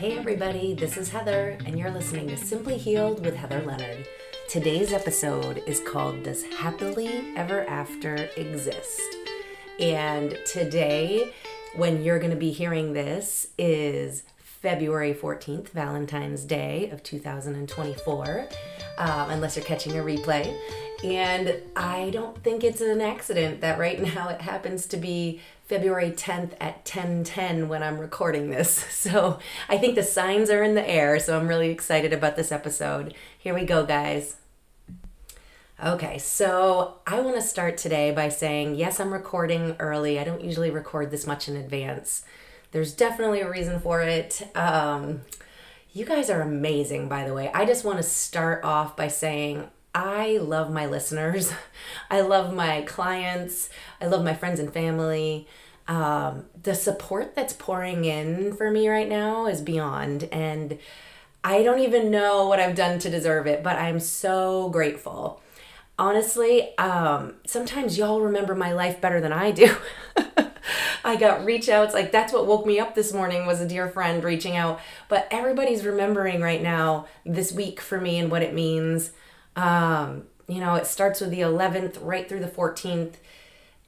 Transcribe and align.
Hey, 0.00 0.16
everybody, 0.16 0.72
this 0.72 0.96
is 0.96 1.10
Heather, 1.10 1.58
and 1.66 1.78
you're 1.78 1.90
listening 1.90 2.26
to 2.28 2.36
Simply 2.38 2.78
Healed 2.78 3.22
with 3.22 3.36
Heather 3.36 3.60
Leonard. 3.60 4.08
Today's 4.48 4.94
episode 4.94 5.62
is 5.66 5.80
called 5.80 6.22
Does 6.22 6.42
Happily 6.42 7.34
Ever 7.36 7.68
After 7.68 8.14
Exist? 8.38 8.98
And 9.78 10.38
today, 10.46 11.34
when 11.76 12.02
you're 12.02 12.18
going 12.18 12.30
to 12.30 12.36
be 12.38 12.50
hearing 12.50 12.94
this, 12.94 13.48
is 13.58 14.22
February 14.38 15.12
14th, 15.12 15.68
Valentine's 15.68 16.44
Day 16.44 16.88
of 16.88 17.02
2024, 17.02 18.48
um, 18.96 19.30
unless 19.30 19.56
you're 19.56 19.66
catching 19.66 19.98
a 19.98 20.02
replay. 20.02 20.58
And 21.04 21.56
I 21.76 22.08
don't 22.08 22.42
think 22.42 22.64
it's 22.64 22.80
an 22.80 23.02
accident 23.02 23.60
that 23.60 23.78
right 23.78 24.00
now 24.14 24.30
it 24.30 24.40
happens 24.40 24.86
to 24.86 24.96
be 24.96 25.42
February 25.70 26.10
10th 26.10 26.54
at 26.60 26.84
10:10 26.84 27.68
when 27.68 27.80
I'm 27.80 28.00
recording 28.00 28.50
this. 28.50 28.84
So, 29.00 29.38
I 29.68 29.78
think 29.78 29.94
the 29.94 30.02
signs 30.02 30.50
are 30.50 30.64
in 30.64 30.74
the 30.74 30.86
air, 30.86 31.18
so 31.20 31.38
I'm 31.38 31.48
really 31.48 31.70
excited 31.70 32.12
about 32.12 32.34
this 32.36 32.50
episode. 32.52 33.14
Here 33.38 33.54
we 33.54 33.64
go, 33.64 33.86
guys. 33.86 34.36
Okay, 35.82 36.18
so 36.18 36.98
I 37.06 37.20
want 37.20 37.36
to 37.36 37.42
start 37.42 37.78
today 37.78 38.10
by 38.10 38.28
saying, 38.28 38.74
yes, 38.74 39.00
I'm 39.00 39.12
recording 39.12 39.76
early. 39.78 40.18
I 40.18 40.24
don't 40.24 40.44
usually 40.44 40.70
record 40.70 41.10
this 41.10 41.26
much 41.26 41.48
in 41.48 41.56
advance. 41.56 42.24
There's 42.72 42.92
definitely 42.92 43.40
a 43.40 43.48
reason 43.48 43.80
for 43.80 44.02
it. 44.02 44.42
Um, 44.56 45.22
you 45.92 46.04
guys 46.04 46.28
are 46.28 46.42
amazing, 46.42 47.08
by 47.08 47.24
the 47.24 47.32
way. 47.32 47.50
I 47.54 47.64
just 47.64 47.84
want 47.84 47.96
to 47.98 48.02
start 48.02 48.64
off 48.64 48.96
by 48.96 49.06
saying 49.06 49.70
I 49.94 50.38
love 50.38 50.70
my 50.70 50.86
listeners. 50.86 51.52
I 52.10 52.20
love 52.20 52.52
my 52.54 52.82
clients. 52.82 53.70
I 54.00 54.06
love 54.06 54.24
my 54.24 54.34
friends 54.34 54.60
and 54.60 54.72
family. 54.72 55.48
Um, 55.90 56.44
the 56.62 56.76
support 56.76 57.34
that's 57.34 57.52
pouring 57.52 58.04
in 58.04 58.54
for 58.54 58.70
me 58.70 58.88
right 58.88 59.08
now 59.08 59.46
is 59.46 59.60
beyond. 59.60 60.28
And 60.30 60.78
I 61.42 61.64
don't 61.64 61.80
even 61.80 62.12
know 62.12 62.46
what 62.46 62.60
I've 62.60 62.76
done 62.76 63.00
to 63.00 63.10
deserve 63.10 63.48
it, 63.48 63.64
but 63.64 63.76
I'm 63.76 63.98
so 63.98 64.68
grateful. 64.68 65.42
Honestly, 65.98 66.78
um, 66.78 67.34
sometimes 67.44 67.98
y'all 67.98 68.20
remember 68.20 68.54
my 68.54 68.72
life 68.72 69.00
better 69.00 69.20
than 69.20 69.32
I 69.32 69.50
do. 69.50 69.74
I 71.04 71.16
got 71.16 71.44
reach 71.44 71.68
outs. 71.68 71.92
Like 71.92 72.12
that's 72.12 72.32
what 72.32 72.46
woke 72.46 72.66
me 72.66 72.78
up 72.78 72.94
this 72.94 73.12
morning 73.12 73.44
was 73.44 73.60
a 73.60 73.66
dear 73.66 73.88
friend 73.88 74.22
reaching 74.22 74.56
out. 74.56 74.78
But 75.08 75.26
everybody's 75.32 75.84
remembering 75.84 76.40
right 76.40 76.62
now 76.62 77.08
this 77.26 77.50
week 77.50 77.80
for 77.80 78.00
me 78.00 78.16
and 78.20 78.30
what 78.30 78.42
it 78.42 78.54
means. 78.54 79.10
Um, 79.56 80.22
you 80.46 80.60
know, 80.60 80.76
it 80.76 80.86
starts 80.86 81.20
with 81.20 81.30
the 81.30 81.40
11th 81.40 81.98
right 82.00 82.28
through 82.28 82.40
the 82.40 82.46
14th. 82.46 83.14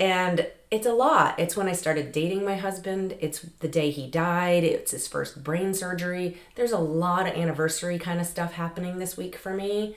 And 0.01 0.49
it's 0.73 0.87
a 0.87 0.93
lot. 0.95 1.39
It's 1.39 1.55
when 1.55 1.69
I 1.69 1.75
started 1.75 2.13
dating 2.13 2.47
my 2.47 2.57
husband. 2.57 3.15
It's 3.21 3.41
the 3.41 3.69
day 3.69 3.91
he 3.91 4.07
died. 4.07 4.65
It's 4.65 4.93
his 4.93 5.07
first 5.07 5.45
brain 5.45 5.75
surgery. 5.75 6.39
There's 6.55 6.73
a 6.73 6.79
lot 6.79 7.29
of 7.29 7.35
anniversary 7.35 7.99
kind 7.99 8.19
of 8.19 8.27
stuff 8.27 8.55
happening 8.55 8.99
this 8.99 9.15
week 9.15 9.37
for 9.37 9.53
me. 9.53 9.97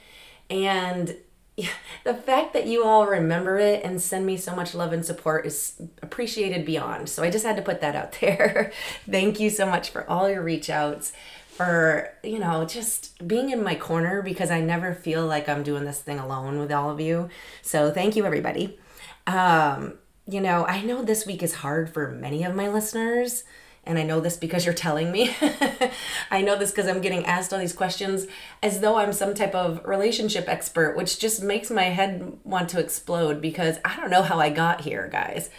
And 0.49 1.15
the 2.03 2.13
fact 2.13 2.51
that 2.51 2.67
you 2.67 2.83
all 2.83 3.07
remember 3.07 3.57
it 3.57 3.85
and 3.85 4.01
send 4.01 4.25
me 4.25 4.35
so 4.35 4.53
much 4.53 4.75
love 4.75 4.91
and 4.91 5.05
support 5.05 5.45
is 5.45 5.81
appreciated 6.01 6.65
beyond. 6.65 7.07
So 7.07 7.23
I 7.23 7.29
just 7.29 7.45
had 7.45 7.55
to 7.55 7.61
put 7.61 7.79
that 7.79 7.95
out 7.95 8.11
there. 8.19 8.73
Thank 9.09 9.39
you 9.39 9.49
so 9.49 9.65
much 9.65 9.91
for 9.91 10.07
all 10.09 10.29
your 10.29 10.43
reach 10.43 10.69
outs 10.69 11.13
for 11.47 12.13
you 12.21 12.37
know 12.37 12.65
just 12.65 13.25
being 13.25 13.49
in 13.49 13.63
my 13.63 13.75
corner 13.75 14.21
because 14.21 14.51
i 14.51 14.59
never 14.59 14.93
feel 14.93 15.25
like 15.25 15.47
i'm 15.47 15.63
doing 15.63 15.85
this 15.85 16.01
thing 16.01 16.19
alone 16.19 16.59
with 16.59 16.69
all 16.69 16.89
of 16.89 16.99
you 16.99 17.29
so 17.61 17.93
thank 17.93 18.17
you 18.17 18.25
everybody 18.25 18.77
um 19.25 19.93
you 20.27 20.41
know 20.41 20.65
i 20.65 20.81
know 20.81 21.01
this 21.01 21.25
week 21.25 21.43
is 21.43 21.55
hard 21.55 21.89
for 21.89 22.09
many 22.09 22.43
of 22.43 22.55
my 22.55 22.67
listeners 22.67 23.43
and 23.83 23.99
i 23.99 24.03
know 24.03 24.19
this 24.19 24.37
because 24.37 24.65
you're 24.65 24.73
telling 24.73 25.11
me 25.11 25.35
i 26.31 26.41
know 26.41 26.57
this 26.57 26.71
because 26.71 26.87
i'm 26.87 27.01
getting 27.01 27.25
asked 27.25 27.53
all 27.53 27.59
these 27.59 27.73
questions 27.73 28.25
as 28.63 28.79
though 28.79 28.95
i'm 28.95 29.13
some 29.13 29.33
type 29.33 29.53
of 29.53 29.83
relationship 29.85 30.47
expert 30.47 30.95
which 30.95 31.19
just 31.19 31.43
makes 31.43 31.69
my 31.69 31.83
head 31.83 32.37
want 32.43 32.69
to 32.69 32.79
explode 32.79 33.41
because 33.41 33.77
i 33.85 33.95
don't 33.95 34.09
know 34.09 34.23
how 34.23 34.39
i 34.39 34.49
got 34.49 34.81
here 34.81 35.07
guys 35.11 35.49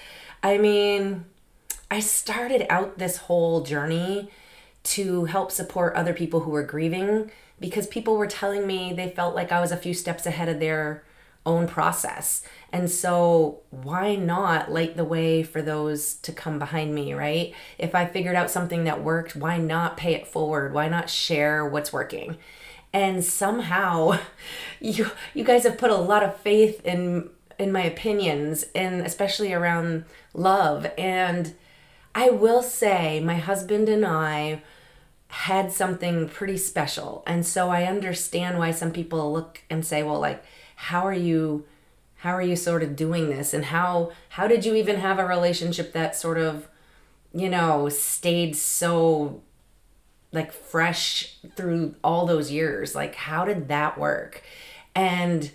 i 0.43 0.59
mean 0.59 1.25
i 1.91 2.01
started 2.01 2.67
out 2.71 2.99
this 2.99 3.19
whole 3.19 3.63
journey 3.63 4.31
to 4.87 5.25
help 5.25 5.51
support 5.51 5.95
other 5.95 6.15
people 6.15 6.41
who 6.41 6.51
were 6.51 6.63
grieving 6.63 7.31
because 7.59 7.87
people 7.87 8.17
were 8.17 8.27
telling 8.27 8.67
me 8.67 8.93
they 8.93 9.11
felt 9.11 9.35
like 9.35 9.51
I 9.51 9.61
was 9.61 9.73
a 9.73 9.77
few 9.77 9.95
steps 9.95 10.27
ahead 10.27 10.49
of 10.49 10.61
their 10.61 11.03
own 11.45 11.67
process. 11.67 12.43
And 12.77 12.91
so, 12.91 13.63
why 13.71 14.17
not 14.17 14.71
light 14.71 14.99
the 14.99 15.05
way 15.05 15.43
for 15.43 15.63
those 15.63 16.13
to 16.17 16.31
come 16.31 16.59
behind 16.59 16.95
me, 16.95 17.15
right? 17.15 17.55
If 17.79 17.95
I 17.95 18.05
figured 18.05 18.37
out 18.37 18.51
something 18.51 18.85
that 18.85 19.03
worked, 19.03 19.35
why 19.35 19.57
not 19.57 19.97
pay 19.97 20.13
it 20.13 20.27
forward? 20.27 20.75
Why 20.75 20.87
not 20.87 21.09
share 21.09 21.67
what's 21.67 21.91
working? 21.91 22.37
And 22.93 23.25
somehow, 23.25 24.19
you 24.81 25.11
you 25.33 25.43
guys 25.43 25.63
have 25.63 25.79
put 25.79 25.91
a 25.91 25.97
lot 25.97 26.23
of 26.23 26.37
faith 26.37 26.85
in 26.85 27.31
in 27.59 27.73
my 27.73 27.83
opinions 27.83 28.67
and 28.75 29.01
especially 29.07 29.55
around 29.55 30.05
love 30.35 30.87
and 30.99 31.55
I 32.15 32.29
will 32.29 32.63
say 32.63 33.21
my 33.21 33.37
husband 33.37 33.89
and 33.89 34.05
I 34.05 34.63
had 35.29 35.73
something 35.73 36.29
pretty 36.29 36.59
special. 36.59 37.23
And 37.27 37.47
so 37.47 37.71
I 37.71 37.85
understand 37.85 38.59
why 38.59 38.73
some 38.73 38.93
people 38.93 39.33
look 39.33 39.63
and 39.71 39.83
say, 39.83 40.03
well, 40.03 40.21
like, 40.21 40.45
how 40.77 41.07
are 41.07 41.15
you 41.15 41.65
how 42.27 42.35
are 42.35 42.43
you 42.43 42.57
sort 42.57 42.83
of 42.83 42.97
doing 42.97 43.31
this 43.31 43.55
and 43.55 43.67
how 43.67 44.11
how 44.31 44.49
did 44.49 44.65
you 44.65 44.75
even 44.75 44.97
have 44.97 45.21
a 45.21 45.25
relationship 45.25 45.93
that 45.93 46.17
sort 46.17 46.37
of 46.37 46.67
you 47.33 47.49
know 47.49 47.89
stayed 47.89 48.57
so 48.57 49.41
like 50.33 50.51
fresh 50.53 51.37
through 51.55 51.95
all 52.03 52.27
those 52.27 52.51
years 52.51 52.97
like 52.97 53.15
how 53.15 53.45
did 53.45 53.69
that 53.69 53.97
work 53.97 54.43
and 54.93 55.53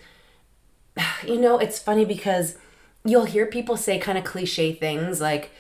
you 1.28 1.38
know 1.38 1.60
it's 1.60 1.78
funny 1.78 2.06
because 2.06 2.56
you'll 3.04 3.26
hear 3.26 3.46
people 3.46 3.76
say 3.76 4.00
kind 4.00 4.18
of 4.18 4.24
cliche 4.24 4.72
things 4.72 5.20
like 5.20 5.52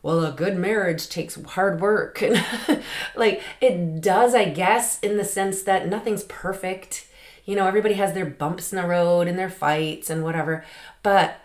well, 0.00 0.24
a 0.24 0.30
good 0.30 0.56
marriage 0.56 1.08
takes 1.08 1.34
hard 1.42 1.80
work. 1.80 2.22
Like 3.16 3.42
it 3.60 4.00
does, 4.00 4.32
I 4.32 4.44
guess, 4.44 5.00
in 5.00 5.16
the 5.16 5.24
sense 5.24 5.62
that 5.62 5.88
nothing's 5.88 6.22
perfect. 6.22 7.08
You 7.48 7.56
know, 7.56 7.66
everybody 7.66 7.94
has 7.94 8.12
their 8.12 8.26
bumps 8.26 8.74
in 8.74 8.76
the 8.76 8.86
road 8.86 9.26
and 9.26 9.38
their 9.38 9.48
fights 9.48 10.10
and 10.10 10.22
whatever. 10.22 10.66
But 11.02 11.40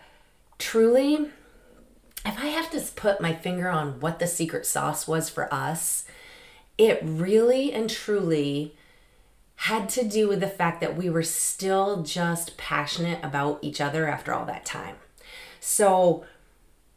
truly, 0.58 1.30
if 2.26 2.38
I 2.38 2.48
have 2.48 2.70
to 2.72 2.92
put 2.94 3.22
my 3.22 3.32
finger 3.32 3.70
on 3.70 4.00
what 4.00 4.18
the 4.18 4.26
secret 4.26 4.66
sauce 4.66 5.08
was 5.08 5.30
for 5.30 5.52
us, 5.52 6.04
it 6.76 7.00
really 7.02 7.72
and 7.72 7.88
truly 7.88 8.74
had 9.56 9.88
to 9.88 10.04
do 10.04 10.28
with 10.28 10.40
the 10.40 10.46
fact 10.46 10.82
that 10.82 10.94
we 10.94 11.08
were 11.08 11.22
still 11.22 12.02
just 12.02 12.58
passionate 12.58 13.24
about 13.24 13.60
each 13.62 13.80
other 13.80 14.06
after 14.06 14.34
all 14.34 14.44
that 14.44 14.66
time. 14.66 14.96
So, 15.58 16.26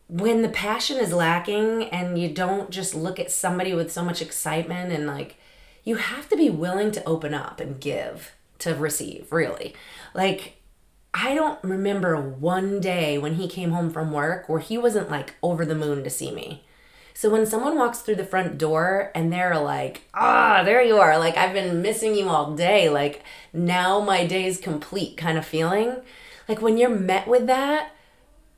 when 0.10 0.42
the 0.42 0.50
passion 0.50 0.98
is 0.98 1.14
lacking 1.14 1.84
and 1.92 2.20
you 2.20 2.28
don't 2.28 2.72
just 2.72 2.94
look 2.94 3.22
at 3.22 3.32
somebody 3.32 3.74
with 3.74 3.90
so 3.90 4.04
much 4.04 4.22
excitement 4.22 4.92
and 4.92 5.08
like 5.08 5.38
you 5.86 5.96
have 5.96 6.28
to 6.28 6.36
be 6.36 6.50
willing 6.50 6.92
to 6.92 7.06
open 7.06 7.34
up 7.34 7.62
and 7.62 7.80
give 7.80 8.34
to 8.60 8.76
receive 8.76 9.32
really. 9.32 9.74
Like 10.14 10.54
i 11.14 11.34
don't 11.34 11.64
remember 11.64 12.20
one 12.20 12.80
day 12.80 13.18
when 13.18 13.36
he 13.36 13.48
came 13.48 13.72
home 13.72 13.90
from 13.90 14.12
work 14.12 14.48
where 14.48 14.60
he 14.60 14.78
wasn't 14.78 15.10
like 15.10 15.34
over 15.42 15.66
the 15.66 15.76
moon 15.76 16.04
to 16.04 16.10
see 16.10 16.32
me. 16.32 16.64
So 17.14 17.32
when 17.32 17.48
someone 17.48 17.76
walks 17.76 18.00
through 18.00 18.16
the 18.16 18.26
front 18.26 18.60
door 18.60 19.12
and 19.16 19.32
they're 19.34 19.58
like 19.60 20.04
ah 20.14 20.64
there 20.64 20.82
you 20.82 20.98
are 20.98 21.18
like 21.18 21.38
i've 21.38 21.54
been 21.54 21.82
missing 21.82 22.16
you 22.16 22.30
all 22.30 22.56
day 22.56 22.90
like 22.90 23.24
now 23.54 24.00
my 24.00 24.26
day's 24.26 24.58
complete 24.60 25.18
kind 25.18 25.38
of 25.38 25.46
feeling. 25.46 25.98
Like 26.48 26.62
when 26.62 26.78
you're 26.78 26.90
met 26.90 27.28
with 27.28 27.48
that 27.48 27.92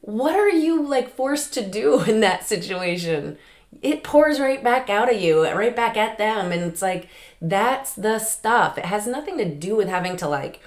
what 0.01 0.35
are 0.35 0.49
you 0.49 0.87
like 0.87 1.15
forced 1.15 1.53
to 1.53 1.65
do 1.65 2.03
in 2.07 2.19
that 2.21 2.45
situation? 2.45 3.37
It 3.81 4.03
pours 4.03 4.39
right 4.39 4.63
back 4.63 4.89
out 4.89 5.13
of 5.13 5.21
you, 5.21 5.43
right 5.43 5.75
back 5.75 5.95
at 5.95 6.17
them. 6.17 6.51
And 6.51 6.61
it's 6.63 6.81
like, 6.81 7.07
that's 7.41 7.93
the 7.93 8.19
stuff. 8.19 8.77
It 8.77 8.85
has 8.85 9.07
nothing 9.07 9.37
to 9.37 9.45
do 9.45 9.75
with 9.75 9.87
having 9.87 10.17
to 10.17 10.27
like 10.27 10.61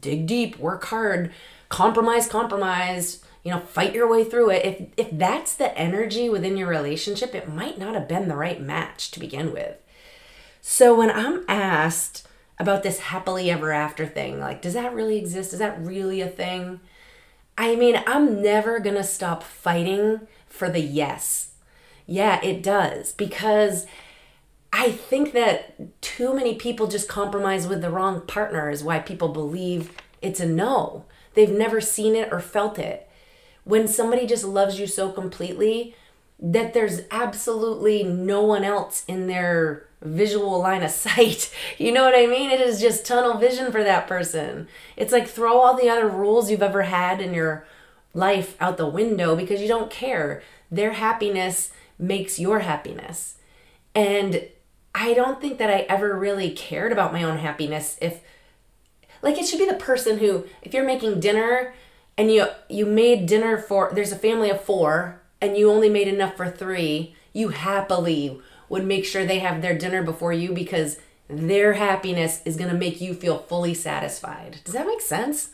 dig 0.00 0.26
deep, 0.26 0.58
work 0.58 0.84
hard, 0.86 1.32
compromise, 1.68 2.28
compromise, 2.28 3.24
you 3.42 3.50
know, 3.50 3.60
fight 3.60 3.94
your 3.94 4.08
way 4.08 4.24
through 4.24 4.50
it. 4.50 4.64
If 4.64 5.08
if 5.08 5.18
that's 5.18 5.54
the 5.54 5.76
energy 5.76 6.28
within 6.28 6.56
your 6.56 6.68
relationship, 6.68 7.34
it 7.34 7.48
might 7.48 7.78
not 7.78 7.94
have 7.94 8.08
been 8.08 8.28
the 8.28 8.36
right 8.36 8.60
match 8.60 9.10
to 9.12 9.20
begin 9.20 9.52
with. 9.52 9.76
So 10.60 10.94
when 10.96 11.10
I'm 11.10 11.44
asked 11.48 12.26
about 12.58 12.82
this 12.82 13.00
happily 13.00 13.50
ever 13.50 13.72
after 13.72 14.06
thing, 14.06 14.38
like 14.38 14.62
does 14.62 14.74
that 14.74 14.94
really 14.94 15.18
exist? 15.18 15.52
Is 15.52 15.58
that 15.58 15.80
really 15.80 16.20
a 16.20 16.28
thing? 16.28 16.80
I 17.58 17.76
mean, 17.76 18.02
I'm 18.06 18.42
never 18.42 18.78
going 18.78 18.96
to 18.96 19.04
stop 19.04 19.42
fighting 19.42 20.26
for 20.46 20.70
the 20.70 20.80
yes. 20.80 21.51
Yeah, 22.12 22.44
it 22.44 22.62
does. 22.62 23.12
Because 23.12 23.86
I 24.70 24.90
think 24.90 25.32
that 25.32 26.02
too 26.02 26.34
many 26.34 26.56
people 26.56 26.86
just 26.86 27.08
compromise 27.08 27.66
with 27.66 27.80
the 27.80 27.88
wrong 27.88 28.20
partner, 28.26 28.68
is 28.68 28.84
why 28.84 28.98
people 28.98 29.28
believe 29.28 29.90
it's 30.20 30.38
a 30.38 30.44
no. 30.44 31.06
They've 31.32 31.50
never 31.50 31.80
seen 31.80 32.14
it 32.14 32.30
or 32.30 32.38
felt 32.38 32.78
it. 32.78 33.08
When 33.64 33.88
somebody 33.88 34.26
just 34.26 34.44
loves 34.44 34.78
you 34.78 34.86
so 34.86 35.10
completely, 35.10 35.96
that 36.38 36.74
there's 36.74 37.00
absolutely 37.10 38.02
no 38.02 38.42
one 38.42 38.62
else 38.62 39.04
in 39.08 39.26
their 39.26 39.86
visual 40.02 40.60
line 40.60 40.82
of 40.82 40.90
sight. 41.06 41.50
You 41.78 41.92
know 41.92 42.04
what 42.04 42.14
I 42.14 42.26
mean? 42.26 42.50
It 42.50 42.60
is 42.60 42.78
just 42.78 43.06
tunnel 43.06 43.38
vision 43.38 43.72
for 43.72 43.82
that 43.82 44.06
person. 44.06 44.68
It's 44.98 45.12
like 45.12 45.28
throw 45.28 45.58
all 45.60 45.78
the 45.78 45.88
other 45.88 46.08
rules 46.08 46.50
you've 46.50 46.62
ever 46.62 46.82
had 46.82 47.22
in 47.22 47.32
your 47.32 47.66
life 48.12 48.54
out 48.60 48.76
the 48.76 48.86
window 48.86 49.34
because 49.34 49.62
you 49.62 49.68
don't 49.68 49.90
care. 49.90 50.42
Their 50.70 50.92
happiness 50.92 51.70
makes 52.02 52.38
your 52.38 52.60
happiness. 52.60 53.36
And 53.94 54.48
I 54.94 55.14
don't 55.14 55.40
think 55.40 55.58
that 55.58 55.70
I 55.70 55.86
ever 55.88 56.18
really 56.18 56.50
cared 56.50 56.92
about 56.92 57.12
my 57.12 57.22
own 57.22 57.38
happiness 57.38 57.96
if 58.02 58.20
like 59.22 59.38
it 59.38 59.46
should 59.46 59.60
be 59.60 59.66
the 59.66 59.74
person 59.74 60.18
who 60.18 60.44
if 60.60 60.74
you're 60.74 60.84
making 60.84 61.20
dinner 61.20 61.74
and 62.18 62.30
you 62.30 62.46
you 62.68 62.84
made 62.84 63.26
dinner 63.26 63.56
for 63.56 63.90
there's 63.94 64.12
a 64.12 64.16
family 64.16 64.50
of 64.50 64.60
4 64.60 65.20
and 65.40 65.56
you 65.56 65.70
only 65.70 65.88
made 65.88 66.08
enough 66.08 66.36
for 66.36 66.48
3, 66.48 67.14
you 67.32 67.48
happily 67.48 68.40
would 68.68 68.84
make 68.84 69.04
sure 69.04 69.24
they 69.24 69.40
have 69.40 69.62
their 69.62 69.76
dinner 69.76 70.02
before 70.02 70.32
you 70.32 70.52
because 70.52 70.98
their 71.28 71.74
happiness 71.74 72.42
is 72.44 72.56
going 72.56 72.70
to 72.70 72.76
make 72.76 73.00
you 73.00 73.14
feel 73.14 73.38
fully 73.38 73.74
satisfied. 73.74 74.58
Does 74.64 74.74
that 74.74 74.86
make 74.86 75.00
sense? 75.00 75.50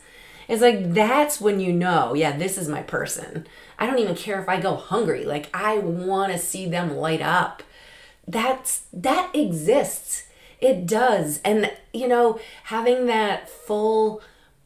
It's 0.49 0.63
like 0.63 0.93
that's 0.95 1.39
when 1.39 1.59
you 1.59 1.71
know, 1.71 2.15
yeah, 2.15 2.35
this 2.35 2.57
is 2.57 2.67
my 2.67 2.81
person. 2.81 3.47
I 3.77 3.85
don't 3.85 3.99
even 3.99 4.15
care 4.15 4.41
if 4.41 4.49
I 4.49 4.59
go 4.59 4.75
hungry. 4.75 5.23
Like 5.23 5.47
I 5.53 5.77
want 5.77 6.33
to 6.33 6.39
see 6.39 6.65
them 6.65 6.97
light 6.97 7.21
up. 7.21 7.61
That's 8.27 8.81
that 8.91 9.29
exists. 9.35 10.23
It 10.59 10.87
does. 10.87 11.39
And 11.45 11.71
you 11.93 12.07
know, 12.07 12.39
having 12.63 13.05
that 13.05 13.47
full 13.47 14.23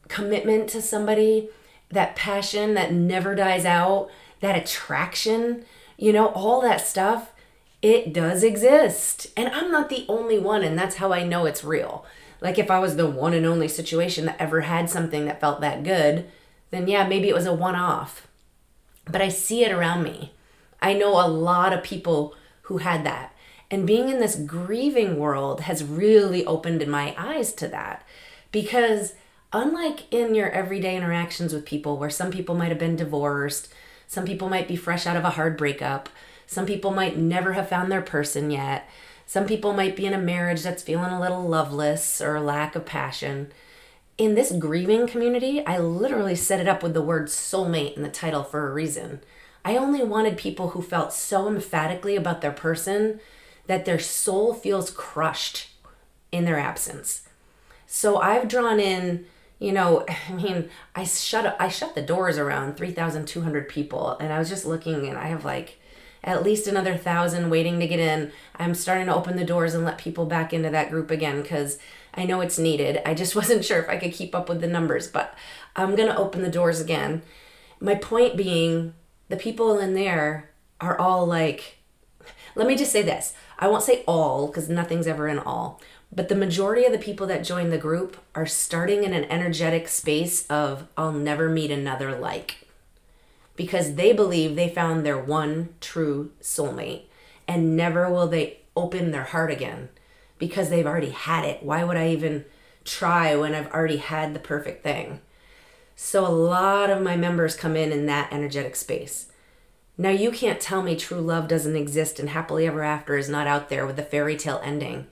commitment 0.07 0.69
to 0.69 0.81
somebody, 0.81 1.50
that 1.91 2.15
passion 2.15 2.75
that 2.75 2.94
never 2.94 3.35
dies 3.35 3.65
out, 3.65 4.09
that 4.39 4.56
attraction, 4.56 5.65
you 5.97 6.13
know, 6.13 6.27
all 6.27 6.62
that 6.62 6.80
stuff, 6.80 7.33
it 7.81 8.13
does 8.13 8.41
exist. 8.41 9.27
And 9.35 9.50
I'm 9.50 9.69
not 9.69 9.89
the 9.89 10.06
only 10.07 10.39
one 10.39 10.63
and 10.63 10.80
that's 10.80 10.95
how 10.95 11.12
I 11.12 11.24
know 11.24 11.45
it's 11.45 11.65
real. 11.65 12.06
Like 12.44 12.60
if 12.60 12.69
I 12.69 12.78
was 12.80 12.98
the 12.98 13.10
one 13.10 13.34
and 13.34 13.45
only 13.45 13.69
situation 13.69 14.25
that 14.25 14.36
ever 14.38 14.62
had 14.62 14.90
something 14.90 15.25
that 15.25 15.40
felt 15.40 15.62
that 15.62 15.84
good, 15.84 16.30
then 16.72 16.90
yeah, 16.90 17.07
maybe 17.07 17.30
it 17.30 17.34
was 17.34 17.45
a 17.45 17.54
one 17.54 17.75
off. 17.75 18.28
But 19.06 19.22
I 19.22 19.30
see 19.30 19.63
it 19.63 19.72
around 19.72 20.04
me. 20.04 20.34
I 20.81 20.94
know 20.94 21.13
a 21.13 21.28
lot 21.28 21.72
of 21.72 21.84
people 21.84 22.36
who 22.63 22.80
had 22.80 23.06
that. 23.06 23.34
And 23.72 23.88
being 23.88 24.10
in 24.10 24.19
this 24.19 24.36
grieving 24.36 25.18
world 25.18 25.62
has 25.62 25.86
really 25.86 26.45
opened 26.45 26.86
my 26.86 27.16
eyes 27.18 27.54
to 27.54 27.68
that. 27.69 28.06
Because 28.51 29.13
unlike 29.54 30.13
in 30.13 30.36
your 30.36 30.50
everyday 30.50 30.98
interactions 30.98 31.54
with 31.54 31.66
people, 31.66 31.98
where 31.98 32.10
some 32.10 32.30
people 32.30 32.56
might 32.56 32.69
have 32.69 32.78
been 32.78 32.98
divorced, 32.98 33.74
some 34.06 34.25
people 34.25 34.50
might 34.50 34.68
be 34.68 34.75
fresh 34.75 35.07
out 35.07 35.16
of 35.16 35.24
a 35.24 35.31
hard 35.31 35.56
breakup, 35.56 36.10
some 36.45 36.66
people 36.66 36.92
might 36.92 37.18
never 37.18 37.54
have 37.54 37.69
found 37.69 37.90
their 37.90 38.01
person 38.01 38.51
yet, 38.51 38.88
some 39.25 39.46
people 39.46 39.74
might 39.74 39.96
be 39.96 40.06
in 40.06 40.14
a 40.14 40.20
marriage 40.20 40.64
that's 40.64 40.84
feeling 40.84 41.12
a 41.12 41.20
little 41.20 41.48
loveless 41.48 42.22
or 42.22 42.40
lack 42.40 42.75
of 42.75 42.86
passion. 42.86 43.52
In 44.18 44.36
this 44.36 44.52
grieving 44.52 45.08
community, 45.08 45.66
I 45.66 45.80
literally 45.80 46.36
set 46.36 46.60
it 46.60 46.68
up 46.68 46.84
with 46.84 46.94
the 46.94 47.02
word 47.02 47.28
soulmate 47.28 47.98
in 47.98 48.04
the 48.04 48.10
title 48.10 48.44
for 48.44 48.68
a 48.68 48.74
reason. 48.74 49.22
I 49.66 49.78
only 49.78 50.04
wanted 50.04 50.38
people 50.38 50.70
who 50.70 50.81
felt 50.81 51.14
so 51.14 51.48
emphatically 51.48 52.16
about 52.16 52.42
their 52.42 52.52
person 52.52 53.20
that 53.68 53.86
their 53.86 54.00
soul 54.00 54.54
feels 54.54 54.92
crushed 54.92 55.69
in 56.31 56.46
their 56.46 56.60
absence. 56.60 57.28
So 57.88 58.18
I've 58.18 58.48
drawn 58.48 58.80
in, 58.80 59.26
you 59.60 59.72
know, 59.72 60.06
I 60.30 60.34
mean, 60.34 60.69
I 60.96 61.06
shut 61.06 61.56
I 61.60 61.69
shut 61.69 61.96
the 61.96 62.02
doors 62.02 62.38
around 62.38 62.76
3,200 62.76 63.69
people 63.69 64.18
and 64.19 64.34
I 64.34 64.40
was 64.40 64.50
just 64.50 64.66
looking 64.66 65.08
and 65.08 65.18
I 65.18 65.28
have 65.28 65.46
like 65.46 65.80
at 66.24 66.44
least 66.44 66.68
another 66.68 66.96
thousand 66.96 67.50
waiting 67.50 67.80
to 67.80 67.88
get 67.88 68.00
in. 68.00 68.31
I'm 68.56 68.74
starting 68.74 69.08
to 69.08 69.16
open 69.16 69.36
the 69.36 69.44
doors 69.44 69.74
and 69.74 69.84
let 69.84 69.98
people 69.98 70.25
back 70.25 70.54
into 70.54 70.70
that 70.70 70.90
group 70.90 71.12
again 71.12 71.42
because 71.42 71.78
I 72.14 72.25
know 72.25 72.42
it's 72.42 72.60
needed. 72.60 73.02
I 73.06 73.14
just 73.14 73.36
wasn't 73.38 73.66
sure 73.66 73.80
if 73.80 73.90
I 73.90 73.98
could 73.98 74.14
keep 74.14 74.34
up 74.34 74.50
with 74.50 74.62
the 74.62 74.68
numbers, 74.68 75.08
but 75.08 75.36
I'm 75.75 75.96
going 75.96 76.10
to 76.10 76.18
open 76.18 76.42
the 76.42 76.50
doors 76.50 76.80
again. 76.80 77.24
My 77.80 77.96
point 77.96 78.38
being, 78.38 78.94
the 79.30 79.36
people 79.36 79.80
in 79.80 79.94
there 79.94 80.52
are 80.80 80.98
all 80.98 81.25
like, 81.25 81.78
let 82.56 82.68
me 82.68 82.76
just 82.76 82.92
say 82.92 83.02
this. 83.02 83.34
I 83.60 83.68
won't 83.68 83.84
say 83.84 84.04
all 84.08 84.48
because 84.48 84.69
nothing's 84.69 85.08
ever 85.08 85.28
in 85.28 85.40
all, 85.40 85.81
but 86.12 86.30
the 86.30 86.36
majority 86.36 86.86
of 86.86 86.92
the 86.92 86.98
people 86.98 87.28
that 87.28 87.44
join 87.44 87.69
the 87.69 87.78
group 87.78 88.18
are 88.36 88.46
starting 88.46 89.04
in 89.04 89.14
an 89.14 89.26
energetic 89.26 89.88
space 89.88 90.46
of, 90.48 90.88
I'll 90.98 91.12
never 91.12 91.50
meet 91.50 91.72
another 91.72 92.18
like 92.18 92.62
because 93.56 93.96
they 93.96 94.14
believe 94.14 94.56
they 94.56 94.70
found 94.70 95.06
their 95.06 95.18
one 95.18 95.76
true 95.80 96.32
soulmate 96.42 97.04
and 97.48 97.76
never 97.76 98.10
will 98.10 98.28
they 98.28 98.60
open 98.76 99.12
their 99.12 99.26
heart 99.26 99.52
again 99.52 99.90
because 100.40 100.70
they've 100.70 100.88
already 100.88 101.12
had 101.12 101.46
it. 101.46 101.64
Why 101.64 101.84
would 101.84 101.98
I 101.98 102.10
even 102.10 102.46
try 102.84 103.36
when 103.36 103.54
I've 103.54 103.72
already 103.72 103.98
had 103.98 104.34
the 104.34 104.40
perfect 104.40 104.84
thing? 104.84 105.22
So 105.96 106.26
a 106.26 106.30
lot 106.30 106.90
of 106.90 107.02
my 107.02 107.16
members 107.16 107.56
come 107.56 107.76
in 107.76 107.92
in 107.92 108.08
that 108.08 108.34
energetic 108.34 108.76
space. 108.76 109.28
Now 109.98 110.10
you 110.10 110.32
can't 110.32 110.60
tell 110.60 110.82
me 110.82 110.96
true 110.96 111.22
love 111.22 111.48
doesn't 111.48 111.76
exist 111.76 112.20
and 112.20 112.30
happily 112.30 112.66
ever 112.66 112.82
after 112.82 113.16
is 113.16 113.30
not 113.30 113.46
out 113.48 113.70
there 113.70 113.86
with 113.86 114.00
a 114.00 114.04
fairy 114.04 114.36
tale 114.36 114.60
ending. 114.64 115.08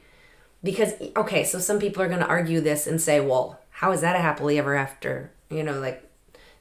Because 0.64 0.94
okay, 1.16 1.44
so 1.44 1.60
some 1.60 1.80
people 1.80 2.02
are 2.02 2.08
going 2.08 2.20
to 2.20 2.28
argue 2.28 2.62
this 2.62 2.88
and 2.88 3.02
say, 3.02 3.20
"Well, 3.20 3.60
how 3.70 3.92
is 3.92 4.02
that 4.02 4.16
a 4.16 4.20
happily 4.20 4.60
ever 4.60 4.76
after?" 4.76 5.32
You 5.50 5.64
know, 5.64 5.80
like 5.80 6.11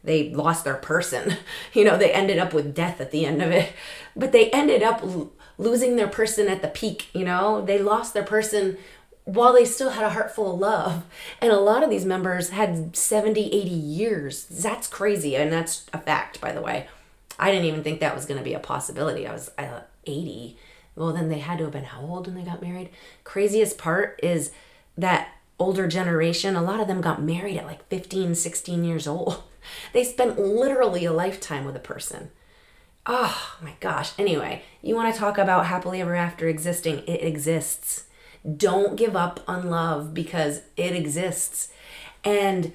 they 0.03 0.31
lost 0.31 0.65
their 0.65 0.75
person. 0.75 1.37
You 1.73 1.85
know, 1.85 1.97
they 1.97 2.13
ended 2.13 2.39
up 2.39 2.53
with 2.53 2.75
death 2.75 3.01
at 3.01 3.13
the 3.13 3.25
end 3.25 3.41
of 3.41 3.53
it. 3.53 3.73
But 4.17 4.33
they 4.33 4.51
ended 4.51 4.83
up 4.83 5.03
l- 5.03 5.31
losing 5.57 5.95
their 5.95 6.09
person 6.09 6.49
at 6.49 6.63
the 6.63 6.69
peak, 6.69 7.07
you 7.15 7.25
know? 7.25 7.65
They 7.65 7.79
lost 7.79 8.13
their 8.13 8.25
person 8.25 8.77
while 9.25 9.53
they 9.53 9.65
still 9.65 9.91
had 9.91 10.05
a 10.05 10.11
heart 10.11 10.35
full 10.35 10.55
of 10.55 10.61
love. 10.61 11.05
And 11.41 11.53
a 11.53 11.61
lot 11.61 11.85
of 11.85 11.91
these 11.91 12.05
members 12.05 12.51
had 12.51 12.97
70, 12.97 13.47
80 13.47 13.71
years. 13.71 14.47
That's 14.47 14.89
crazy. 14.89 15.37
And 15.37 15.53
that's 15.53 15.87
a 15.93 15.99
fact, 15.99 16.41
by 16.41 16.51
the 16.53 16.63
way. 16.63 16.89
I 17.39 17.53
didn't 17.53 17.67
even 17.67 17.83
think 17.85 18.01
that 18.01 18.15
was 18.15 18.27
going 18.27 18.39
to 18.39 18.45
be 18.45 18.55
a 18.55 18.59
possibility. 18.59 19.27
I 19.27 19.33
was 19.33 19.51
I 19.57 19.83
80. 20.05 20.57
Well, 20.97 21.13
then 21.13 21.29
they 21.29 21.39
had 21.39 21.59
to 21.59 21.65
have 21.65 21.73
been 21.73 21.85
how 21.85 22.01
old 22.03 22.27
when 22.27 22.37
they 22.37 22.43
got 22.43 22.61
married? 22.61 22.91
Craziest 23.25 23.79
part 23.79 24.19
is 24.23 24.51
that 24.99 25.29
older 25.61 25.87
generation, 25.87 26.57
a 26.57 26.63
lot 26.63 26.81
of 26.81 26.89
them 26.89 27.01
got 27.01 27.23
married 27.23 27.57
at 27.57 27.67
like 27.67 27.87
15, 27.89 28.35
16 28.35 28.85
years 28.85 29.07
old. 29.07 29.43
They 29.93 30.05
spent 30.05 30.39
literally 30.39 31.05
a 31.05 31.13
lifetime 31.13 31.67
with 31.67 31.77
a 31.77 31.81
person. 31.81 32.31
Oh 33.05 33.57
my 33.63 33.75
gosh. 33.79 34.13
Anyway, 34.19 34.63
you 34.81 34.95
want 34.95 35.13
to 35.13 35.21
talk 35.21 35.37
about 35.37 35.67
happily 35.67 36.01
ever 36.01 36.15
after 36.15 36.49
existing? 36.49 37.01
It 37.07 37.23
exists. 37.23 38.05
Don't 38.57 38.97
give 38.97 39.15
up 39.15 39.41
on 39.47 39.69
love 39.69 40.15
because 40.15 40.63
it 40.79 40.97
exists. 40.97 41.69
And 42.25 42.73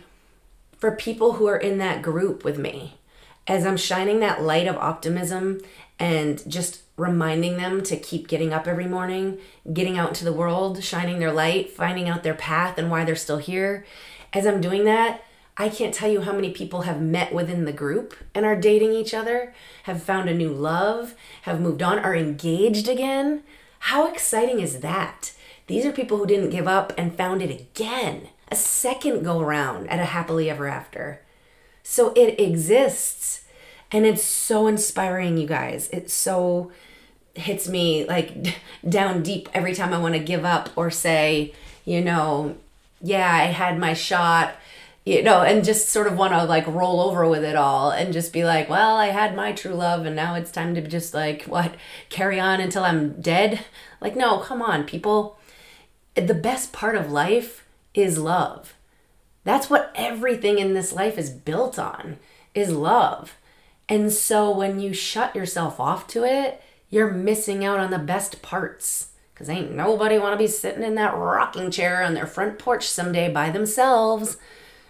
for 0.77 0.91
people 0.91 1.33
who 1.33 1.47
are 1.47 1.57
in 1.57 1.79
that 1.79 2.03
group 2.03 2.45
with 2.45 2.59
me, 2.59 2.99
as 3.47 3.65
I'm 3.65 3.77
shining 3.77 4.19
that 4.19 4.43
light 4.43 4.67
of 4.67 4.77
optimism 4.77 5.61
and 5.99 6.47
just 6.47 6.81
reminding 6.97 7.57
them 7.57 7.83
to 7.83 7.97
keep 7.97 8.27
getting 8.27 8.53
up 8.53 8.67
every 8.67 8.87
morning, 8.87 9.37
getting 9.73 9.97
out 9.97 10.09
into 10.09 10.23
the 10.23 10.33
world, 10.33 10.83
shining 10.83 11.19
their 11.19 11.31
light, 11.31 11.69
finding 11.69 12.07
out 12.07 12.23
their 12.23 12.33
path 12.33 12.77
and 12.77 12.89
why 12.89 13.03
they're 13.03 13.15
still 13.15 13.37
here. 13.37 13.85
As 14.33 14.45
I'm 14.45 14.61
doing 14.61 14.85
that, 14.85 15.23
I 15.57 15.69
can't 15.69 15.93
tell 15.93 16.09
you 16.11 16.21
how 16.21 16.33
many 16.33 16.51
people 16.51 16.81
have 16.81 17.01
met 17.01 17.33
within 17.33 17.63
the 17.63 17.71
group 17.71 18.13
and 18.33 18.45
are 18.45 18.59
dating 18.59 18.91
each 18.91 19.13
other, 19.13 19.53
have 19.83 20.03
found 20.03 20.29
a 20.29 20.33
new 20.33 20.49
love, 20.49 21.15
have 21.43 21.61
moved 21.61 21.81
on, 21.81 21.99
are 21.99 22.15
engaged 22.15 22.89
again. 22.89 23.43
How 23.79 24.11
exciting 24.11 24.59
is 24.59 24.81
that? 24.81 25.31
These 25.67 25.85
are 25.85 25.91
people 25.91 26.17
who 26.17 26.27
didn't 26.27 26.49
give 26.49 26.67
up 26.67 26.91
and 26.97 27.15
found 27.15 27.41
it 27.41 27.49
again, 27.49 28.29
a 28.51 28.55
second 28.55 29.23
go 29.23 29.39
around 29.39 29.87
at 29.89 29.99
a 29.99 30.05
happily 30.05 30.49
ever 30.49 30.67
after. 30.67 31.21
So 31.83 32.11
it 32.15 32.39
exists 32.39 33.44
and 33.95 34.05
it's 34.05 34.23
so 34.23 34.67
inspiring, 34.67 35.37
you 35.37 35.47
guys. 35.47 35.87
It 35.93 36.11
so 36.11 36.69
hits 37.33 37.69
me 37.69 38.05
like 38.05 38.57
down 38.89 39.23
deep 39.23 39.47
every 39.53 39.73
time 39.73 39.93
I 39.93 39.99
want 39.99 40.15
to 40.15 40.19
give 40.19 40.43
up 40.43 40.69
or 40.75 40.91
say, 40.91 41.53
you 41.85 42.01
know, 42.01 42.57
yeah, 43.01 43.33
I 43.33 43.45
had 43.45 43.79
my 43.79 43.93
shot 43.93 44.55
you 45.05 45.21
know, 45.21 45.43
and 45.43 45.63
just 45.63 45.89
sort 45.89 46.07
of 46.07 46.17
want 46.17 46.33
to 46.33 46.43
like 46.43 46.65
roll 46.65 46.99
over 46.99 47.29
with 47.29 47.43
it 47.43 47.55
all 47.55 47.91
and 47.91 48.11
just 48.11 48.33
be 48.33 48.43
like, 48.43 48.67
well, 48.67 48.95
I 48.95 49.07
had 49.07 49.35
my 49.35 49.53
true 49.53 49.75
love 49.75 50.05
and 50.05 50.15
now 50.15 50.33
it's 50.33 50.51
time 50.51 50.73
to 50.75 50.81
just 50.81 51.13
like, 51.13 51.43
what, 51.47 51.75
carry 52.09 52.39
on 52.39 52.59
until 52.59 52.83
I'm 52.83 53.21
dead? 53.21 53.63
Like, 54.01 54.17
no, 54.17 54.39
come 54.39 54.61
on, 54.61 54.83
people. 54.83 55.37
The 56.15 56.33
best 56.33 56.73
part 56.73 56.95
of 56.95 57.11
life 57.11 57.65
is 57.93 58.17
love. 58.17 58.73
That's 59.45 59.69
what 59.69 59.93
everything 59.95 60.57
in 60.57 60.73
this 60.73 60.91
life 60.91 61.17
is 61.17 61.29
built 61.29 61.77
on, 61.77 62.17
is 62.53 62.71
love. 62.71 63.35
And 63.87 64.11
so 64.11 64.49
when 64.49 64.79
you 64.79 64.93
shut 64.93 65.35
yourself 65.35 65.79
off 65.79 66.07
to 66.07 66.23
it, 66.23 66.61
you're 66.89 67.11
missing 67.11 67.63
out 67.63 67.79
on 67.79 67.91
the 67.91 67.99
best 67.99 68.41
parts. 68.41 69.09
Because 69.33 69.49
ain't 69.49 69.71
nobody 69.71 70.17
want 70.17 70.33
to 70.33 70.43
be 70.43 70.47
sitting 70.47 70.83
in 70.83 70.95
that 70.95 71.15
rocking 71.15 71.69
chair 71.69 72.01
on 72.01 72.13
their 72.13 72.25
front 72.25 72.57
porch 72.57 72.87
someday 72.87 73.31
by 73.31 73.49
themselves 73.49 74.37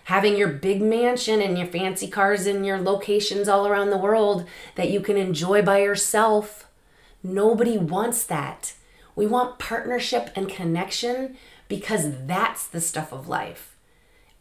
having 0.05 0.37
your 0.37 0.47
big 0.47 0.81
mansion 0.81 1.41
and 1.41 1.57
your 1.57 1.67
fancy 1.67 2.07
cars 2.07 2.45
and 2.45 2.65
your 2.65 2.79
locations 2.79 3.47
all 3.47 3.67
around 3.67 3.89
the 3.89 3.97
world 3.97 4.45
that 4.75 4.89
you 4.89 4.99
can 4.99 5.17
enjoy 5.17 5.61
by 5.63 5.79
yourself. 5.79 6.67
Nobody 7.23 7.77
wants 7.77 8.23
that. 8.25 8.73
We 9.15 9.25
want 9.25 9.57
partnership 9.57 10.29
and 10.35 10.47
connection 10.47 11.37
because 11.67 12.25
that's 12.27 12.67
the 12.67 12.81
stuff 12.81 13.11
of 13.11 13.27
life. 13.27 13.75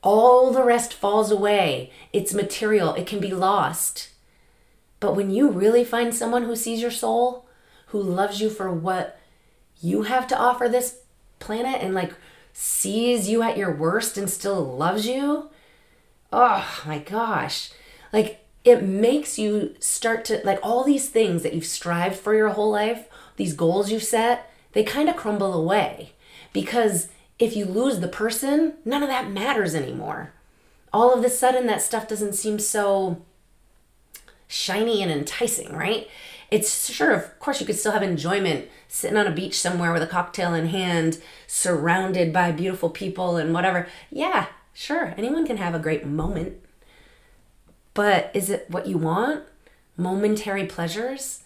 All 0.02 0.52
the 0.52 0.62
rest 0.62 0.92
falls 0.92 1.30
away. 1.30 1.90
It's 2.12 2.34
material, 2.34 2.92
it 2.94 3.06
can 3.06 3.20
be 3.20 3.32
lost. 3.32 4.10
But 5.04 5.16
when 5.16 5.30
you 5.30 5.50
really 5.50 5.84
find 5.84 6.14
someone 6.14 6.44
who 6.44 6.56
sees 6.56 6.80
your 6.80 6.90
soul, 6.90 7.44
who 7.88 8.00
loves 8.00 8.40
you 8.40 8.48
for 8.48 8.72
what 8.72 9.20
you 9.78 10.04
have 10.04 10.26
to 10.28 10.38
offer 10.38 10.66
this 10.66 11.00
planet 11.40 11.82
and 11.82 11.92
like 11.92 12.14
sees 12.54 13.28
you 13.28 13.42
at 13.42 13.58
your 13.58 13.70
worst 13.70 14.16
and 14.16 14.30
still 14.30 14.64
loves 14.64 15.06
you, 15.06 15.50
oh 16.32 16.82
my 16.86 17.00
gosh. 17.00 17.70
Like 18.14 18.46
it 18.64 18.82
makes 18.82 19.38
you 19.38 19.74
start 19.78 20.24
to 20.24 20.40
like 20.42 20.58
all 20.62 20.84
these 20.84 21.10
things 21.10 21.42
that 21.42 21.52
you've 21.52 21.66
strived 21.66 22.16
for 22.16 22.34
your 22.34 22.48
whole 22.48 22.70
life, 22.70 23.06
these 23.36 23.52
goals 23.52 23.92
you've 23.92 24.02
set, 24.02 24.50
they 24.72 24.84
kind 24.84 25.10
of 25.10 25.16
crumble 25.16 25.52
away 25.52 26.12
because 26.54 27.08
if 27.38 27.54
you 27.54 27.66
lose 27.66 28.00
the 28.00 28.08
person, 28.08 28.78
none 28.86 29.02
of 29.02 29.10
that 29.10 29.30
matters 29.30 29.74
anymore. 29.74 30.32
All 30.94 31.12
of 31.12 31.22
a 31.22 31.28
sudden, 31.28 31.66
that 31.66 31.82
stuff 31.82 32.08
doesn't 32.08 32.36
seem 32.36 32.58
so 32.58 33.20
shiny 34.48 35.02
and 35.02 35.10
enticing, 35.10 35.72
right? 35.72 36.08
It's 36.50 36.90
sure, 36.90 37.12
of 37.12 37.38
course, 37.38 37.60
you 37.60 37.66
could 37.66 37.78
still 37.78 37.92
have 37.92 38.02
enjoyment 38.02 38.68
sitting 38.86 39.16
on 39.16 39.26
a 39.26 39.32
beach 39.32 39.58
somewhere 39.58 39.92
with 39.92 40.02
a 40.02 40.06
cocktail 40.06 40.54
in 40.54 40.68
hand, 40.68 41.18
surrounded 41.46 42.32
by 42.32 42.52
beautiful 42.52 42.90
people 42.90 43.36
and 43.36 43.52
whatever. 43.52 43.88
Yeah, 44.10 44.46
sure, 44.72 45.14
anyone 45.16 45.46
can 45.46 45.56
have 45.56 45.74
a 45.74 45.80
great 45.80 46.06
moment. 46.06 46.60
But 47.94 48.30
is 48.34 48.50
it 48.50 48.66
what 48.68 48.86
you 48.86 48.98
want? 48.98 49.44
Momentary 49.96 50.66
pleasures? 50.66 51.42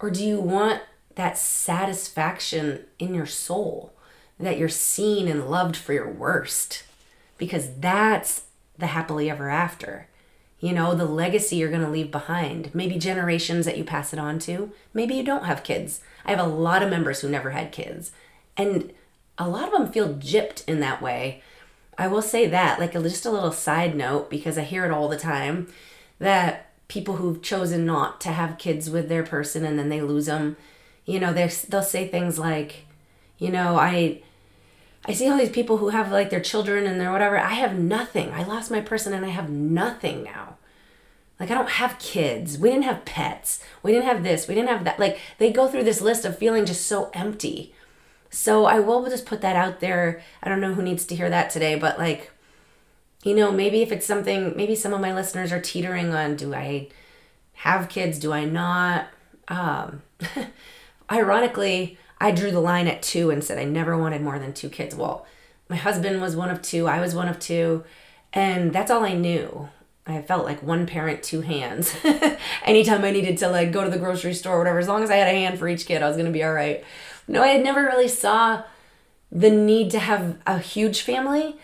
Or 0.00 0.10
do 0.10 0.24
you 0.24 0.40
want 0.40 0.82
that 1.16 1.36
satisfaction 1.36 2.84
in 2.98 3.14
your 3.14 3.26
soul 3.26 3.92
that 4.38 4.58
you're 4.58 4.68
seen 4.68 5.26
and 5.26 5.50
loved 5.50 5.76
for 5.76 5.92
your 5.92 6.10
worst? 6.10 6.84
Because 7.36 7.74
that's 7.78 8.44
the 8.78 8.86
happily 8.88 9.28
ever 9.28 9.48
after. 9.50 10.08
You 10.60 10.72
know, 10.72 10.94
the 10.94 11.04
legacy 11.04 11.56
you're 11.56 11.70
going 11.70 11.84
to 11.84 11.90
leave 11.90 12.10
behind. 12.10 12.74
Maybe 12.74 12.98
generations 12.98 13.64
that 13.66 13.78
you 13.78 13.84
pass 13.84 14.12
it 14.12 14.18
on 14.18 14.38
to. 14.40 14.72
Maybe 14.92 15.14
you 15.14 15.22
don't 15.22 15.44
have 15.44 15.62
kids. 15.62 16.00
I 16.24 16.30
have 16.30 16.40
a 16.44 16.50
lot 16.50 16.82
of 16.82 16.90
members 16.90 17.20
who 17.20 17.28
never 17.28 17.50
had 17.50 17.70
kids. 17.70 18.10
And 18.56 18.92
a 19.38 19.48
lot 19.48 19.68
of 19.68 19.72
them 19.72 19.92
feel 19.92 20.14
gypped 20.14 20.66
in 20.66 20.80
that 20.80 21.00
way. 21.00 21.42
I 21.96 22.08
will 22.08 22.22
say 22.22 22.46
that, 22.48 22.80
like 22.80 22.94
a, 22.94 23.02
just 23.02 23.26
a 23.26 23.30
little 23.30 23.52
side 23.52 23.94
note, 23.94 24.30
because 24.30 24.58
I 24.58 24.62
hear 24.62 24.84
it 24.84 24.90
all 24.90 25.08
the 25.08 25.18
time 25.18 25.68
that 26.18 26.72
people 26.88 27.16
who've 27.16 27.42
chosen 27.42 27.86
not 27.86 28.20
to 28.22 28.30
have 28.30 28.58
kids 28.58 28.90
with 28.90 29.08
their 29.08 29.22
person 29.22 29.64
and 29.64 29.78
then 29.78 29.88
they 29.88 30.00
lose 30.00 30.26
them 30.26 30.56
you 31.08 31.18
know 31.18 31.32
they'll 31.32 31.82
say 31.82 32.06
things 32.06 32.38
like 32.38 32.84
you 33.38 33.50
know 33.50 33.76
i 33.76 34.20
i 35.08 35.12
see 35.12 35.28
all 35.28 35.38
these 35.38 35.50
people 35.50 35.78
who 35.78 35.88
have 35.88 36.12
like 36.12 36.30
their 36.30 36.40
children 36.40 36.86
and 36.86 37.00
their 37.00 37.10
whatever. 37.10 37.38
I 37.38 37.54
have 37.54 37.78
nothing. 37.78 38.30
I 38.32 38.44
lost 38.44 38.70
my 38.70 38.80
person 38.80 39.12
and 39.12 39.24
i 39.24 39.30
have 39.30 39.50
nothing 39.50 40.22
now. 40.22 40.58
Like 41.40 41.50
i 41.50 41.54
don't 41.54 41.70
have 41.70 41.98
kids. 41.98 42.58
We 42.58 42.70
didn't 42.70 42.84
have 42.84 43.04
pets. 43.04 43.62
We 43.82 43.92
didn't 43.92 44.06
have 44.06 44.22
this. 44.22 44.46
We 44.46 44.54
didn't 44.54 44.70
have 44.70 44.84
that. 44.84 45.00
Like 45.00 45.18
they 45.38 45.50
go 45.50 45.66
through 45.68 45.84
this 45.84 46.00
list 46.00 46.24
of 46.24 46.38
feeling 46.38 46.66
just 46.66 46.86
so 46.86 47.10
empty. 47.14 47.74
So 48.30 48.66
i 48.66 48.78
will 48.78 49.08
just 49.08 49.26
put 49.26 49.40
that 49.40 49.56
out 49.56 49.80
there. 49.80 50.22
I 50.42 50.48
don't 50.48 50.60
know 50.60 50.74
who 50.74 50.82
needs 50.82 51.04
to 51.06 51.16
hear 51.16 51.30
that 51.30 51.50
today 51.50 51.74
but 51.76 51.98
like 51.98 52.30
you 53.24 53.34
know 53.34 53.50
maybe 53.50 53.82
if 53.82 53.90
it's 53.90 54.06
something 54.06 54.54
maybe 54.56 54.74
some 54.76 54.94
of 54.94 55.00
my 55.00 55.12
listeners 55.14 55.50
are 55.52 55.60
teetering 55.60 56.14
on 56.14 56.36
do 56.36 56.54
i 56.54 56.88
have 57.54 57.88
kids? 57.88 58.18
Do 58.18 58.32
i 58.32 58.44
not? 58.44 59.08
Um 59.48 60.02
ironically, 61.10 61.98
I 62.20 62.30
drew 62.30 62.50
the 62.50 62.60
line 62.60 62.88
at 62.88 63.02
two 63.02 63.30
and 63.30 63.42
said 63.42 63.58
I 63.58 63.64
never 63.64 63.96
wanted 63.96 64.22
more 64.22 64.38
than 64.38 64.52
two 64.52 64.68
kids. 64.68 64.94
Well, 64.94 65.26
my 65.68 65.76
husband 65.76 66.20
was 66.20 66.36
one 66.36 66.50
of 66.50 66.62
two, 66.62 66.86
I 66.86 67.00
was 67.00 67.14
one 67.14 67.28
of 67.28 67.38
two, 67.38 67.84
and 68.32 68.72
that's 68.72 68.90
all 68.90 69.04
I 69.04 69.14
knew. 69.14 69.68
I 70.06 70.22
felt 70.22 70.46
like 70.46 70.62
one 70.62 70.86
parent, 70.86 71.22
two 71.22 71.42
hands. 71.42 71.94
Anytime 72.64 73.04
I 73.04 73.10
needed 73.10 73.36
to 73.38 73.48
like 73.48 73.72
go 73.72 73.84
to 73.84 73.90
the 73.90 73.98
grocery 73.98 74.32
store 74.32 74.56
or 74.56 74.58
whatever, 74.58 74.78
as 74.78 74.88
long 74.88 75.02
as 75.02 75.10
I 75.10 75.16
had 75.16 75.28
a 75.28 75.38
hand 75.38 75.58
for 75.58 75.68
each 75.68 75.86
kid, 75.86 76.02
I 76.02 76.08
was 76.08 76.16
gonna 76.16 76.30
be 76.30 76.42
all 76.42 76.54
right. 76.54 76.82
No, 77.26 77.42
I 77.42 77.48
had 77.48 77.62
never 77.62 77.82
really 77.82 78.08
saw 78.08 78.62
the 79.30 79.50
need 79.50 79.90
to 79.90 79.98
have 79.98 80.38
a 80.46 80.58
huge 80.58 81.02
family. 81.02 81.56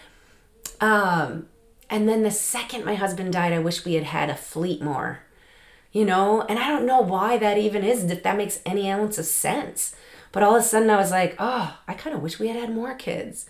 Um, 0.80 1.49
and 1.88 2.06
then 2.06 2.23
the 2.23 2.30
second 2.30 2.84
my 2.84 2.96
husband 2.96 3.32
died, 3.32 3.54
I 3.54 3.61
wish 3.61 3.84
we 3.84 3.94
had 3.94 4.04
had 4.04 4.28
a 4.28 4.37
fleet 4.37 4.82
more 4.82 5.20
you 5.94 6.04
know? 6.04 6.42
And 6.42 6.58
I 6.58 6.68
don't 6.68 6.84
know 6.84 7.00
why 7.00 7.38
that 7.38 7.56
even 7.56 7.82
is, 7.84 8.04
if 8.04 8.23
that 8.25 8.37
makes 8.37 8.61
any 8.66 8.90
ounce 8.90 9.16
of 9.16 9.25
sense. 9.25 9.94
But 10.34 10.42
all 10.42 10.56
of 10.56 10.62
a 10.62 10.66
sudden 10.66 10.90
I 10.90 10.96
was 10.96 11.12
like, 11.12 11.36
oh, 11.38 11.78
I 11.86 11.94
kind 11.94 12.14
of 12.14 12.20
wish 12.20 12.40
we 12.40 12.48
had 12.48 12.56
had 12.56 12.74
more 12.74 12.96
kids. 12.96 13.46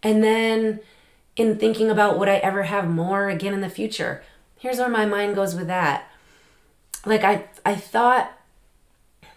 And 0.00 0.22
then 0.22 0.78
in 1.34 1.58
thinking 1.58 1.90
about 1.90 2.20
would 2.20 2.28
I 2.28 2.36
ever 2.36 2.62
have 2.62 2.88
more 2.88 3.28
again 3.28 3.52
in 3.52 3.62
the 3.62 3.68
future, 3.68 4.22
here's 4.56 4.78
where 4.78 4.88
my 4.88 5.06
mind 5.06 5.34
goes 5.34 5.56
with 5.56 5.66
that. 5.66 6.08
Like 7.04 7.24
I 7.24 7.46
I 7.66 7.74
thought, 7.74 8.30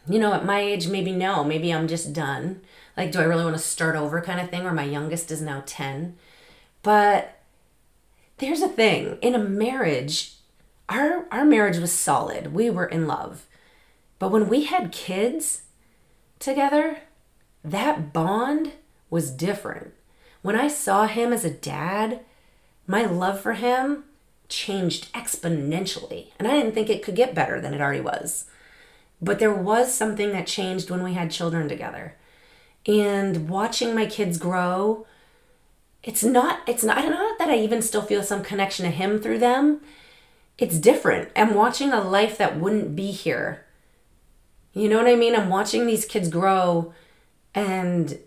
you 0.07 0.19
know, 0.19 0.33
at 0.33 0.45
my 0.45 0.59
age, 0.59 0.87
maybe 0.87 1.11
no, 1.11 1.43
maybe 1.43 1.73
I'm 1.73 1.87
just 1.87 2.13
done. 2.13 2.61
Like, 2.95 3.11
do 3.11 3.19
I 3.19 3.23
really 3.23 3.43
want 3.43 3.55
to 3.55 3.61
start 3.63 3.95
over 3.95 4.21
kind 4.21 4.39
of 4.39 4.51
thing 4.51 4.63
where 4.63 4.71
my 4.71 4.83
youngest 4.83 5.31
is 5.31 5.41
now 5.41 5.63
10? 5.65 6.15
But 6.83 7.39
there's 8.37 8.61
a 8.61 8.67
thing 8.67 9.17
in 9.19 9.33
a 9.33 9.39
marriage, 9.39 10.33
our 10.89 11.25
our 11.31 11.43
marriage 11.43 11.77
was 11.77 11.91
solid. 11.91 12.53
We 12.53 12.69
were 12.69 12.85
in 12.85 13.07
love. 13.07 13.47
But 14.19 14.29
when 14.29 14.47
we 14.47 14.65
had 14.65 14.91
kids 14.91 15.62
together, 16.39 16.97
that 17.63 18.13
bond 18.13 18.73
was 19.09 19.31
different. 19.31 19.93
When 20.41 20.55
I 20.55 20.67
saw 20.67 21.07
him 21.07 21.31
as 21.31 21.45
a 21.45 21.49
dad, 21.49 22.21
my 22.87 23.05
love 23.05 23.39
for 23.39 23.53
him 23.53 24.03
changed 24.49 25.11
exponentially. 25.13 26.31
And 26.37 26.47
I 26.47 26.51
didn't 26.51 26.73
think 26.73 26.89
it 26.89 27.03
could 27.03 27.15
get 27.15 27.35
better 27.35 27.61
than 27.61 27.73
it 27.73 27.81
already 27.81 28.01
was. 28.01 28.45
But 29.21 29.39
there 29.39 29.53
was 29.53 29.93
something 29.93 30.31
that 30.31 30.47
changed 30.47 30.89
when 30.89 31.03
we 31.03 31.13
had 31.13 31.31
children 31.31 31.69
together. 31.69 32.15
And 32.85 33.47
watching 33.49 33.95
my 33.95 34.05
kids 34.05 34.37
grow, 34.37 35.05
it's 36.03 36.23
not 36.23 36.59
it's 36.67 36.83
not 36.83 36.97
not 37.05 37.39
that 37.39 37.49
I 37.49 37.57
even 37.57 37.81
still 37.81 38.01
feel 38.01 38.23
some 38.23 38.43
connection 38.43 38.83
to 38.83 38.91
him 38.91 39.21
through 39.21 39.39
them 39.39 39.79
it's 40.57 40.77
different. 40.77 41.29
I'm 41.35 41.55
watching 41.55 41.91
a 41.91 42.01
life 42.01 42.37
that 42.37 42.59
wouldn't 42.59 42.95
be 42.95 43.11
here. 43.11 43.62
You 44.73 44.89
know 44.89 44.97
what 44.97 45.07
I 45.07 45.15
mean? 45.15 45.35
I'm 45.35 45.49
watching 45.49 45.85
these 45.85 46.05
kids 46.05 46.29
grow 46.29 46.93
and 47.53 48.17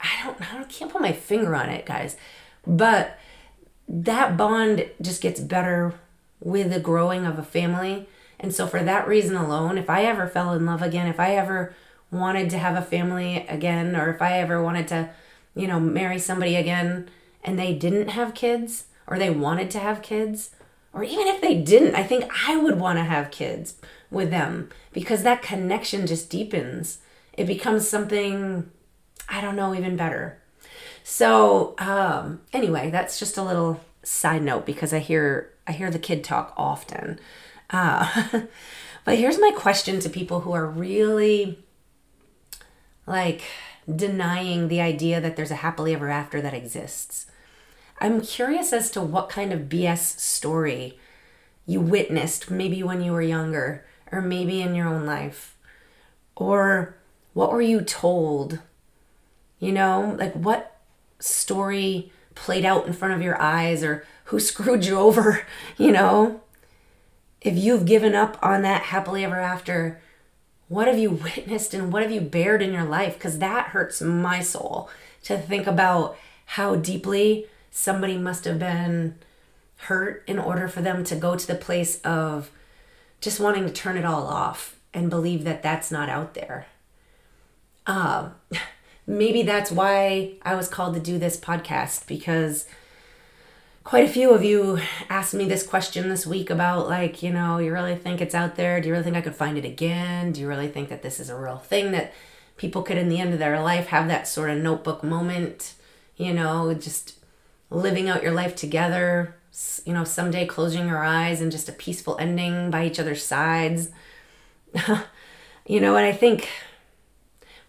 I 0.00 0.24
don't 0.24 0.54
I 0.54 0.64
can't 0.64 0.90
put 0.90 1.02
my 1.02 1.12
finger 1.12 1.54
on 1.54 1.68
it, 1.68 1.84
guys. 1.86 2.16
But 2.66 3.18
that 3.88 4.36
bond 4.36 4.88
just 5.00 5.22
gets 5.22 5.40
better 5.40 5.94
with 6.40 6.70
the 6.70 6.80
growing 6.80 7.26
of 7.26 7.38
a 7.38 7.42
family. 7.42 8.06
And 8.40 8.54
so 8.54 8.66
for 8.66 8.82
that 8.82 9.08
reason 9.08 9.36
alone, 9.36 9.78
if 9.78 9.90
I 9.90 10.04
ever 10.04 10.26
fell 10.26 10.52
in 10.54 10.64
love 10.64 10.82
again, 10.82 11.08
if 11.08 11.18
I 11.18 11.34
ever 11.34 11.74
wanted 12.10 12.48
to 12.50 12.58
have 12.58 12.76
a 12.76 12.86
family 12.86 13.46
again 13.48 13.96
or 13.96 14.10
if 14.10 14.22
I 14.22 14.38
ever 14.38 14.62
wanted 14.62 14.88
to, 14.88 15.10
you 15.54 15.66
know, 15.66 15.80
marry 15.80 16.18
somebody 16.18 16.56
again 16.56 17.08
and 17.44 17.58
they 17.58 17.74
didn't 17.74 18.08
have 18.08 18.34
kids 18.34 18.84
or 19.06 19.18
they 19.18 19.30
wanted 19.30 19.70
to 19.72 19.78
have 19.78 20.02
kids, 20.02 20.50
or 20.92 21.02
even 21.02 21.26
if 21.26 21.40
they 21.40 21.54
didn't, 21.54 21.94
I 21.94 22.02
think 22.02 22.30
I 22.46 22.56
would 22.56 22.78
want 22.78 22.98
to 22.98 23.04
have 23.04 23.30
kids 23.30 23.74
with 24.10 24.30
them 24.30 24.70
because 24.92 25.22
that 25.22 25.42
connection 25.42 26.06
just 26.06 26.30
deepens. 26.30 26.98
It 27.32 27.46
becomes 27.46 27.88
something, 27.88 28.70
I 29.28 29.40
don't 29.40 29.56
know, 29.56 29.74
even 29.74 29.96
better. 29.96 30.40
So, 31.04 31.74
um, 31.78 32.40
anyway, 32.52 32.90
that's 32.90 33.18
just 33.18 33.38
a 33.38 33.42
little 33.42 33.80
side 34.02 34.42
note 34.42 34.66
because 34.66 34.92
I 34.92 34.98
hear 34.98 35.52
I 35.66 35.72
hear 35.72 35.90
the 35.90 35.98
kid 35.98 36.24
talk 36.24 36.54
often. 36.56 37.20
Uh, 37.70 38.28
but 39.04 39.18
here's 39.18 39.38
my 39.38 39.52
question 39.54 40.00
to 40.00 40.08
people 40.08 40.40
who 40.40 40.52
are 40.52 40.66
really 40.66 41.58
like 43.06 43.42
denying 43.94 44.68
the 44.68 44.80
idea 44.80 45.20
that 45.20 45.36
there's 45.36 45.50
a 45.50 45.56
happily 45.56 45.94
ever 45.94 46.08
after 46.08 46.40
that 46.40 46.54
exists. 46.54 47.26
I'm 48.00 48.20
curious 48.20 48.72
as 48.72 48.90
to 48.92 49.00
what 49.00 49.28
kind 49.28 49.52
of 49.52 49.68
BS 49.68 50.18
story 50.18 50.98
you 51.66 51.80
witnessed, 51.80 52.50
maybe 52.50 52.82
when 52.82 53.02
you 53.02 53.12
were 53.12 53.22
younger, 53.22 53.84
or 54.10 54.20
maybe 54.20 54.60
in 54.62 54.74
your 54.74 54.88
own 54.88 55.06
life. 55.06 55.56
Or 56.36 56.94
what 57.34 57.52
were 57.52 57.62
you 57.62 57.80
told? 57.80 58.60
You 59.58 59.72
know, 59.72 60.16
like 60.18 60.34
what 60.34 60.78
story 61.18 62.12
played 62.34 62.64
out 62.64 62.86
in 62.86 62.92
front 62.92 63.14
of 63.14 63.22
your 63.22 63.40
eyes, 63.40 63.82
or 63.82 64.06
who 64.24 64.40
screwed 64.40 64.84
you 64.86 64.98
over, 64.98 65.46
you 65.76 65.92
know? 65.92 66.40
If 67.40 67.56
you've 67.56 67.86
given 67.86 68.14
up 68.14 68.36
on 68.42 68.62
that 68.62 68.82
happily 68.82 69.24
ever 69.24 69.38
after, 69.38 70.00
what 70.68 70.86
have 70.86 70.98
you 70.98 71.10
witnessed 71.10 71.74
and 71.74 71.92
what 71.92 72.02
have 72.02 72.12
you 72.12 72.20
bared 72.20 72.62
in 72.62 72.72
your 72.72 72.84
life? 72.84 73.14
Because 73.14 73.38
that 73.38 73.68
hurts 73.68 74.00
my 74.00 74.40
soul 74.40 74.90
to 75.24 75.38
think 75.38 75.66
about 75.66 76.16
how 76.46 76.76
deeply 76.76 77.46
somebody 77.70 78.16
must 78.16 78.44
have 78.44 78.58
been 78.58 79.16
hurt 79.82 80.24
in 80.26 80.38
order 80.38 80.66
for 80.66 80.82
them 80.82 81.04
to 81.04 81.14
go 81.14 81.36
to 81.36 81.46
the 81.46 81.54
place 81.54 82.00
of 82.00 82.50
just 83.20 83.40
wanting 83.40 83.66
to 83.66 83.72
turn 83.72 83.96
it 83.96 84.04
all 84.04 84.26
off 84.26 84.76
and 84.94 85.10
believe 85.10 85.44
that 85.44 85.62
that's 85.62 85.90
not 85.90 86.08
out 86.08 86.34
there. 86.34 86.66
Um, 87.86 88.34
maybe 89.06 89.42
that's 89.42 89.70
why 89.70 90.34
I 90.42 90.54
was 90.54 90.68
called 90.68 90.94
to 90.94 91.00
do 91.00 91.18
this 91.18 91.38
podcast 91.38 92.06
because 92.06 92.66
quite 93.84 94.04
a 94.04 94.12
few 94.12 94.32
of 94.32 94.44
you 94.44 94.78
asked 95.08 95.32
me 95.32 95.46
this 95.46 95.66
question 95.66 96.10
this 96.10 96.26
week 96.26 96.50
about 96.50 96.88
like, 96.88 97.22
you 97.22 97.32
know, 97.32 97.58
you 97.58 97.72
really 97.72 97.96
think 97.96 98.20
it's 98.20 98.34
out 98.34 98.56
there? 98.56 98.80
Do 98.80 98.88
you 98.88 98.92
really 98.92 99.04
think 99.04 99.16
I 99.16 99.22
could 99.22 99.34
find 99.34 99.56
it 99.56 99.64
again? 99.64 100.32
Do 100.32 100.40
you 100.40 100.48
really 100.48 100.68
think 100.68 100.90
that 100.90 101.02
this 101.02 101.18
is 101.18 101.30
a 101.30 101.36
real 101.36 101.56
thing 101.56 101.92
that 101.92 102.12
people 102.58 102.82
could 102.82 102.98
in 102.98 103.08
the 103.08 103.18
end 103.18 103.32
of 103.32 103.38
their 103.38 103.62
life 103.62 103.86
have 103.86 104.08
that 104.08 104.28
sort 104.28 104.50
of 104.50 104.58
notebook 104.58 105.02
moment, 105.02 105.74
you 106.16 106.34
know, 106.34 106.74
just 106.74 107.14
living 107.70 108.10
out 108.10 108.22
your 108.22 108.32
life 108.32 108.54
together, 108.54 109.37
you 109.84 109.92
know, 109.92 110.04
someday 110.04 110.46
closing 110.46 110.86
your 110.88 111.02
eyes 111.04 111.40
and 111.40 111.50
just 111.50 111.68
a 111.68 111.72
peaceful 111.72 112.16
ending 112.18 112.70
by 112.70 112.86
each 112.86 113.00
other's 113.00 113.24
sides. 113.24 113.90
you 115.66 115.80
know, 115.80 115.96
and 115.96 116.06
I 116.06 116.12
think 116.12 116.48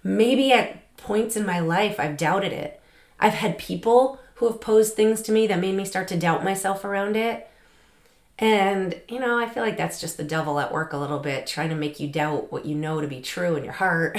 maybe 0.03 0.51
at 0.51 0.96
points 0.98 1.36
in 1.36 1.46
my 1.46 1.60
life 1.60 2.00
I've 2.00 2.17
doubted 2.17 2.53
it. 2.53 2.81
I've 3.19 3.34
had 3.34 3.58
people 3.58 4.19
who 4.36 4.48
have 4.48 4.62
posed 4.62 4.93
things 4.93 5.22
to 5.24 5.31
me 5.31 5.48
that 5.48 5.60
made 5.60 5.75
me 5.75 5.86
start 5.86 6.08
to 6.10 6.17
doubt 6.17 6.43
myself 6.43 6.86
around 6.86 7.15
it. 7.15 7.50
And, 8.38 9.01
you 9.10 9.19
know, 9.19 9.38
I 9.38 9.50
feel 9.50 9.63
like 9.63 9.75
that's 9.75 10.00
just 10.00 10.15
the 10.15 10.24
devil 10.24 10.60
at 10.60 10.72
work 10.72 10.93
a 10.93 10.98
little 10.98 11.19
bit, 11.19 11.46
trying 11.46 11.69
to 11.69 11.75
make 11.75 12.00
you 12.00 12.08
doubt 12.08 12.51
what 12.51 12.65
you 12.65 12.74
know 12.74 13.01
to 13.01 13.08
be 13.08 13.22
true 13.22 13.55
in 13.55 13.65
your 13.65 13.74
heart, 13.74 14.17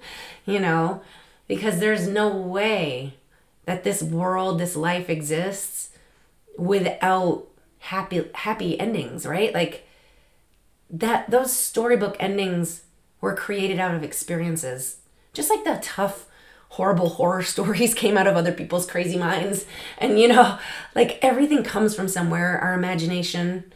you 0.46 0.60
know, 0.60 1.00
because 1.48 1.80
there's 1.80 2.06
no 2.06 2.28
way 2.36 3.14
that 3.64 3.82
this 3.82 4.02
world, 4.02 4.58
this 4.58 4.76
life 4.76 5.08
exists 5.08 5.91
without 6.58 7.46
happy 7.78 8.28
happy 8.34 8.78
endings, 8.78 9.26
right? 9.26 9.52
Like 9.52 9.86
that 10.90 11.30
those 11.30 11.52
storybook 11.52 12.16
endings 12.20 12.82
were 13.20 13.34
created 13.34 13.78
out 13.78 13.94
of 13.94 14.02
experiences. 14.02 14.98
Just 15.32 15.50
like 15.50 15.64
the 15.64 15.78
tough 15.82 16.26
horrible 16.70 17.10
horror 17.10 17.42
stories 17.54 17.94
came 17.94 18.16
out 18.16 18.26
of 18.26 18.36
other 18.36 18.52
people's 18.52 18.86
crazy 18.86 19.16
minds. 19.18 19.66
And 19.98 20.18
you 20.18 20.28
know, 20.28 20.58
like 20.94 21.18
everything 21.22 21.62
comes 21.62 21.94
from 21.94 22.08
somewhere, 22.08 22.58
our 22.58 22.74
imagination. 22.74 23.72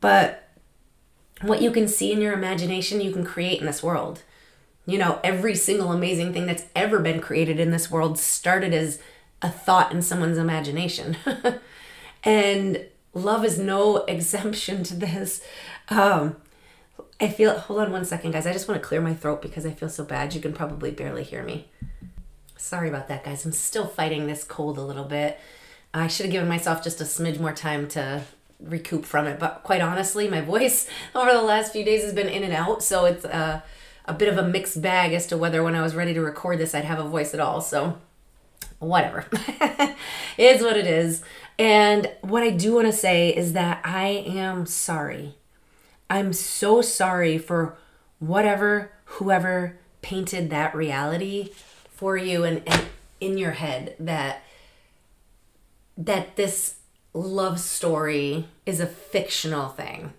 But 0.00 0.48
what 1.42 1.62
you 1.62 1.70
can 1.70 1.88
see 1.88 2.12
in 2.12 2.20
your 2.20 2.32
imagination, 2.32 3.00
you 3.00 3.12
can 3.12 3.24
create 3.24 3.60
in 3.60 3.66
this 3.66 3.82
world. 3.82 4.22
You 4.86 4.98
know, 4.98 5.18
every 5.24 5.54
single 5.54 5.92
amazing 5.92 6.32
thing 6.32 6.46
that's 6.46 6.66
ever 6.76 6.98
been 6.98 7.20
created 7.20 7.58
in 7.58 7.70
this 7.70 7.90
world 7.90 8.18
started 8.18 8.74
as 8.74 8.98
a 9.40 9.48
thought 9.48 9.92
in 9.92 10.02
someone's 10.02 10.38
imagination. 10.38 11.16
and 12.24 12.86
love 13.12 13.44
is 13.44 13.58
no 13.58 13.96
exemption 14.08 14.82
to 14.84 14.94
this. 14.94 15.42
Um, 15.88 16.36
I 17.20 17.28
feel, 17.28 17.58
hold 17.58 17.80
on 17.80 17.92
one 17.92 18.04
second, 18.04 18.32
guys. 18.32 18.46
I 18.46 18.52
just 18.52 18.68
want 18.68 18.80
to 18.80 18.86
clear 18.86 19.00
my 19.00 19.14
throat 19.14 19.40
because 19.40 19.64
I 19.64 19.70
feel 19.70 19.88
so 19.88 20.04
bad. 20.04 20.34
You 20.34 20.40
can 20.40 20.52
probably 20.52 20.90
barely 20.90 21.22
hear 21.22 21.42
me. 21.42 21.68
Sorry 22.56 22.88
about 22.88 23.08
that, 23.08 23.24
guys. 23.24 23.44
I'm 23.44 23.52
still 23.52 23.86
fighting 23.86 24.26
this 24.26 24.42
cold 24.42 24.78
a 24.78 24.82
little 24.82 25.04
bit. 25.04 25.38
I 25.92 26.08
should 26.08 26.26
have 26.26 26.32
given 26.32 26.48
myself 26.48 26.82
just 26.82 27.00
a 27.00 27.04
smidge 27.04 27.38
more 27.38 27.52
time 27.52 27.86
to 27.88 28.22
recoup 28.60 29.04
from 29.04 29.26
it. 29.26 29.38
But 29.38 29.62
quite 29.62 29.80
honestly, 29.80 30.28
my 30.28 30.40
voice 30.54 30.88
over 31.14 31.32
the 31.32 31.42
last 31.42 31.72
few 31.72 31.84
days 31.84 32.02
has 32.02 32.12
been 32.12 32.28
in 32.28 32.42
and 32.42 32.52
out. 32.52 32.82
So 32.82 33.04
it's 33.04 33.24
a, 33.24 33.62
a 34.06 34.14
bit 34.14 34.28
of 34.28 34.38
a 34.38 34.48
mixed 34.48 34.82
bag 34.82 35.12
as 35.12 35.26
to 35.28 35.36
whether 35.36 35.62
when 35.62 35.74
I 35.74 35.82
was 35.82 35.94
ready 35.94 36.14
to 36.14 36.20
record 36.20 36.58
this, 36.58 36.74
I'd 36.74 36.84
have 36.84 36.98
a 36.98 37.08
voice 37.08 37.32
at 37.32 37.40
all. 37.40 37.60
So 37.60 37.98
whatever. 38.78 39.26
it's 40.36 40.62
what 40.62 40.76
it 40.76 40.86
is. 40.86 41.22
And 41.58 42.10
what 42.20 42.42
I 42.42 42.50
do 42.50 42.74
want 42.74 42.86
to 42.86 42.92
say 42.92 43.30
is 43.30 43.52
that 43.52 43.80
I 43.84 44.06
am 44.08 44.66
sorry. 44.66 45.36
I'm 46.10 46.32
so 46.32 46.82
sorry 46.82 47.38
for 47.38 47.76
whatever, 48.18 48.92
whoever 49.04 49.78
painted 50.02 50.50
that 50.50 50.74
reality 50.74 51.50
for 51.90 52.16
you 52.16 52.44
and, 52.44 52.62
and 52.66 52.86
in 53.20 53.38
your 53.38 53.52
head 53.52 53.94
that 53.98 54.42
that 55.96 56.34
this 56.34 56.76
love 57.12 57.60
story 57.60 58.46
is 58.66 58.80
a 58.80 58.86
fictional 58.86 59.68
thing. 59.68 60.12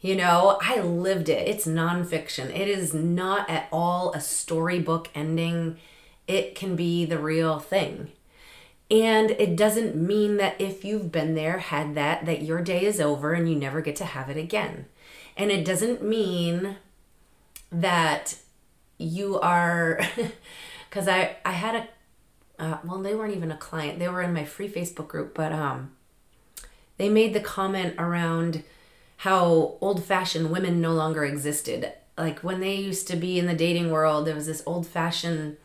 You 0.00 0.16
know, 0.16 0.58
I 0.62 0.80
lived 0.80 1.28
it. 1.28 1.46
It's 1.46 1.66
nonfiction. 1.66 2.46
It 2.46 2.66
is 2.66 2.94
not 2.94 3.48
at 3.50 3.68
all 3.70 4.12
a 4.14 4.20
storybook 4.20 5.10
ending 5.14 5.76
it 6.26 6.54
can 6.54 6.76
be 6.76 7.04
the 7.04 7.18
real 7.18 7.58
thing. 7.58 8.12
And 8.90 9.30
it 9.32 9.54
doesn't 9.54 9.94
mean 9.94 10.36
that 10.38 10.60
if 10.60 10.84
you've 10.84 11.12
been 11.12 11.34
there, 11.34 11.58
had 11.58 11.94
that, 11.94 12.26
that 12.26 12.42
your 12.42 12.60
day 12.60 12.84
is 12.84 13.00
over 13.00 13.32
and 13.34 13.48
you 13.48 13.54
never 13.54 13.80
get 13.80 13.94
to 13.96 14.04
have 14.04 14.28
it 14.28 14.36
again. 14.36 14.86
And 15.36 15.52
it 15.52 15.64
doesn't 15.64 16.02
mean 16.02 16.76
that 17.70 18.36
you 18.98 19.38
are, 19.38 20.00
because 20.88 21.06
I, 21.06 21.36
I 21.44 21.52
had 21.52 21.74
a, 21.76 22.62
uh, 22.62 22.78
well, 22.84 22.98
they 22.98 23.14
weren't 23.14 23.36
even 23.36 23.52
a 23.52 23.56
client. 23.56 24.00
They 24.00 24.08
were 24.08 24.22
in 24.22 24.34
my 24.34 24.44
free 24.44 24.68
Facebook 24.68 25.06
group, 25.06 25.34
but 25.34 25.52
um, 25.52 25.92
they 26.98 27.08
made 27.08 27.32
the 27.32 27.40
comment 27.40 27.94
around 27.96 28.64
how 29.18 29.76
old 29.80 30.04
fashioned 30.04 30.50
women 30.50 30.80
no 30.80 30.92
longer 30.92 31.24
existed. 31.24 31.92
Like 32.18 32.40
when 32.40 32.60
they 32.60 32.74
used 32.74 33.06
to 33.08 33.16
be 33.16 33.38
in 33.38 33.46
the 33.46 33.54
dating 33.54 33.90
world, 33.90 34.26
there 34.26 34.34
was 34.34 34.46
this 34.46 34.62
old 34.66 34.86
fashioned 34.86 35.56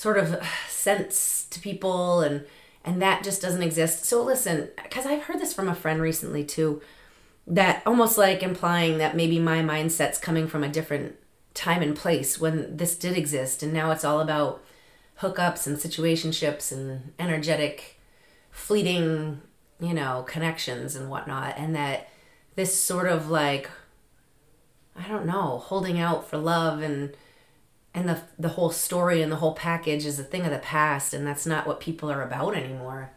sort 0.00 0.16
of 0.16 0.42
sense 0.68 1.46
to 1.50 1.60
people 1.60 2.22
and 2.22 2.46
and 2.82 3.02
that 3.02 3.22
just 3.22 3.42
doesn't 3.42 3.62
exist. 3.62 4.06
So 4.06 4.22
listen, 4.22 4.70
cuz 4.90 5.04
I've 5.04 5.24
heard 5.24 5.38
this 5.38 5.52
from 5.52 5.68
a 5.68 5.74
friend 5.74 6.00
recently 6.00 6.44
too 6.44 6.80
that 7.46 7.82
almost 7.84 8.16
like 8.16 8.42
implying 8.42 8.98
that 8.98 9.16
maybe 9.16 9.38
my 9.38 9.60
mindset's 9.60 10.18
coming 10.18 10.46
from 10.48 10.64
a 10.64 10.68
different 10.68 11.16
time 11.52 11.82
and 11.82 11.96
place 11.96 12.40
when 12.40 12.76
this 12.76 12.96
did 12.96 13.16
exist 13.16 13.62
and 13.62 13.72
now 13.72 13.90
it's 13.90 14.04
all 14.04 14.20
about 14.20 14.62
hookups 15.20 15.66
and 15.66 15.76
situationships 15.76 16.70
and 16.72 17.12
energetic 17.18 18.00
fleeting 18.50 19.40
you 19.80 19.92
know 19.92 20.24
connections 20.28 20.94
and 20.94 21.10
whatnot 21.10 21.54
and 21.58 21.74
that 21.74 22.08
this 22.54 22.78
sort 22.78 23.08
of 23.08 23.28
like 23.28 23.68
i 24.96 25.08
don't 25.08 25.26
know 25.26 25.58
holding 25.58 25.98
out 25.98 26.28
for 26.28 26.38
love 26.38 26.80
and 26.82 27.12
and 27.94 28.08
the 28.08 28.22
the 28.38 28.50
whole 28.50 28.70
story 28.70 29.22
and 29.22 29.30
the 29.30 29.36
whole 29.36 29.54
package 29.54 30.06
is 30.06 30.18
a 30.18 30.24
thing 30.24 30.44
of 30.44 30.50
the 30.50 30.58
past 30.58 31.12
and 31.12 31.26
that's 31.26 31.46
not 31.46 31.66
what 31.66 31.80
people 31.80 32.10
are 32.10 32.22
about 32.22 32.56
anymore. 32.56 33.10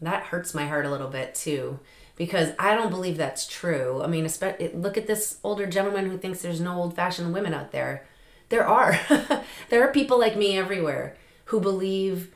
That 0.00 0.24
hurts 0.24 0.54
my 0.54 0.66
heart 0.66 0.86
a 0.86 0.90
little 0.90 1.08
bit 1.08 1.34
too 1.34 1.80
because 2.16 2.50
i 2.58 2.74
don't 2.74 2.90
believe 2.90 3.16
that's 3.16 3.46
true. 3.46 4.02
I 4.02 4.06
mean 4.06 4.28
look 4.74 4.96
at 4.96 5.06
this 5.06 5.38
older 5.44 5.66
gentleman 5.66 6.10
who 6.10 6.18
thinks 6.18 6.42
there's 6.42 6.60
no 6.60 6.74
old 6.74 6.94
fashioned 6.94 7.32
women 7.32 7.54
out 7.54 7.72
there. 7.72 8.06
There 8.48 8.66
are. 8.66 8.98
There 9.68 9.86
are 9.86 9.92
people 9.92 10.18
like 10.18 10.36
me 10.36 10.56
everywhere 10.56 11.14
who 11.46 11.60
believe 11.60 12.32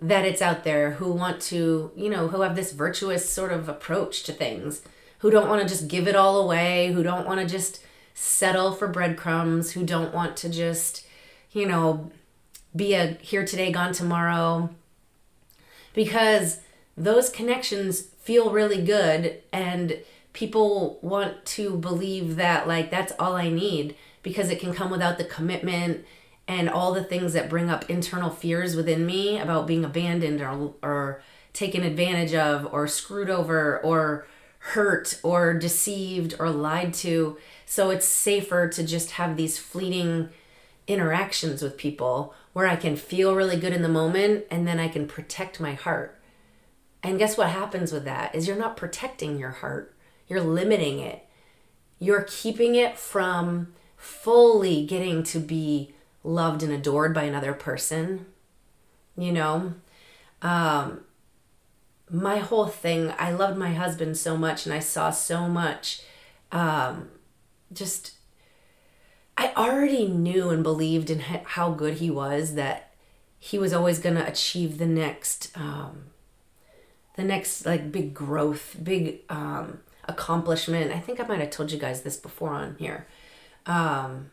that 0.00 0.26
it's 0.26 0.42
out 0.42 0.64
there 0.64 0.92
who 0.92 1.10
want 1.12 1.40
to 1.40 1.90
you 1.96 2.10
know 2.10 2.28
who 2.28 2.42
have 2.42 2.54
this 2.54 2.72
virtuous 2.72 3.28
sort 3.30 3.52
of 3.52 3.68
approach 3.68 4.24
to 4.24 4.32
things 4.32 4.82
who 5.20 5.30
don't 5.30 5.48
want 5.48 5.62
to 5.62 5.68
just 5.68 5.88
give 5.88 6.06
it 6.06 6.16
all 6.16 6.38
away 6.38 6.92
who 6.92 7.02
don't 7.02 7.26
want 7.26 7.40
to 7.40 7.46
just 7.46 7.82
settle 8.12 8.72
for 8.72 8.88
breadcrumbs 8.88 9.72
who 9.72 9.84
don't 9.84 10.12
want 10.12 10.36
to 10.36 10.50
just 10.50 11.05
you 11.56 11.66
know, 11.66 12.10
be 12.76 12.92
a 12.92 13.16
here 13.22 13.46
today, 13.46 13.72
gone 13.72 13.94
tomorrow. 13.94 14.68
Because 15.94 16.60
those 16.98 17.30
connections 17.30 18.02
feel 18.20 18.50
really 18.52 18.82
good 18.82 19.42
and 19.54 19.98
people 20.34 20.98
want 21.00 21.46
to 21.46 21.78
believe 21.78 22.36
that 22.36 22.68
like 22.68 22.90
that's 22.90 23.14
all 23.18 23.34
I 23.34 23.48
need 23.48 23.96
because 24.22 24.50
it 24.50 24.60
can 24.60 24.74
come 24.74 24.90
without 24.90 25.16
the 25.16 25.24
commitment 25.24 26.04
and 26.46 26.68
all 26.68 26.92
the 26.92 27.02
things 27.02 27.32
that 27.32 27.48
bring 27.48 27.70
up 27.70 27.88
internal 27.88 28.28
fears 28.28 28.76
within 28.76 29.06
me 29.06 29.38
about 29.38 29.66
being 29.66 29.84
abandoned 29.84 30.42
or 30.42 30.74
or 30.82 31.22
taken 31.54 31.82
advantage 31.82 32.34
of 32.34 32.68
or 32.70 32.86
screwed 32.86 33.30
over 33.30 33.78
or 33.78 34.26
hurt 34.58 35.18
or 35.22 35.54
deceived 35.54 36.34
or 36.38 36.50
lied 36.50 36.92
to. 36.92 37.38
So 37.64 37.88
it's 37.88 38.06
safer 38.06 38.68
to 38.68 38.84
just 38.84 39.12
have 39.12 39.38
these 39.38 39.58
fleeting 39.58 40.28
interactions 40.86 41.62
with 41.62 41.76
people 41.76 42.34
where 42.52 42.66
I 42.66 42.76
can 42.76 42.96
feel 42.96 43.34
really 43.34 43.58
good 43.58 43.72
in 43.72 43.82
the 43.82 43.88
moment 43.88 44.46
and 44.50 44.66
then 44.66 44.78
I 44.78 44.88
can 44.88 45.06
protect 45.06 45.60
my 45.60 45.74
heart. 45.74 46.18
And 47.02 47.18
guess 47.18 47.36
what 47.36 47.50
happens 47.50 47.92
with 47.92 48.04
that 48.04 48.34
is 48.34 48.46
you're 48.46 48.56
not 48.56 48.76
protecting 48.76 49.38
your 49.38 49.50
heart. 49.50 49.94
You're 50.28 50.40
limiting 50.40 50.98
it. 50.98 51.26
You're 51.98 52.26
keeping 52.28 52.74
it 52.74 52.98
from 52.98 53.74
fully 53.96 54.84
getting 54.84 55.22
to 55.24 55.38
be 55.38 55.94
loved 56.24 56.62
and 56.62 56.72
adored 56.72 57.14
by 57.14 57.22
another 57.24 57.52
person. 57.52 58.26
You 59.16 59.32
know, 59.32 59.74
um, 60.42 61.02
my 62.10 62.38
whole 62.38 62.66
thing, 62.66 63.12
I 63.18 63.30
loved 63.32 63.56
my 63.56 63.72
husband 63.72 64.16
so 64.16 64.36
much 64.36 64.66
and 64.66 64.74
I 64.74 64.80
saw 64.80 65.10
so 65.10 65.48
much 65.48 66.02
um, 66.52 67.08
just 67.72 68.15
I 69.36 69.52
already 69.56 70.06
knew 70.08 70.50
and 70.50 70.62
believed 70.62 71.10
in 71.10 71.20
how 71.20 71.70
good 71.72 71.94
he 71.94 72.10
was 72.10 72.54
that 72.54 72.92
he 73.38 73.58
was 73.58 73.72
always 73.72 73.98
going 73.98 74.16
to 74.16 74.26
achieve 74.26 74.78
the 74.78 74.86
next 74.86 75.50
um, 75.56 76.04
the 77.16 77.24
next 77.24 77.66
like 77.66 77.92
big 77.92 78.14
growth, 78.14 78.76
big 78.82 79.20
um, 79.28 79.80
accomplishment. 80.04 80.92
I 80.92 80.98
think 81.00 81.20
I 81.20 81.26
might 81.26 81.40
have 81.40 81.50
told 81.50 81.72
you 81.72 81.78
guys 81.78 82.02
this 82.02 82.16
before 82.16 82.50
on 82.50 82.76
here. 82.78 83.06
um, 83.66 84.30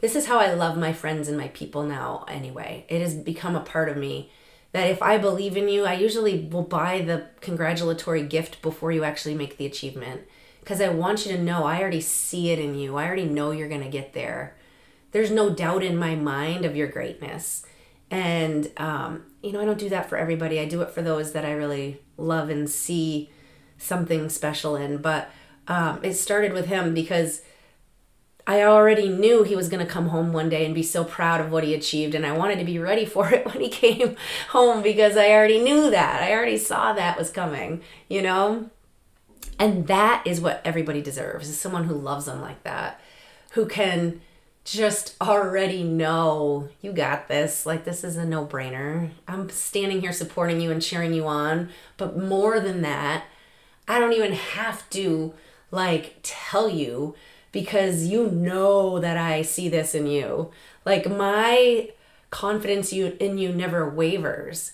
this 0.00 0.16
is 0.16 0.26
how 0.26 0.38
I 0.38 0.52
love 0.52 0.76
my 0.76 0.92
friends 0.92 1.28
and 1.28 1.38
my 1.38 1.48
people 1.48 1.82
now, 1.82 2.26
anyway. 2.28 2.84
It 2.88 3.00
has 3.00 3.14
become 3.14 3.56
a 3.56 3.60
part 3.60 3.88
of 3.88 3.96
me 3.96 4.30
that 4.72 4.90
if 4.90 5.00
I 5.00 5.16
believe 5.16 5.56
in 5.56 5.68
you, 5.68 5.84
I 5.86 5.94
usually 5.94 6.40
will 6.40 6.62
buy 6.62 7.00
the 7.00 7.28
congratulatory 7.40 8.22
gift 8.24 8.60
before 8.60 8.92
you 8.92 9.04
actually 9.04 9.34
make 9.34 9.56
the 9.56 9.66
achievement. 9.66 10.22
Because 10.64 10.80
I 10.80 10.88
want 10.88 11.26
you 11.26 11.36
to 11.36 11.42
know 11.42 11.64
I 11.64 11.80
already 11.80 12.00
see 12.00 12.50
it 12.50 12.58
in 12.58 12.74
you. 12.74 12.96
I 12.96 13.06
already 13.06 13.26
know 13.26 13.50
you're 13.50 13.68
going 13.68 13.82
to 13.82 13.88
get 13.90 14.14
there. 14.14 14.56
There's 15.12 15.30
no 15.30 15.50
doubt 15.50 15.82
in 15.82 15.96
my 15.96 16.14
mind 16.14 16.64
of 16.64 16.74
your 16.74 16.88
greatness. 16.88 17.66
And, 18.10 18.70
um, 18.78 19.26
you 19.42 19.52
know, 19.52 19.60
I 19.60 19.66
don't 19.66 19.78
do 19.78 19.90
that 19.90 20.08
for 20.08 20.16
everybody. 20.16 20.58
I 20.58 20.64
do 20.64 20.80
it 20.80 20.90
for 20.90 21.02
those 21.02 21.32
that 21.32 21.44
I 21.44 21.52
really 21.52 22.00
love 22.16 22.48
and 22.48 22.68
see 22.68 23.30
something 23.76 24.30
special 24.30 24.74
in. 24.74 24.98
But 24.98 25.30
um, 25.68 26.00
it 26.02 26.14
started 26.14 26.54
with 26.54 26.66
him 26.66 26.94
because 26.94 27.42
I 28.46 28.62
already 28.62 29.08
knew 29.08 29.42
he 29.42 29.56
was 29.56 29.68
going 29.68 29.84
to 29.84 29.90
come 29.90 30.08
home 30.08 30.32
one 30.32 30.48
day 30.48 30.66
and 30.66 30.74
be 30.74 30.82
so 30.82 31.04
proud 31.04 31.40
of 31.40 31.50
what 31.50 31.64
he 31.64 31.74
achieved. 31.74 32.14
And 32.14 32.26
I 32.26 32.32
wanted 32.32 32.58
to 32.58 32.64
be 32.64 32.78
ready 32.78 33.04
for 33.14 33.32
it 33.32 33.46
when 33.46 33.60
he 33.60 33.68
came 33.68 34.16
home 34.50 34.82
because 34.82 35.16
I 35.16 35.30
already 35.30 35.60
knew 35.62 35.90
that. 35.90 36.22
I 36.22 36.32
already 36.32 36.58
saw 36.58 36.92
that 36.92 37.18
was 37.18 37.30
coming, 37.30 37.82
you 38.08 38.22
know? 38.22 38.70
And 39.58 39.86
that 39.86 40.26
is 40.26 40.40
what 40.40 40.60
everybody 40.64 41.00
deserves 41.00 41.48
is 41.48 41.60
someone 41.60 41.84
who 41.84 41.94
loves 41.94 42.26
them 42.26 42.40
like 42.40 42.62
that, 42.64 43.00
who 43.52 43.66
can 43.66 44.20
just 44.64 45.14
already 45.20 45.82
know 45.82 46.68
you 46.80 46.92
got 46.92 47.28
this. 47.28 47.66
Like, 47.66 47.84
this 47.84 48.02
is 48.02 48.16
a 48.16 48.24
no 48.24 48.46
brainer. 48.46 49.10
I'm 49.28 49.50
standing 49.50 50.00
here 50.00 50.12
supporting 50.12 50.60
you 50.60 50.70
and 50.70 50.82
cheering 50.82 51.12
you 51.12 51.26
on. 51.26 51.68
But 51.96 52.18
more 52.18 52.60
than 52.60 52.82
that, 52.82 53.24
I 53.86 53.98
don't 53.98 54.14
even 54.14 54.32
have 54.32 54.88
to 54.90 55.34
like 55.70 56.16
tell 56.22 56.68
you 56.68 57.14
because 57.52 58.06
you 58.06 58.30
know 58.30 58.98
that 58.98 59.16
I 59.16 59.42
see 59.42 59.68
this 59.68 59.94
in 59.94 60.06
you. 60.06 60.50
Like 60.84 61.08
my 61.08 61.90
confidence 62.30 62.92
you 62.92 63.16
in 63.20 63.38
you 63.38 63.52
never 63.52 63.88
wavers. 63.88 64.72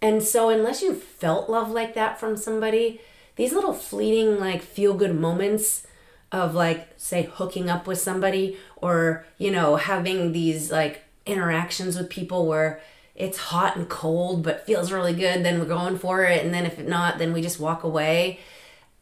And 0.00 0.22
so 0.22 0.48
unless 0.48 0.82
you 0.82 0.94
felt 0.94 1.48
love 1.48 1.70
like 1.70 1.94
that 1.94 2.18
from 2.18 2.36
somebody, 2.36 3.00
these 3.36 3.52
little 3.52 3.74
fleeting 3.74 4.38
like 4.38 4.62
feel 4.62 4.94
good 4.94 5.14
moments 5.14 5.86
of 6.30 6.54
like 6.54 6.88
say 6.96 7.28
hooking 7.34 7.68
up 7.68 7.86
with 7.86 7.98
somebody 7.98 8.56
or 8.76 9.24
you 9.38 9.50
know 9.50 9.76
having 9.76 10.32
these 10.32 10.70
like 10.70 11.02
interactions 11.26 11.96
with 11.96 12.10
people 12.10 12.46
where 12.46 12.80
it's 13.14 13.38
hot 13.38 13.76
and 13.76 13.88
cold 13.88 14.42
but 14.42 14.66
feels 14.66 14.90
really 14.90 15.12
good 15.12 15.44
then 15.44 15.58
we're 15.58 15.66
going 15.66 15.98
for 15.98 16.24
it 16.24 16.44
and 16.44 16.52
then 16.52 16.64
if 16.64 16.78
not 16.78 17.18
then 17.18 17.32
we 17.32 17.42
just 17.42 17.60
walk 17.60 17.84
away 17.84 18.38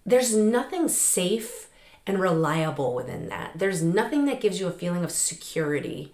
there's 0.04 0.34
nothing 0.34 0.88
safe 0.88 1.68
and 2.06 2.20
reliable 2.20 2.94
within 2.94 3.28
that. 3.28 3.52
There's 3.54 3.82
nothing 3.82 4.24
that 4.26 4.40
gives 4.40 4.58
you 4.58 4.66
a 4.66 4.72
feeling 4.72 5.04
of 5.04 5.12
security. 5.12 6.12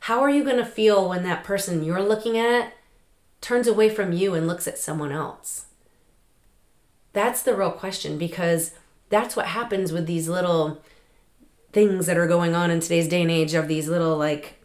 How 0.00 0.20
are 0.20 0.30
you 0.30 0.44
going 0.44 0.56
to 0.56 0.64
feel 0.64 1.08
when 1.08 1.22
that 1.24 1.44
person 1.44 1.84
you're 1.84 2.02
looking 2.02 2.36
at 2.36 2.72
turns 3.40 3.66
away 3.66 3.88
from 3.88 4.12
you 4.12 4.34
and 4.34 4.46
looks 4.46 4.66
at 4.66 4.78
someone 4.78 5.12
else? 5.12 5.66
That's 7.18 7.42
the 7.42 7.56
real 7.56 7.72
question 7.72 8.16
because 8.16 8.70
that's 9.08 9.34
what 9.34 9.46
happens 9.46 9.90
with 9.90 10.06
these 10.06 10.28
little 10.28 10.80
things 11.72 12.06
that 12.06 12.16
are 12.16 12.28
going 12.28 12.54
on 12.54 12.70
in 12.70 12.78
today's 12.78 13.08
day 13.08 13.22
and 13.22 13.30
age 13.30 13.54
of 13.54 13.66
these 13.66 13.88
little 13.88 14.16
like 14.16 14.62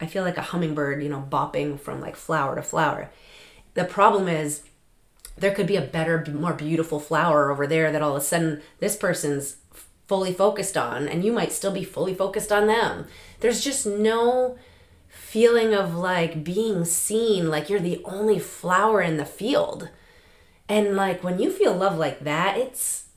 I 0.00 0.06
feel 0.06 0.24
like 0.24 0.38
a 0.38 0.48
hummingbird, 0.50 1.02
you 1.02 1.10
know, 1.10 1.28
bopping 1.30 1.78
from 1.78 2.00
like 2.00 2.16
flower 2.16 2.56
to 2.56 2.62
flower. 2.62 3.10
The 3.74 3.84
problem 3.84 4.28
is 4.28 4.62
there 5.36 5.54
could 5.54 5.66
be 5.66 5.76
a 5.76 5.82
better, 5.82 6.24
more 6.32 6.54
beautiful 6.54 7.00
flower 7.00 7.50
over 7.50 7.66
there 7.66 7.92
that 7.92 8.00
all 8.00 8.16
of 8.16 8.22
a 8.22 8.24
sudden 8.24 8.62
this 8.78 8.96
person's 8.96 9.58
fully 10.08 10.32
focused 10.32 10.78
on 10.78 11.06
and 11.06 11.22
you 11.22 11.32
might 11.32 11.52
still 11.52 11.70
be 11.70 11.84
fully 11.84 12.14
focused 12.14 12.50
on 12.50 12.66
them 12.66 13.06
there's 13.40 13.60
just 13.60 13.86
no 13.86 14.56
feeling 15.06 15.74
of 15.74 15.94
like 15.94 16.42
being 16.42 16.82
seen 16.86 17.50
like 17.50 17.68
you're 17.68 17.78
the 17.78 18.00
only 18.06 18.38
flower 18.38 19.02
in 19.02 19.18
the 19.18 19.24
field 19.26 19.90
and 20.70 20.96
like 20.96 21.22
when 21.22 21.38
you 21.38 21.50
feel 21.50 21.74
love 21.74 21.98
like 21.98 22.20
that 22.20 22.56
it's 22.56 23.08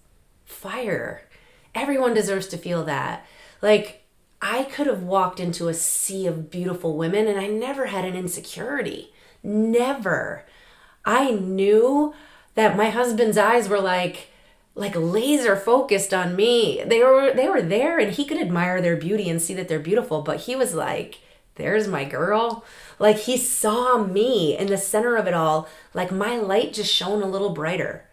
fire 0.45 1.29
everyone 1.73 2.13
deserves 2.13 2.47
to 2.47 2.57
feel 2.57 2.83
that 2.83 3.25
like 3.61 4.03
i 4.41 4.63
could 4.63 4.87
have 4.87 5.03
walked 5.03 5.39
into 5.39 5.67
a 5.67 5.73
sea 5.73 6.27
of 6.27 6.51
beautiful 6.51 6.97
women 6.97 7.27
and 7.27 7.39
i 7.39 7.47
never 7.47 7.85
had 7.85 8.03
an 8.03 8.15
insecurity 8.15 9.13
never 9.41 10.45
i 11.05 11.31
knew 11.31 12.13
that 12.55 12.75
my 12.75 12.89
husband's 12.89 13.37
eyes 13.37 13.69
were 13.69 13.81
like 13.81 14.27
like 14.75 14.95
laser 14.95 15.55
focused 15.55 16.13
on 16.13 16.35
me. 16.35 16.83
They 16.85 17.03
were 17.03 17.33
they 17.33 17.47
were 17.47 17.61
there 17.61 17.99
and 17.99 18.11
he 18.11 18.25
could 18.25 18.39
admire 18.39 18.81
their 18.81 18.95
beauty 18.95 19.29
and 19.29 19.41
see 19.41 19.53
that 19.53 19.67
they're 19.67 19.79
beautiful, 19.79 20.21
but 20.21 20.41
he 20.41 20.55
was 20.55 20.73
like, 20.73 21.19
there's 21.55 21.87
my 21.87 22.03
girl. 22.05 22.65
Like 22.99 23.19
he 23.19 23.37
saw 23.37 24.03
me 24.03 24.57
in 24.57 24.67
the 24.67 24.77
center 24.77 25.15
of 25.15 25.27
it 25.27 25.33
all, 25.33 25.67
like 25.93 26.11
my 26.11 26.37
light 26.37 26.73
just 26.73 26.93
shone 26.93 27.21
a 27.21 27.27
little 27.27 27.51
brighter. 27.51 28.05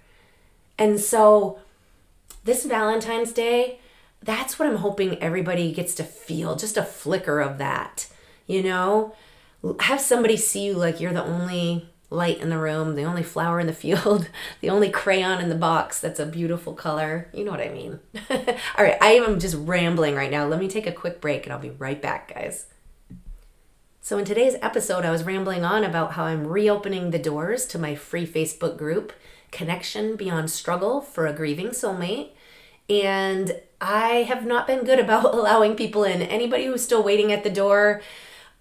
And 0.78 0.98
so 0.98 1.58
this 2.44 2.64
Valentine's 2.64 3.32
Day, 3.32 3.78
that's 4.22 4.58
what 4.58 4.68
I'm 4.68 4.76
hoping 4.76 5.22
everybody 5.22 5.72
gets 5.72 5.94
to 5.96 6.04
feel, 6.04 6.56
just 6.56 6.76
a 6.76 6.82
flicker 6.82 7.40
of 7.40 7.58
that. 7.58 8.08
You 8.46 8.62
know, 8.62 9.14
have 9.80 10.00
somebody 10.00 10.36
see 10.36 10.66
you 10.66 10.74
like 10.74 11.00
you're 11.00 11.12
the 11.12 11.24
only 11.24 11.88
light 12.10 12.40
in 12.40 12.50
the 12.50 12.58
room, 12.58 12.96
the 12.96 13.04
only 13.04 13.22
flower 13.22 13.60
in 13.60 13.66
the 13.66 13.72
field, 13.72 14.28
the 14.60 14.70
only 14.70 14.90
crayon 14.90 15.40
in 15.40 15.48
the 15.48 15.54
box 15.54 16.00
that's 16.00 16.18
a 16.20 16.26
beautiful 16.26 16.74
color. 16.74 17.28
You 17.32 17.44
know 17.44 17.52
what 17.52 17.60
I 17.60 17.68
mean. 17.68 18.00
All 18.30 18.84
right, 18.84 18.98
I 19.00 19.12
am 19.12 19.38
just 19.38 19.56
rambling 19.56 20.16
right 20.16 20.30
now. 20.30 20.46
Let 20.46 20.60
me 20.60 20.68
take 20.68 20.86
a 20.86 20.92
quick 20.92 21.20
break 21.20 21.44
and 21.44 21.52
I'll 21.52 21.60
be 21.60 21.70
right 21.70 22.00
back, 22.00 22.34
guys. 22.34 22.66
So, 24.10 24.18
in 24.18 24.24
today's 24.24 24.56
episode, 24.60 25.04
I 25.04 25.12
was 25.12 25.22
rambling 25.22 25.64
on 25.64 25.84
about 25.84 26.14
how 26.14 26.24
I'm 26.24 26.44
reopening 26.44 27.12
the 27.12 27.18
doors 27.20 27.64
to 27.66 27.78
my 27.78 27.94
free 27.94 28.26
Facebook 28.26 28.76
group, 28.76 29.12
Connection 29.52 30.16
Beyond 30.16 30.50
Struggle 30.50 31.00
for 31.00 31.28
a 31.28 31.32
Grieving 31.32 31.68
Soulmate. 31.68 32.30
And 32.88 33.60
I 33.80 34.24
have 34.26 34.44
not 34.44 34.66
been 34.66 34.82
good 34.82 34.98
about 34.98 35.26
allowing 35.32 35.76
people 35.76 36.02
in. 36.02 36.22
Anybody 36.22 36.64
who's 36.64 36.82
still 36.82 37.04
waiting 37.04 37.30
at 37.30 37.44
the 37.44 37.50
door, 37.50 38.02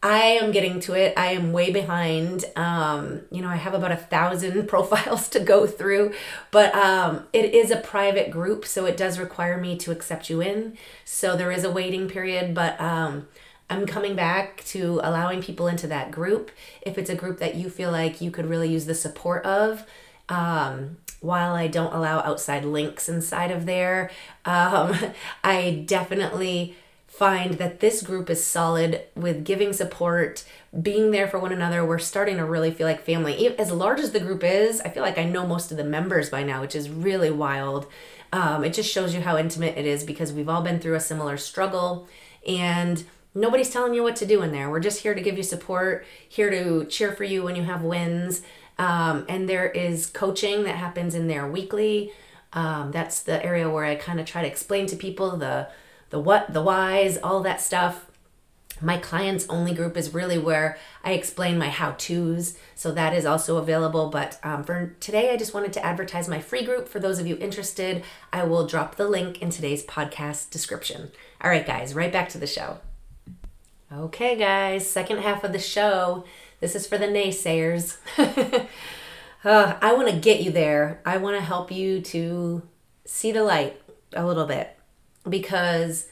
I 0.04 0.20
am 0.20 0.52
getting 0.52 0.80
to 0.82 0.94
it. 0.94 1.18
I 1.18 1.32
am 1.32 1.52
way 1.52 1.72
behind. 1.72 2.46
Um, 2.56 3.22
you 3.32 3.42
know, 3.42 3.50
I 3.50 3.56
have 3.56 3.74
about 3.74 3.92
a 3.92 3.98
thousand 3.98 4.68
profiles 4.68 5.30
to 5.30 5.40
go 5.40 5.66
through, 5.66 6.14
but 6.52 6.76
um, 6.76 7.24
it 7.34 7.56
is 7.56 7.72
a 7.72 7.78
private 7.78 8.30
group, 8.30 8.68
so 8.68 8.86
it 8.86 8.98
does 8.98 9.18
require 9.18 9.60
me 9.60 9.78
to 9.80 9.90
accept 9.90 10.30
you 10.30 10.42
in. 10.42 10.78
So 11.06 11.36
there 11.36 11.52
is 11.52 11.64
a 11.64 11.72
waiting 11.72 12.08
period, 12.08 12.54
but 12.54 12.80
um, 12.80 13.28
I'm 13.70 13.86
coming 13.86 14.16
back 14.16 14.64
to 14.66 15.00
allowing 15.04 15.42
people 15.42 15.68
into 15.68 15.88
that 15.88 16.12
group 16.12 16.52
if 16.82 16.98
it's 16.98 17.10
a 17.10 17.16
group 17.16 17.40
that 17.40 17.56
you 17.56 17.70
feel 17.70 17.92
like 17.92 18.22
you 18.22 18.32
could 18.32 18.48
really 18.48 18.72
use 18.72 18.86
the 18.86 18.96
support 18.96 19.46
of. 19.46 19.86
Um, 20.28 20.98
while 21.22 21.54
I 21.54 21.68
don't 21.68 21.94
allow 21.94 22.20
outside 22.20 22.64
links 22.66 23.10
inside 23.10 23.52
of 23.52 23.66
there, 23.66 24.10
um, 24.46 24.96
I 25.44 25.84
definitely 25.86 26.76
find 27.08 27.56
that 27.56 27.80
this 27.80 28.02
group 28.02 28.30
is 28.30 28.44
solid 28.44 29.02
with 29.16 29.44
giving 29.44 29.74
support, 29.74 30.46
being 30.82 31.12
there 31.12 31.28
for 31.28 31.40
one 31.40 31.52
another. 31.52 31.86
We're 31.86 32.00
starting 32.00 32.38
to 32.38 32.46
really 32.46 32.72
feel 32.72 32.88
like 32.88 33.04
family. 33.04 33.56
As 33.58 33.72
large 33.72 34.00
as 34.00 34.12
the 34.12 34.20
group 34.20 34.44
is, 34.44 34.80
I 34.82 34.90
feel 34.90 35.04
like 35.04 35.18
I 35.18 35.26
know 35.26 35.46
most 35.46 35.72
of 35.72 35.78
the 35.78 35.84
members 35.84 36.30
by 36.30 36.44
now, 36.44 36.62
which 36.62 36.76
is 36.76 36.90
really 36.90 37.32
wild. 37.32 37.88
Um, 38.32 38.64
it 38.64 38.74
just 38.74 38.92
shows 38.92 39.14
you 39.14 39.22
how 39.22 39.38
intimate 39.38 39.78
it 39.78 39.86
is 39.86 40.04
because 40.04 40.32
we've 40.32 40.48
all 40.48 40.62
been 40.62 40.80
through 40.80 40.96
a 40.96 41.00
similar 41.00 41.36
struggle 41.36 42.08
and 42.48 43.04
nobody's 43.34 43.70
telling 43.70 43.94
you 43.94 44.04
what 44.04 44.16
to 44.18 44.26
do 44.26 44.42
in 44.42 44.52
there. 44.52 44.70
We're 44.70 44.80
just 44.80 45.02
here 45.02 45.16
to 45.16 45.22
give 45.22 45.38
you 45.38 45.44
support, 45.44 46.06
here 46.28 46.50
to 46.50 46.86
cheer 46.86 47.12
for 47.12 47.24
you 47.24 47.44
when 47.44 47.56
you 47.56 47.64
have 47.64 47.84
wins. 47.84 48.42
Um, 48.78 49.26
and 49.28 49.48
there 49.48 49.70
is 49.70 50.08
coaching 50.08 50.64
that 50.64 50.76
happens 50.76 51.14
in 51.14 51.28
there 51.28 51.48
weekly. 51.48 52.12
Um, 52.54 52.92
that's 52.92 53.22
the 53.22 53.44
area 53.46 53.70
where 53.70 53.86
I 53.86 53.96
kind 53.96 54.20
of 54.20 54.26
try 54.26 54.42
to 54.42 54.48
explain 54.48 54.88
to 54.88 54.96
people 54.96 55.38
the 55.38 55.68
the 56.10 56.20
what, 56.20 56.54
the 56.54 56.64
whys, 56.64 57.18
all 57.18 57.42
that 57.42 57.62
stuff. 57.62 58.08
My 58.82 58.98
clients 58.98 59.46
only 59.50 59.74
group 59.74 59.98
is 59.98 60.14
really 60.14 60.38
where 60.38 60.78
I 61.04 61.12
explain 61.12 61.58
my 61.58 61.70
how 61.70 61.92
to's. 61.98 62.58
So 62.76 62.92
that 62.94 63.14
is 63.14 63.26
also 63.26 63.58
available. 63.58 64.10
But 64.10 64.40
um, 64.42 64.64
for 64.64 64.96
today, 65.00 65.32
I 65.32 65.38
just 65.38 65.54
wanted 65.54 65.74
to 65.74 65.86
advertise 65.86 66.28
my 66.28 66.40
free 66.40 66.64
group. 66.64 66.88
For 66.88 67.00
those 67.00 67.20
of 67.20 67.28
you 67.28 67.38
interested, 67.38 68.04
I 68.32 68.44
will 68.44 68.66
drop 68.66 68.96
the 68.96 69.08
link 69.08 69.42
in 69.42 69.50
today's 69.50 69.86
podcast 69.86 70.50
description. 70.50 71.12
All 71.42 71.52
right, 71.52 71.68
guys, 71.68 71.94
right 71.94 72.12
back 72.12 72.30
to 72.30 72.38
the 72.38 72.48
show. 72.48 72.80
Okay, 73.92 74.36
guys, 74.36 74.88
second 74.88 75.18
half 75.18 75.44
of 75.44 75.52
the 75.52 75.58
show. 75.58 76.24
This 76.60 76.76
is 76.76 76.86
for 76.86 77.00
the 77.00 77.08
naysayers. 77.08 77.98
uh, 79.44 79.78
I 79.82 79.94
want 79.94 80.10
to 80.10 80.16
get 80.16 80.44
you 80.44 80.52
there. 80.52 81.02
I 81.08 81.18
want 81.18 81.38
to 81.38 81.42
help 81.42 81.72
you 81.72 82.00
to 82.02 82.62
see 83.06 83.32
the 83.32 83.44
light 83.44 83.82
a 84.14 84.28
little 84.28 84.46
bit 84.46 84.78
because 85.28 86.08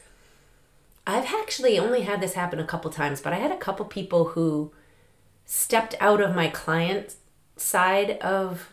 I've 1.06 1.26
actually 1.26 1.78
only 1.78 2.02
had 2.02 2.20
this 2.20 2.34
happen 2.34 2.58
a 2.58 2.66
couple 2.66 2.90
times, 2.90 3.20
but 3.20 3.32
I 3.32 3.36
had 3.36 3.52
a 3.52 3.56
couple 3.56 3.86
people 3.86 4.30
who 4.30 4.72
stepped 5.44 5.94
out 6.00 6.20
of 6.20 6.34
my 6.34 6.48
client 6.48 7.14
side 7.56 8.18
of 8.18 8.72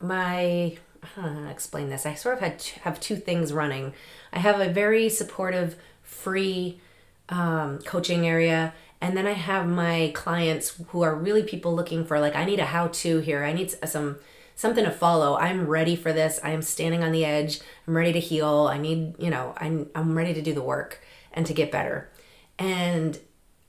my 0.00 0.76
I 1.00 1.08
don't 1.14 1.34
know 1.34 1.40
how 1.40 1.46
to 1.46 1.52
explain 1.52 1.90
this. 1.90 2.04
I 2.04 2.14
sort 2.14 2.34
of 2.34 2.40
had 2.40 2.60
have 2.82 2.98
two 2.98 3.14
things 3.14 3.52
running. 3.52 3.94
I 4.32 4.40
have 4.40 4.60
a 4.60 4.68
very 4.68 5.08
supportive 5.08 5.76
free 6.02 6.80
um, 7.28 7.78
coaching 7.80 8.26
area. 8.26 8.74
And 9.00 9.16
then 9.16 9.26
I 9.26 9.32
have 9.32 9.66
my 9.66 10.12
clients 10.14 10.80
who 10.88 11.02
are 11.02 11.14
really 11.14 11.42
people 11.42 11.74
looking 11.74 12.04
for 12.04 12.18
like 12.18 12.34
I 12.34 12.44
need 12.44 12.60
a 12.60 12.66
how 12.66 12.88
to 12.88 13.18
here. 13.18 13.44
I 13.44 13.52
need 13.52 13.70
some 13.70 14.18
something 14.54 14.84
to 14.84 14.90
follow. 14.90 15.36
I'm 15.36 15.66
ready 15.66 15.96
for 15.96 16.12
this. 16.12 16.40
I 16.42 16.50
am 16.50 16.62
standing 16.62 17.04
on 17.04 17.12
the 17.12 17.24
edge. 17.24 17.60
I'm 17.86 17.96
ready 17.96 18.12
to 18.14 18.20
heal. 18.20 18.68
I 18.70 18.78
need, 18.78 19.14
you 19.18 19.30
know, 19.30 19.54
I'm 19.58 19.88
I'm 19.94 20.16
ready 20.16 20.34
to 20.34 20.42
do 20.42 20.54
the 20.54 20.62
work 20.62 21.00
and 21.32 21.46
to 21.46 21.54
get 21.54 21.70
better. 21.70 22.10
And 22.58 23.18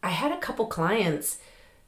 I 0.01 0.09
had 0.09 0.31
a 0.31 0.39
couple 0.39 0.65
clients 0.67 1.39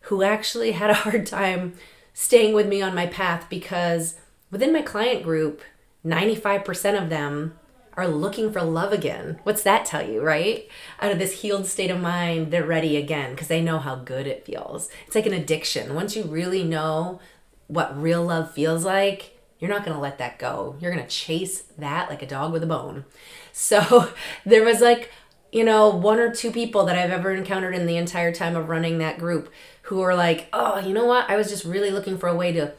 who 0.01 0.23
actually 0.23 0.73
had 0.73 0.89
a 0.89 0.93
hard 0.95 1.25
time 1.25 1.75
staying 2.13 2.53
with 2.53 2.67
me 2.67 2.81
on 2.81 2.93
my 2.93 3.07
path 3.07 3.47
because 3.49 4.17
within 4.51 4.73
my 4.73 4.81
client 4.81 5.23
group, 5.23 5.61
95% 6.05 7.01
of 7.01 7.09
them 7.09 7.58
are 7.99 8.07
looking 8.07 8.51
for 8.51 8.61
love 8.61 8.93
again. 8.93 9.39
What's 9.43 9.63
that 9.63 9.85
tell 9.85 10.07
you, 10.07 10.21
right? 10.21 10.67
Out 11.01 11.11
of 11.11 11.19
this 11.19 11.41
healed 11.41 11.65
state 11.67 11.91
of 11.91 11.99
mind, 11.99 12.51
they're 12.51 12.65
ready 12.65 12.97
again 12.97 13.31
because 13.31 13.47
they 13.47 13.61
know 13.61 13.79
how 13.79 13.95
good 13.95 14.25
it 14.25 14.45
feels. 14.45 14.89
It's 15.05 15.15
like 15.15 15.25
an 15.25 15.33
addiction. 15.33 15.95
Once 15.95 16.15
you 16.15 16.23
really 16.23 16.63
know 16.63 17.19
what 17.67 18.01
real 18.01 18.23
love 18.23 18.51
feels 18.53 18.85
like, 18.85 19.37
you're 19.59 19.69
not 19.69 19.83
going 19.83 19.95
to 19.95 20.01
let 20.01 20.17
that 20.17 20.39
go. 20.39 20.77
You're 20.79 20.93
going 20.93 21.03
to 21.03 21.09
chase 21.09 21.63
that 21.77 22.09
like 22.09 22.21
a 22.21 22.27
dog 22.27 22.53
with 22.53 22.63
a 22.63 22.67
bone. 22.67 23.05
So 23.51 24.11
there 24.45 24.63
was 24.63 24.79
like, 24.79 25.11
you 25.51 25.63
know, 25.63 25.89
one 25.89 26.19
or 26.19 26.33
two 26.33 26.51
people 26.51 26.85
that 26.85 26.97
I've 26.97 27.11
ever 27.11 27.33
encountered 27.33 27.75
in 27.75 27.85
the 27.85 27.97
entire 27.97 28.31
time 28.31 28.55
of 28.55 28.69
running 28.69 28.99
that 28.99 29.19
group 29.19 29.51
who 29.83 29.97
were 29.97 30.15
like, 30.15 30.47
oh, 30.53 30.79
you 30.79 30.93
know 30.93 31.05
what? 31.05 31.29
I 31.29 31.35
was 31.35 31.49
just 31.49 31.65
really 31.65 31.91
looking 31.91 32.17
for 32.17 32.29
a 32.29 32.35
way 32.35 32.51
to 32.53 32.73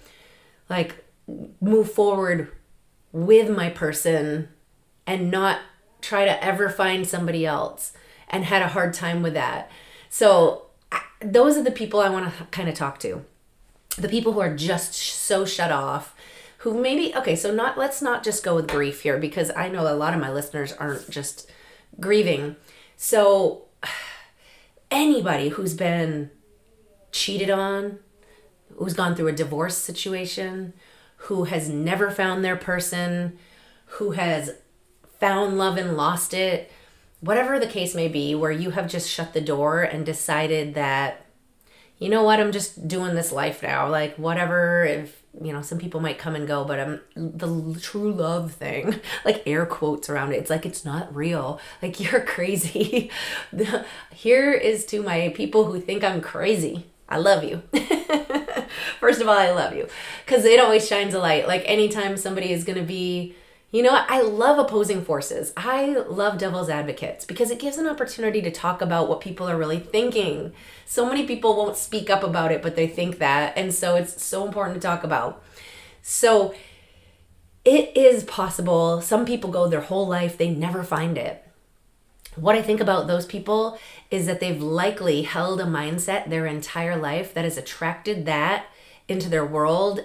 like 0.69 1.05
move 1.61 1.93
forward 1.93 2.51
with 3.13 3.51
my 3.51 3.69
person 3.69 4.49
and 5.11 5.29
not 5.29 5.59
try 6.01 6.25
to 6.25 6.45
ever 6.45 6.71
find 6.71 7.05
somebody 7.05 7.45
else 7.45 7.93
and 8.29 8.45
had 8.45 8.63
a 8.63 8.69
hard 8.69 8.95
time 8.95 9.23
with 9.23 9.35
that. 9.35 9.69
So, 10.09 10.67
those 11.21 11.57
are 11.57 11.65
the 11.65 11.73
people 11.73 11.99
I 11.99 12.09
want 12.09 12.33
to 12.33 12.45
kind 12.45 12.69
of 12.69 12.77
talk 12.77 13.01
to. 13.01 13.25
The 13.99 14.09
people 14.09 14.33
who 14.33 14.41
are 14.41 14.55
just 14.55 14.95
so 14.95 15.45
shut 15.45 15.73
off, 15.73 16.15
who 16.59 16.81
maybe, 16.81 17.15
okay, 17.17 17.35
so 17.35 17.53
not, 17.53 17.77
let's 17.77 18.01
not 18.01 18.23
just 18.23 18.45
go 18.45 18.55
with 18.55 18.69
grief 18.69 19.03
here 19.03 19.19
because 19.19 19.51
I 19.57 19.69
know 19.69 19.83
a 19.83 19.97
lot 19.97 20.15
of 20.15 20.21
my 20.21 20.31
listeners 20.31 20.73
aren't 20.75 21.11
just 21.11 21.51
grieving. 21.99 22.55
So, 22.97 23.65
anybody 24.93 25.49
who's 25.49 25.75
been 25.75 26.31
cheated 27.11 27.51
on, 27.51 27.99
who's 28.77 28.95
gone 28.95 29.17
through 29.17 29.29
a 29.29 29.33
divorce 29.33 29.77
situation, 29.77 30.73
who 31.25 31.45
has 31.45 31.69
never 31.69 32.13
found 32.13 32.45
their 32.45 32.57
person, 32.57 33.39
who 33.87 34.13
has 34.13 34.53
found 35.21 35.59
love 35.59 35.77
and 35.77 35.97
lost 35.97 36.35
it, 36.35 36.71
whatever 37.21 37.59
the 37.59 37.67
case 37.67 37.95
may 37.95 38.09
be, 38.09 38.35
where 38.35 38.51
you 38.51 38.71
have 38.71 38.89
just 38.89 39.09
shut 39.09 39.33
the 39.33 39.41
door 39.41 39.83
and 39.83 40.05
decided 40.05 40.75
that, 40.75 41.27
you 41.99 42.09
know 42.09 42.23
what, 42.23 42.41
I'm 42.41 42.53
just 42.53 42.89
doing 42.89 43.15
this 43.15 43.31
life 43.31 43.63
now. 43.63 43.89
Like, 43.89 44.17
whatever, 44.17 44.85
if, 44.85 45.23
you 45.41 45.53
know, 45.53 45.61
some 45.63 45.79
people 45.79 46.01
might 46.01 46.19
come 46.19 46.35
and 46.35 46.49
go, 46.49 46.65
but 46.65 46.81
I'm 46.81 47.01
the 47.15 47.79
true 47.79 48.13
love 48.13 48.53
thing, 48.53 48.99
like 49.25 49.43
air 49.47 49.67
quotes 49.67 50.09
around 50.09 50.33
it. 50.33 50.37
It's 50.37 50.51
like, 50.51 50.65
it's 50.65 50.85
not 50.85 51.15
real. 51.15 51.61
Like, 51.83 52.01
you're 52.13 52.23
crazy. 52.23 53.11
Here 54.13 54.53
is 54.53 54.87
to 54.87 55.03
my 55.03 55.29
people 55.37 55.67
who 55.67 55.81
think 55.81 56.03
I'm 56.03 56.21
crazy. 56.21 56.87
I 57.11 57.19
love 57.19 57.43
you. 57.43 57.63
First 59.01 59.21
of 59.21 59.29
all, 59.29 59.37
I 59.37 59.51
love 59.51 59.75
you 59.75 59.89
because 60.25 60.45
it 60.45 60.61
always 60.61 60.87
shines 60.87 61.13
a 61.13 61.19
light. 61.19 61.49
Like 61.49 61.65
anytime 61.67 62.17
somebody 62.17 62.53
is 62.53 62.63
going 62.65 62.79
to 62.79 62.85
be, 62.85 63.35
you 63.71 63.83
know, 63.83 64.05
I 64.09 64.21
love 64.21 64.59
opposing 64.59 65.05
forces. 65.05 65.53
I 65.57 65.97
love 66.09 66.39
devil's 66.39 66.69
advocates 66.69 67.25
because 67.25 67.51
it 67.51 67.61
gives 67.61 67.79
an 67.79 67.87
opportunity 67.87 68.43
to 68.43 68.51
talk 68.51 68.83
about 68.83 69.09
what 69.09 69.21
people 69.21 69.49
are 69.49 69.57
really 69.57 69.79
thinking. 69.79 70.53
So 70.87 71.07
many 71.07 71.27
people 71.27 71.57
won't 71.57 71.77
speak 71.77 72.11
up 72.11 72.25
about 72.25 72.51
it, 72.51 72.63
but 72.63 72.75
they 72.75 72.89
think 72.89 73.19
that. 73.19 73.57
And 73.57 73.73
so 73.73 73.95
it's 73.95 74.23
so 74.23 74.47
important 74.47 74.75
to 74.75 74.87
talk 74.87 75.05
about. 75.05 75.43
So 76.03 76.55
it 77.65 77.97
is 77.97 78.25
possible. 78.25 79.01
Some 79.01 79.25
people 79.25 79.51
go 79.51 79.69
their 79.69 79.83
whole 79.83 80.07
life, 80.07 80.37
they 80.37 80.51
never 80.51 80.83
find 80.83 81.17
it 81.17 81.47
what 82.37 82.57
I 82.57 82.63
think 82.63 82.81
about 82.81 83.07
those 83.07 83.27
people 83.27 83.79
is 84.11 84.27
that 84.27 84.41
they've 84.41 84.61
likely 84.61 85.23
held 85.23 85.61
a 85.61 85.65
mindset 85.65 86.29
their 86.29 86.47
entire 86.47 86.97
life 86.97 87.35
that 87.35 87.45
has 87.45 87.57
attracted 87.57 88.27
that 88.27 88.67
into 89.09 89.29
their 89.29 89.45
world, 89.45 90.01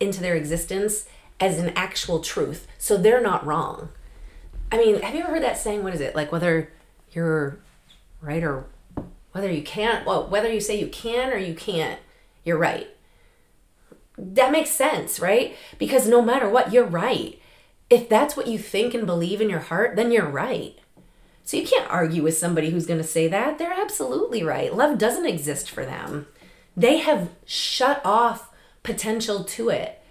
into 0.00 0.20
their 0.20 0.34
existence 0.34 1.06
as 1.40 1.58
an 1.58 1.70
actual 1.70 2.20
truth. 2.20 2.66
So 2.78 2.96
they're 2.96 3.20
not 3.20 3.46
wrong. 3.46 3.90
I 4.72 4.78
mean, 4.78 5.00
have 5.00 5.14
you 5.14 5.22
ever 5.22 5.32
heard 5.32 5.42
that 5.42 5.58
saying? 5.58 5.82
What 5.82 5.94
is 5.94 6.00
it? 6.00 6.16
Like 6.16 6.32
whether 6.32 6.72
you're 7.12 7.58
right 8.20 8.42
or 8.42 8.66
whether 9.32 9.50
you 9.50 9.62
can't, 9.62 10.06
well, 10.06 10.26
whether 10.28 10.50
you 10.50 10.60
say 10.60 10.78
you 10.78 10.88
can 10.88 11.32
or 11.32 11.36
you 11.36 11.54
can't, 11.54 12.00
you're 12.44 12.58
right. 12.58 12.88
That 14.18 14.50
makes 14.50 14.70
sense, 14.70 15.20
right? 15.20 15.56
Because 15.78 16.08
no 16.08 16.22
matter 16.22 16.48
what, 16.48 16.72
you're 16.72 16.86
right. 16.86 17.38
If 17.90 18.08
that's 18.08 18.36
what 18.36 18.46
you 18.46 18.58
think 18.58 18.94
and 18.94 19.06
believe 19.06 19.40
in 19.40 19.50
your 19.50 19.60
heart, 19.60 19.94
then 19.94 20.10
you're 20.10 20.28
right. 20.28 20.78
So 21.44 21.56
you 21.56 21.66
can't 21.66 21.90
argue 21.90 22.22
with 22.22 22.36
somebody 22.36 22.70
who's 22.70 22.86
going 22.86 23.00
to 23.00 23.06
say 23.06 23.28
that. 23.28 23.58
They're 23.58 23.78
absolutely 23.78 24.42
right. 24.42 24.74
Love 24.74 24.98
doesn't 24.98 25.26
exist 25.26 25.70
for 25.70 25.84
them. 25.84 26.26
They 26.76 26.98
have 26.98 27.30
shut 27.44 28.00
off 28.04 28.50
potential 28.82 29.44
to 29.44 29.68
it. 29.68 30.02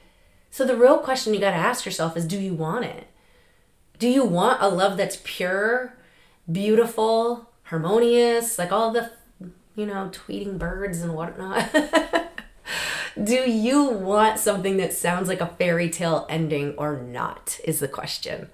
So 0.55 0.63
the 0.63 0.77
real 0.77 0.99
question 0.99 1.33
you 1.33 1.41
got 1.41 1.49
to 1.49 1.57
ask 1.57 1.85
yourself 1.85 2.15
is 2.15 2.25
do 2.25 2.39
you 2.39 2.53
want 2.53 2.85
it? 2.85 3.07
Do 3.99 4.07
you 4.07 4.23
want 4.23 4.61
a 4.61 4.69
love 4.69 4.95
that's 4.95 5.19
pure, 5.21 5.97
beautiful, 6.49 7.49
harmonious, 7.63 8.57
like 8.57 8.71
all 8.71 8.91
the, 8.91 9.11
you 9.75 9.85
know, 9.85 10.09
tweeting 10.13 10.57
birds 10.57 11.01
and 11.01 11.13
whatnot? 11.13 11.75
do 13.21 13.35
you 13.35 13.83
want 13.83 14.39
something 14.39 14.77
that 14.77 14.93
sounds 14.93 15.27
like 15.27 15.41
a 15.41 15.47
fairy 15.47 15.89
tale 15.89 16.25
ending 16.29 16.73
or 16.77 17.01
not? 17.01 17.59
Is 17.65 17.81
the 17.81 17.89
question 17.89 18.47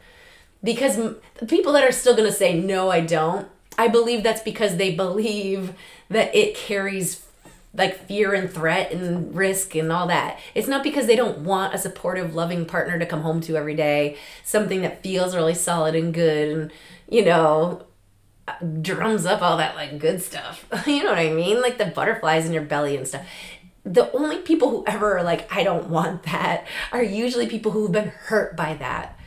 because 0.64 0.96
the 0.96 1.46
people 1.46 1.72
that 1.74 1.84
are 1.84 1.92
still 1.92 2.16
going 2.16 2.30
to 2.30 2.36
say 2.36 2.60
no 2.60 2.92
i 2.92 3.02
don't 3.02 3.48
i 3.80 3.88
believe 3.88 4.22
that's 4.22 4.44
because 4.44 4.78
they 4.78 4.94
believe 4.96 5.74
that 6.08 6.36
it 6.36 6.56
carries 6.56 7.26
like 7.74 8.06
fear 8.08 8.34
and 8.34 8.52
threat 8.52 8.92
and 8.92 9.34
risk 9.34 9.76
and 9.76 9.92
all 9.92 10.08
that. 10.08 10.40
It's 10.54 10.68
not 10.68 10.84
because 10.84 11.08
they 11.08 11.16
don't 11.16 11.40
want 11.40 11.74
a 11.74 11.78
supportive 11.78 12.36
loving 12.36 12.66
partner 12.66 13.00
to 13.00 13.06
come 13.06 13.22
home 13.22 13.42
to 13.42 13.56
every 13.56 13.76
day 13.76 14.18
something 14.44 14.82
that 14.82 15.02
feels 15.04 15.36
really 15.36 15.54
solid 15.54 15.96
and 15.96 16.14
good 16.14 16.58
and 16.58 16.72
you 17.10 17.24
know 17.24 17.86
drums 18.82 19.26
up 19.26 19.42
all 19.42 19.58
that 19.58 19.76
like 19.76 20.00
good 20.00 20.22
stuff. 20.22 20.66
You 20.86 21.04
know 21.04 21.12
what 21.12 21.20
i 21.20 21.32
mean? 21.32 21.62
Like 21.62 21.78
the 21.78 21.86
butterflies 21.86 22.46
in 22.46 22.54
your 22.54 22.64
belly 22.64 22.98
and 22.98 23.08
stuff. 23.08 23.26
The 23.84 24.12
only 24.12 24.40
people 24.40 24.70
who 24.70 24.84
ever 24.86 25.18
are 25.18 25.24
like 25.24 25.52
i 25.56 25.64
don't 25.64 25.90
want 25.90 26.24
that 26.24 26.68
are 26.92 27.04
usually 27.04 27.48
people 27.48 27.72
who've 27.72 27.92
been 27.92 28.10
hurt 28.10 28.58
by 28.58 28.74
that 28.76 29.18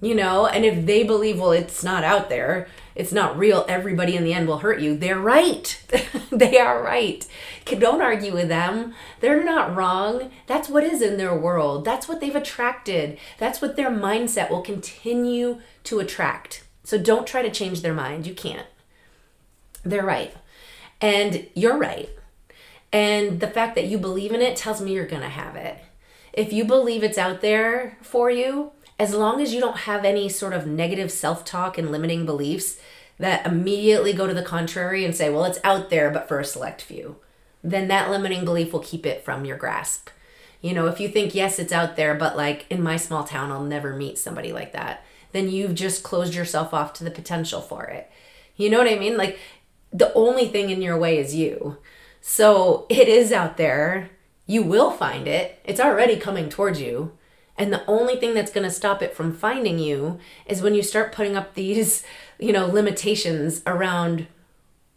you 0.00 0.16
know? 0.16 0.46
And 0.46 0.64
if 0.64 0.84
they 0.84 1.04
believe 1.04 1.40
well 1.40 1.52
it's 1.52 1.82
not 1.82 2.04
out 2.04 2.28
there 2.28 2.68
it's 2.94 3.12
not 3.12 3.38
real. 3.38 3.64
Everybody 3.68 4.16
in 4.16 4.24
the 4.24 4.34
end 4.34 4.48
will 4.48 4.58
hurt 4.58 4.80
you. 4.80 4.96
They're 4.96 5.18
right. 5.18 5.80
They 6.32 6.58
are 6.58 6.82
right. 6.82 7.26
Don't 7.66 8.00
argue 8.00 8.32
with 8.32 8.48
them. 8.48 8.94
They're 9.20 9.44
not 9.44 9.76
wrong. 9.76 10.30
That's 10.46 10.70
what 10.70 10.82
is 10.82 11.02
in 11.02 11.18
their 11.18 11.36
world. 11.36 11.84
That's 11.84 12.08
what 12.08 12.20
they've 12.20 12.34
attracted. 12.34 13.18
That's 13.36 13.60
what 13.60 13.76
their 13.76 13.90
mindset 13.90 14.48
will 14.48 14.62
continue 14.62 15.60
to 15.84 16.00
attract. 16.00 16.64
So 16.84 16.96
don't 16.96 17.26
try 17.26 17.42
to 17.42 17.50
change 17.50 17.82
their 17.82 17.92
mind. 17.92 18.26
You 18.26 18.34
can't. 18.34 18.66
They're 19.84 20.06
right. 20.06 20.34
And 21.02 21.46
you're 21.54 21.76
right. 21.76 22.08
And 22.92 23.40
the 23.40 23.48
fact 23.48 23.74
that 23.74 23.86
you 23.86 23.98
believe 23.98 24.32
in 24.32 24.40
it 24.40 24.56
tells 24.56 24.80
me 24.80 24.94
you're 24.94 25.06
gonna 25.06 25.28
have 25.28 25.54
it. 25.54 25.78
If 26.32 26.52
you 26.52 26.64
believe 26.64 27.02
it's 27.02 27.18
out 27.18 27.42
there 27.42 27.98
for 28.00 28.30
you 28.30 28.72
as 28.98 29.14
long 29.14 29.40
as 29.40 29.52
you 29.54 29.60
don't 29.60 29.78
have 29.78 30.04
any 30.04 30.28
sort 30.28 30.52
of 30.52 30.66
negative 30.66 31.10
self 31.10 31.44
talk 31.44 31.78
and 31.78 31.90
limiting 31.90 32.26
beliefs 32.26 32.78
that 33.18 33.46
immediately 33.46 34.12
go 34.12 34.26
to 34.26 34.34
the 34.34 34.42
contrary 34.42 35.04
and 35.04 35.14
say, 35.14 35.30
well, 35.30 35.44
it's 35.44 35.58
out 35.62 35.90
there, 35.90 36.10
but 36.10 36.28
for 36.28 36.40
a 36.40 36.44
select 36.44 36.82
few, 36.82 37.16
then 37.62 37.88
that 37.88 38.10
limiting 38.10 38.44
belief 38.44 38.72
will 38.72 38.80
keep 38.80 39.06
it 39.06 39.24
from 39.24 39.44
your 39.44 39.56
grasp. 39.56 40.08
You 40.60 40.74
know, 40.74 40.86
if 40.86 41.00
you 41.00 41.08
think, 41.08 41.34
yes, 41.34 41.58
it's 41.58 41.72
out 41.72 41.96
there, 41.96 42.14
but 42.14 42.36
like 42.36 42.66
in 42.70 42.82
my 42.82 42.96
small 42.96 43.24
town, 43.24 43.50
I'll 43.50 43.64
never 43.64 43.94
meet 43.94 44.18
somebody 44.18 44.52
like 44.52 44.72
that, 44.72 45.04
then 45.32 45.50
you've 45.50 45.74
just 45.74 46.02
closed 46.02 46.34
yourself 46.34 46.72
off 46.72 46.92
to 46.94 47.04
the 47.04 47.10
potential 47.10 47.60
for 47.60 47.84
it. 47.84 48.10
You 48.56 48.70
know 48.70 48.78
what 48.78 48.90
I 48.90 48.98
mean? 48.98 49.16
Like 49.16 49.38
the 49.92 50.12
only 50.14 50.46
thing 50.46 50.70
in 50.70 50.82
your 50.82 50.96
way 50.96 51.18
is 51.18 51.34
you. 51.34 51.78
So 52.20 52.86
it 52.88 53.08
is 53.08 53.32
out 53.32 53.56
there. 53.56 54.10
You 54.46 54.62
will 54.62 54.90
find 54.90 55.26
it. 55.26 55.60
It's 55.64 55.80
already 55.80 56.16
coming 56.16 56.48
towards 56.48 56.80
you. 56.80 57.12
And 57.62 57.72
the 57.72 57.86
only 57.86 58.16
thing 58.16 58.34
that's 58.34 58.50
going 58.50 58.66
to 58.66 58.74
stop 58.74 59.02
it 59.02 59.14
from 59.14 59.32
finding 59.32 59.78
you 59.78 60.18
is 60.46 60.62
when 60.62 60.74
you 60.74 60.82
start 60.82 61.12
putting 61.12 61.36
up 61.36 61.54
these, 61.54 62.04
you 62.40 62.52
know, 62.52 62.66
limitations 62.66 63.62
around 63.64 64.26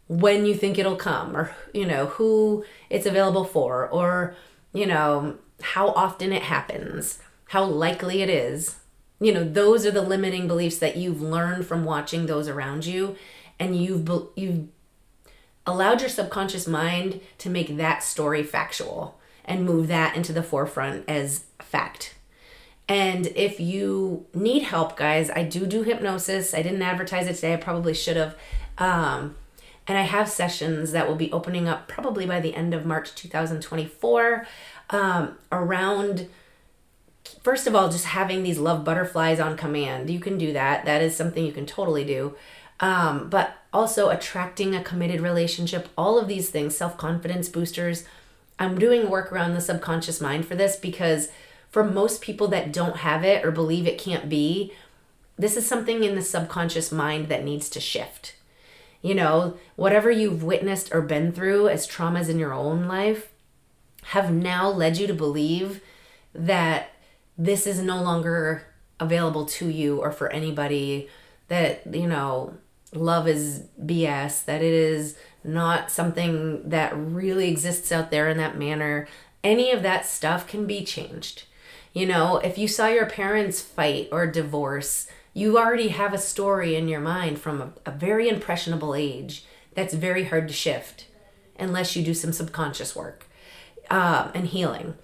when 0.08 0.44
you 0.44 0.52
think 0.56 0.76
it'll 0.76 0.96
come 0.96 1.36
or, 1.36 1.54
you 1.72 1.86
know, 1.86 2.06
who 2.06 2.64
it's 2.90 3.06
available 3.06 3.44
for 3.44 3.88
or, 3.88 4.34
you 4.72 4.84
know, 4.84 5.36
how 5.62 5.90
often 5.90 6.32
it 6.32 6.42
happens, 6.42 7.20
how 7.50 7.62
likely 7.62 8.20
it 8.20 8.28
is. 8.28 8.80
You 9.20 9.32
know, 9.32 9.44
those 9.44 9.86
are 9.86 9.92
the 9.92 10.02
limiting 10.02 10.48
beliefs 10.48 10.78
that 10.78 10.96
you've 10.96 11.22
learned 11.22 11.66
from 11.66 11.84
watching 11.84 12.26
those 12.26 12.48
around 12.48 12.84
you. 12.84 13.14
and 13.60 13.80
you've 13.80 14.10
you've 14.34 14.66
allowed 15.64 16.00
your 16.00 16.10
subconscious 16.10 16.66
mind 16.66 17.20
to 17.38 17.48
make 17.48 17.76
that 17.76 18.02
story 18.02 18.42
factual 18.42 19.20
and 19.44 19.64
move 19.64 19.86
that 19.86 20.16
into 20.16 20.32
the 20.32 20.42
forefront 20.42 21.08
as 21.08 21.44
fact. 21.60 22.16
And 22.88 23.26
if 23.28 23.58
you 23.58 24.26
need 24.32 24.62
help, 24.62 24.96
guys, 24.96 25.30
I 25.30 25.42
do 25.42 25.66
do 25.66 25.82
hypnosis. 25.82 26.54
I 26.54 26.62
didn't 26.62 26.82
advertise 26.82 27.26
it 27.26 27.34
today. 27.34 27.54
I 27.54 27.56
probably 27.56 27.94
should 27.94 28.16
have. 28.16 28.36
Um, 28.78 29.36
and 29.88 29.96
I 29.98 30.02
have 30.02 30.28
sessions 30.28 30.92
that 30.92 31.08
will 31.08 31.16
be 31.16 31.32
opening 31.32 31.68
up 31.68 31.88
probably 31.88 32.26
by 32.26 32.40
the 32.40 32.54
end 32.54 32.74
of 32.74 32.86
March 32.86 33.14
2024 33.14 34.46
um, 34.90 35.38
around, 35.52 36.28
first 37.42 37.66
of 37.66 37.74
all, 37.74 37.88
just 37.88 38.06
having 38.06 38.42
these 38.42 38.58
love 38.58 38.84
butterflies 38.84 39.40
on 39.40 39.56
command. 39.56 40.10
You 40.10 40.20
can 40.20 40.38
do 40.38 40.52
that. 40.52 40.84
That 40.84 41.02
is 41.02 41.16
something 41.16 41.44
you 41.44 41.52
can 41.52 41.66
totally 41.66 42.04
do. 42.04 42.36
Um, 42.78 43.30
but 43.30 43.56
also 43.72 44.10
attracting 44.10 44.74
a 44.74 44.82
committed 44.82 45.20
relationship, 45.20 45.88
all 45.96 46.18
of 46.18 46.28
these 46.28 46.50
things, 46.50 46.76
self 46.76 46.96
confidence 46.96 47.48
boosters. 47.48 48.04
I'm 48.58 48.78
doing 48.78 49.08
work 49.08 49.32
around 49.32 49.54
the 49.54 49.60
subconscious 49.60 50.20
mind 50.20 50.46
for 50.46 50.54
this 50.54 50.76
because 50.76 51.28
for 51.76 51.84
most 51.84 52.22
people 52.22 52.48
that 52.48 52.72
don't 52.72 52.96
have 52.96 53.22
it 53.22 53.44
or 53.44 53.50
believe 53.50 53.86
it 53.86 53.98
can't 53.98 54.30
be, 54.30 54.72
this 55.36 55.58
is 55.58 55.66
something 55.66 56.02
in 56.02 56.14
the 56.14 56.22
subconscious 56.22 56.90
mind 56.90 57.28
that 57.28 57.44
needs 57.44 57.68
to 57.68 57.78
shift. 57.78 58.34
You 59.02 59.14
know, 59.14 59.58
whatever 59.74 60.10
you've 60.10 60.42
witnessed 60.42 60.94
or 60.94 61.02
been 61.02 61.32
through 61.32 61.68
as 61.68 61.86
traumas 61.86 62.30
in 62.30 62.38
your 62.38 62.54
own 62.54 62.88
life 62.88 63.30
have 64.04 64.32
now 64.32 64.70
led 64.70 64.96
you 64.96 65.06
to 65.06 65.12
believe 65.12 65.82
that 66.34 66.92
this 67.36 67.66
is 67.66 67.78
no 67.82 68.02
longer 68.02 68.68
available 68.98 69.44
to 69.44 69.68
you 69.68 70.00
or 70.00 70.10
for 70.10 70.32
anybody, 70.32 71.10
that, 71.48 71.94
you 71.94 72.06
know, 72.06 72.54
love 72.94 73.28
is 73.28 73.64
BS, 73.84 74.46
that 74.46 74.62
it 74.62 74.72
is 74.72 75.14
not 75.44 75.90
something 75.90 76.70
that 76.70 76.96
really 76.96 77.50
exists 77.50 77.92
out 77.92 78.10
there 78.10 78.30
in 78.30 78.38
that 78.38 78.56
manner. 78.56 79.06
Any 79.44 79.72
of 79.72 79.82
that 79.82 80.06
stuff 80.06 80.46
can 80.46 80.66
be 80.66 80.82
changed. 80.82 81.42
You 81.96 82.04
know, 82.04 82.36
if 82.36 82.58
you 82.58 82.68
saw 82.68 82.88
your 82.88 83.06
parents 83.06 83.62
fight 83.62 84.10
or 84.12 84.26
divorce, 84.26 85.06
you 85.32 85.56
already 85.56 85.88
have 85.88 86.12
a 86.12 86.18
story 86.18 86.76
in 86.76 86.88
your 86.88 87.00
mind 87.00 87.38
from 87.38 87.62
a, 87.62 87.72
a 87.86 87.90
very 87.90 88.28
impressionable 88.28 88.94
age 88.94 89.46
that's 89.72 89.94
very 89.94 90.24
hard 90.24 90.46
to 90.48 90.52
shift 90.52 91.06
unless 91.58 91.96
you 91.96 92.04
do 92.04 92.12
some 92.12 92.34
subconscious 92.34 92.94
work 92.94 93.26
uh, 93.88 94.30
and 94.34 94.48
healing. 94.48 94.94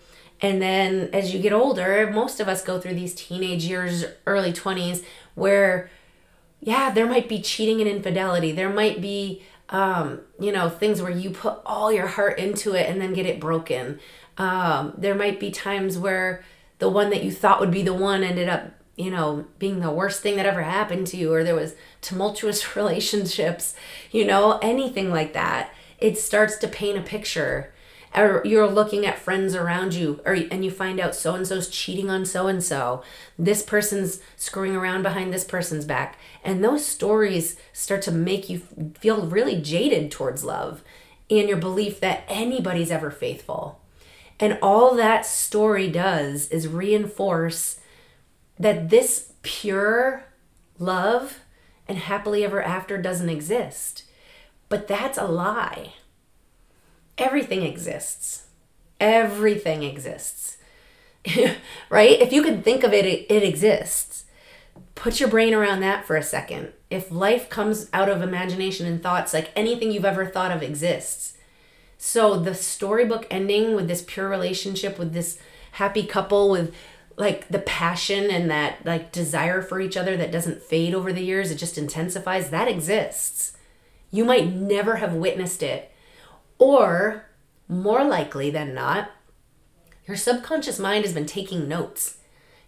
And 0.43 0.61
then 0.61 1.09
as 1.15 1.33
you 1.33 1.41
get 1.41 1.55
older, 1.55 2.11
most 2.13 2.41
of 2.41 2.47
us 2.49 2.63
go 2.63 2.79
through 2.79 2.97
these 2.97 3.15
teenage 3.15 3.65
years, 3.65 4.05
early 4.27 4.53
20s, 4.53 5.03
where 5.35 5.89
yeah, 6.61 6.91
there 6.91 7.07
might 7.07 7.27
be 7.27 7.41
cheating 7.41 7.81
and 7.81 7.89
infidelity. 7.89 8.53
There 8.53 8.69
might 8.69 9.01
be, 9.01 9.43
um, 9.71 10.21
you 10.39 10.53
know, 10.53 10.69
things 10.69 11.01
where 11.01 11.11
you 11.11 11.31
put 11.31 11.63
all 11.65 11.91
your 11.91 12.09
heart 12.09 12.39
into 12.39 12.75
it 12.75 12.91
and 12.91 13.01
then 13.01 13.15
get 13.15 13.25
it 13.25 13.41
broken. 13.41 13.99
Um, 14.37 14.93
there 14.99 15.15
might 15.15 15.41
be 15.41 15.51
times 15.51 15.97
where 15.97 16.45
the 16.83 16.89
one 16.89 17.11
that 17.11 17.23
you 17.23 17.31
thought 17.31 17.61
would 17.61 17.71
be 17.71 17.85
the 17.85 17.95
one 17.95 18.25
ended 18.25 18.49
up, 18.49 18.73
you 18.97 19.09
know, 19.09 19.47
being 19.61 19.79
the 19.79 19.91
worst 19.93 20.21
thing 20.21 20.35
that 20.35 20.47
ever 20.47 20.63
happened 20.63 21.07
to 21.07 21.17
you, 21.17 21.33
or 21.33 21.45
there 21.45 21.55
was 21.55 21.77
tumultuous 22.01 22.75
relationships, 22.77 23.77
you 24.11 24.25
know, 24.25 24.59
anything 24.61 25.09
like 25.09 25.33
that. 25.33 25.73
It 26.01 26.19
starts 26.19 26.57
to 26.57 26.67
paint 26.67 26.99
a 26.99 27.03
picture. 27.03 27.73
Or 28.17 28.43
you're 28.45 28.69
looking 28.69 29.07
at 29.07 29.21
friends 29.21 29.55
around 29.55 29.95
you 29.95 30.21
or 30.27 30.35
and 30.35 30.65
you 30.65 30.73
find 30.73 30.99
out 30.99 31.15
so 31.15 31.37
and 31.37 31.47
so's 31.47 31.71
cheating 31.71 32.11
on 32.11 32.27
so 32.27 32.47
and 32.47 32.63
so 32.63 33.03
this 33.39 33.63
person's 33.63 34.21
screwing 34.37 34.77
around 34.77 35.03
behind 35.03 35.33
this 35.33 35.45
person's 35.45 35.85
back. 35.85 36.19
And 36.43 36.63
those 36.63 36.85
stories 36.85 37.57
start 37.73 38.03
to 38.03 38.13
make 38.13 38.51
you 38.51 38.59
feel 38.99 39.25
really 39.29 39.63
jaded 39.63 40.11
towards 40.11 40.43
love 40.43 40.83
and 41.31 41.49
your 41.49 41.59
belief 41.59 42.01
that 42.01 42.25
anybody's 42.29 42.91
ever 42.91 43.13
faithful 43.13 43.81
and 44.43 44.59
all 44.61 44.95
that 44.95 45.25
story 45.25 45.91
does 45.91 46.51
is 46.51 46.69
reinforce 46.69 47.81
that 48.59 48.91
this 48.91 49.33
pure 49.41 50.25
love 50.79 51.41
and 51.89 51.97
happily 51.97 52.45
ever 52.45 52.63
after 52.63 53.01
doesn't 53.01 53.31
exist 53.31 54.05
but 54.69 54.87
that's 54.87 55.17
a 55.17 55.25
lie 55.25 55.95
everything 57.19 57.63
exists. 57.63 58.47
Everything 59.01 59.83
exists. 59.83 60.59
right? 61.91 62.21
If 62.21 62.33
you 62.33 62.43
can 62.43 62.63
think 62.63 62.85
of 62.85 62.93
it, 62.93 63.07
it, 63.07 63.27
it 63.31 63.43
exists. 63.43 64.25
Put 64.95 65.21
your 65.21 65.29
brain 65.29 65.55
around 65.55 65.81
that 65.81 66.05
for 66.05 66.17
a 66.17 66.23
second. 66.23 66.73
If 66.91 67.11
life 67.11 67.49
comes 67.49 67.89
out 67.93 68.09
of 68.09 68.23
imagination 68.23 68.87
and 68.87 69.03
thoughts, 69.03 69.33
like 69.33 69.51
anything 69.57 69.91
you've 69.91 70.05
ever 70.05 70.27
thought 70.27 70.53
of 70.53 70.63
exists. 70.63 71.32
So 72.05 72.37
the 72.37 72.57
storybook 72.57 73.29
ending 73.31 73.77
with 73.77 73.87
this 73.87 74.03
pure 74.05 74.29
relationship, 74.29 74.99
with 74.99 75.13
this 75.13 75.39
happy 75.71 76.03
couple, 76.05 76.51
with 76.51 76.75
like 77.17 77.47
the 77.47 77.61
passion 77.61 78.29
and 78.29 78.51
that 78.51 78.85
like 78.85 79.13
desire 79.13 79.63
for 79.63 79.81
each 79.81 79.97
other 79.97 80.17
that 80.17 80.33
doesn't 80.33 80.65
fade 80.65 80.95
over 80.95 81.13
the 81.13 81.23
years, 81.23 81.53
it 81.53 81.59
just 81.59 81.79
intensifies, 81.79 82.51
that 82.51 82.67
exists. 82.67 83.57
You 84.11 84.25
might 84.25 84.53
never 84.53 84.97
have 84.97 85.15
witnessed 85.15 85.63
it 85.63 85.93
or, 86.59 87.27
more 87.69 88.03
likely 88.03 88.51
than 88.51 88.75
not, 88.75 89.13
your 90.05 90.17
subconscious 90.17 90.81
mind 90.81 91.05
has 91.05 91.15
been 91.15 91.25
taking 91.25 91.69
notes. 91.69 92.19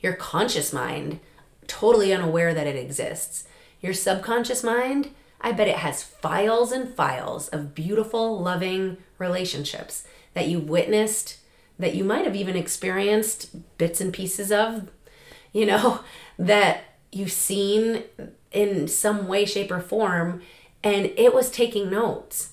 Your 0.00 0.12
conscious 0.12 0.72
mind, 0.72 1.18
totally 1.66 2.14
unaware 2.14 2.54
that 2.54 2.68
it 2.68 2.76
exists. 2.76 3.48
Your 3.80 3.94
subconscious 3.94 4.62
mind, 4.62 5.10
I 5.44 5.52
bet 5.52 5.68
it 5.68 5.76
has 5.76 6.02
files 6.02 6.72
and 6.72 6.92
files 6.92 7.48
of 7.48 7.74
beautiful, 7.74 8.40
loving 8.40 8.96
relationships 9.18 10.04
that 10.32 10.48
you've 10.48 10.68
witnessed, 10.68 11.38
that 11.78 11.94
you 11.94 12.02
might 12.02 12.24
have 12.24 12.34
even 12.34 12.56
experienced 12.56 13.78
bits 13.78 14.00
and 14.00 14.12
pieces 14.12 14.50
of, 14.50 14.90
you 15.52 15.66
know, 15.66 16.00
that 16.38 16.82
you've 17.12 17.30
seen 17.30 18.02
in 18.50 18.88
some 18.88 19.28
way, 19.28 19.44
shape, 19.44 19.70
or 19.70 19.80
form, 19.80 20.42
and 20.82 21.12
it 21.16 21.32
was 21.32 21.50
taking 21.50 21.88
notes 21.88 22.50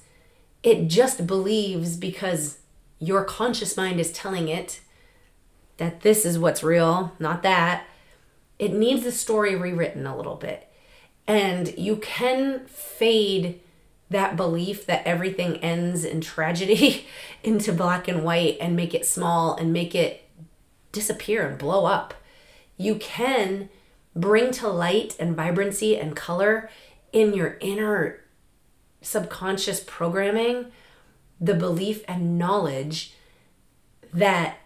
it 0.63 0.88
just 0.88 1.25
believes 1.25 1.97
because 1.97 2.60
your 2.99 3.23
conscious 3.23 3.75
mind 3.75 3.99
is 3.99 4.12
telling 4.12 4.47
it 4.47 4.82
that 5.77 6.01
this 6.01 6.25
is 6.25 6.38
what's 6.38 6.62
real, 6.62 7.13
not 7.17 7.41
that. 7.43 7.86
It 8.60 8.73
needs 8.73 9.04
the 9.04 9.12
story 9.12 9.56
rewritten 9.56 10.06
a 10.06 10.15
little 10.15 10.36
bit. 10.36 10.70
And 11.27 11.77
you 11.77 11.97
can 11.97 12.65
fade 12.65 13.60
that 14.10 14.36
belief 14.36 14.86
that 14.86 15.05
everything 15.05 15.57
ends 15.57 16.03
in 16.03 16.19
tragedy 16.19 17.07
into 17.43 17.71
black 17.71 18.07
and 18.07 18.23
white 18.23 18.57
and 18.60 18.75
make 18.75 18.93
it 18.93 19.05
small 19.05 19.55
and 19.55 19.71
make 19.71 19.95
it 19.95 20.27
disappear 20.91 21.47
and 21.47 21.57
blow 21.57 21.86
up. 21.86 22.13
You 22.77 22.95
can 22.95 23.69
bring 24.15 24.51
to 24.51 24.67
light 24.67 25.15
and 25.19 25.36
vibrancy 25.36 25.97
and 25.97 26.15
color 26.15 26.69
in 27.13 27.34
your 27.34 27.57
inner 27.62 28.19
subconscious 29.01 29.84
programming 29.86 30.71
the 31.39 31.55
belief 31.55 32.03
and 32.07 32.38
knowledge 32.38 33.13
that 34.13 34.57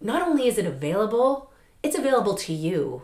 not 0.00 0.22
only 0.22 0.46
is 0.46 0.58
it 0.58 0.66
available, 0.66 1.52
it's 1.82 1.98
available 1.98 2.34
to 2.36 2.52
you. 2.52 3.02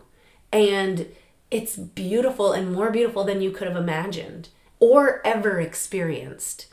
And 0.51 1.07
it's 1.49 1.75
beautiful 1.75 2.51
and 2.51 2.73
more 2.73 2.91
beautiful 2.91 3.23
than 3.23 3.41
you 3.41 3.51
could 3.51 3.67
have 3.67 3.77
imagined 3.77 4.49
or 4.79 5.21
ever 5.25 5.59
experienced. 5.59 6.67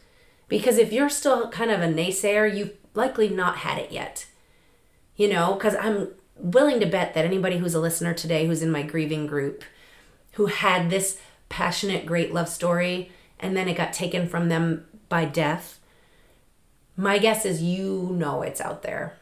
Because 0.48 0.78
if 0.78 0.92
you're 0.92 1.08
still 1.08 1.48
kind 1.50 1.70
of 1.70 1.80
a 1.80 1.86
naysayer, 1.86 2.54
you've 2.54 2.72
likely 2.94 3.28
not 3.28 3.58
had 3.58 3.78
it 3.78 3.92
yet. 3.92 4.26
You 5.16 5.28
know, 5.28 5.54
because 5.54 5.76
I'm 5.76 6.08
willing 6.36 6.80
to 6.80 6.86
bet 6.86 7.14
that 7.14 7.24
anybody 7.24 7.58
who's 7.58 7.74
a 7.74 7.80
listener 7.80 8.14
today 8.14 8.46
who's 8.46 8.62
in 8.62 8.70
my 8.70 8.82
grieving 8.82 9.26
group 9.26 9.64
who 10.32 10.46
had 10.46 10.90
this 10.90 11.20
passionate, 11.48 12.06
great 12.06 12.34
love 12.34 12.48
story 12.48 13.10
and 13.38 13.56
then 13.56 13.68
it 13.68 13.76
got 13.76 13.92
taken 13.92 14.28
from 14.28 14.48
them 14.48 14.86
by 15.08 15.24
death, 15.24 15.78
my 16.96 17.18
guess 17.18 17.44
is 17.44 17.62
you 17.62 18.10
know 18.12 18.42
it's 18.42 18.60
out 18.60 18.82
there. 18.82 19.16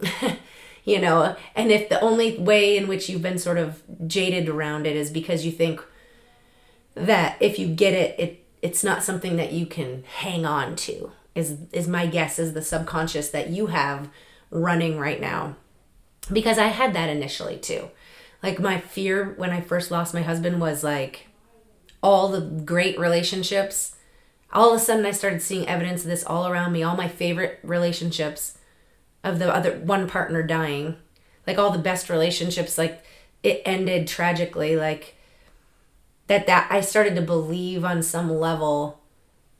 you 0.86 1.00
know, 1.00 1.36
and 1.56 1.72
if 1.72 1.88
the 1.88 2.00
only 2.00 2.38
way 2.38 2.76
in 2.76 2.86
which 2.86 3.08
you've 3.08 3.20
been 3.20 3.40
sort 3.40 3.58
of 3.58 3.82
jaded 4.06 4.48
around 4.48 4.86
it 4.86 4.94
is 4.96 5.10
because 5.10 5.44
you 5.44 5.50
think 5.50 5.82
that 6.94 7.36
if 7.40 7.58
you 7.58 7.66
get 7.66 7.92
it, 7.92 8.18
it 8.18 8.44
it's 8.62 8.82
not 8.82 9.02
something 9.02 9.36
that 9.36 9.52
you 9.52 9.66
can 9.66 10.04
hang 10.04 10.46
on 10.46 10.76
to. 10.76 11.10
Is 11.34 11.58
is 11.72 11.88
my 11.88 12.06
guess 12.06 12.38
is 12.38 12.54
the 12.54 12.62
subconscious 12.62 13.28
that 13.30 13.50
you 13.50 13.66
have 13.66 14.08
running 14.50 14.96
right 14.96 15.20
now. 15.20 15.56
Because 16.32 16.56
I 16.56 16.68
had 16.68 16.94
that 16.94 17.10
initially 17.10 17.58
too. 17.58 17.90
Like 18.40 18.60
my 18.60 18.78
fear 18.78 19.34
when 19.36 19.50
I 19.50 19.60
first 19.60 19.90
lost 19.90 20.14
my 20.14 20.22
husband 20.22 20.60
was 20.60 20.84
like 20.84 21.26
all 22.00 22.28
the 22.28 22.40
great 22.40 22.96
relationships, 22.96 23.96
all 24.52 24.72
of 24.72 24.76
a 24.76 24.84
sudden 24.84 25.04
I 25.04 25.10
started 25.10 25.42
seeing 25.42 25.66
evidence 25.66 26.02
of 26.02 26.10
this 26.10 26.24
all 26.24 26.46
around 26.46 26.72
me. 26.72 26.84
All 26.84 26.96
my 26.96 27.08
favorite 27.08 27.58
relationships 27.64 28.55
of 29.26 29.38
the 29.38 29.52
other 29.52 29.78
one 29.78 30.08
partner 30.08 30.42
dying, 30.42 30.96
like 31.46 31.58
all 31.58 31.70
the 31.70 31.78
best 31.78 32.08
relationships, 32.08 32.78
like 32.78 33.04
it 33.42 33.62
ended 33.64 34.06
tragically. 34.06 34.76
Like 34.76 35.16
that 36.26 36.46
that 36.46 36.68
I 36.70 36.80
started 36.80 37.14
to 37.16 37.22
believe 37.22 37.84
on 37.84 38.02
some 38.02 38.30
level 38.30 39.00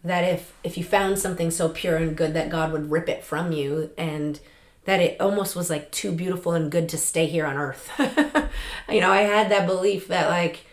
that 0.05 0.25
if 0.25 0.53
if 0.63 0.79
you 0.79 0.85
found 0.85 1.19
something 1.19 1.51
so 1.51 1.69
pure 1.69 1.97
and 1.97 2.17
good 2.17 2.35
that 2.35 2.51
God 2.51 2.73
would 2.73 2.91
rip 2.91 3.09
it 3.09 3.25
from 3.25 3.53
you 3.53 3.91
and 3.99 4.39
that 4.85 5.01
it 5.01 5.21
almost 5.21 5.57
was 5.57 5.69
like 5.69 5.91
too 5.91 6.13
beautiful 6.13 6.53
and 6.53 6.71
good 6.71 6.89
to 6.91 6.97
stay 6.97 7.27
here 7.27 7.45
on 7.45 7.57
earth. 7.57 7.91
you 8.89 9.01
know, 9.01 9.11
I 9.11 9.23
had 9.23 9.51
that 9.51 9.67
belief 9.67 10.09
that 10.09 10.29
like 10.29 10.65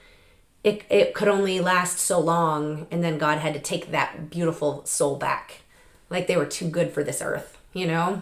it 0.64 0.84
it 0.90 1.14
could 1.14 1.28
only 1.28 1.60
last 1.60 2.00
so 2.00 2.20
long 2.20 2.88
and 2.92 3.04
then 3.04 3.18
God 3.18 3.40
had 3.40 3.54
to 3.56 3.60
take 3.60 3.92
that 3.92 4.30
beautiful 4.30 4.86
soul 4.86 5.16
back. 5.16 5.62
Like 6.10 6.28
they 6.28 6.38
were 6.38 6.46
too 6.46 6.70
good 6.70 6.92
for 6.92 7.04
this 7.04 7.22
earth, 7.22 7.58
you 7.74 7.88
know? 7.88 8.22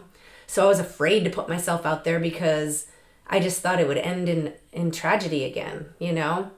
So 0.52 0.66
I 0.66 0.68
was 0.68 0.82
afraid 0.82 1.24
to 1.24 1.30
put 1.30 1.47
myself 1.47 1.86
out 1.86 2.04
there 2.04 2.20
because 2.20 2.88
I 3.26 3.39
just 3.39 3.62
thought 3.62 3.80
it 3.80 3.88
would 3.88 3.97
end 3.97 4.28
in 4.28 4.54
in 4.74 4.91
tragedy 4.91 5.45
again, 5.45 5.86
you 5.97 6.12
know? 6.12 6.52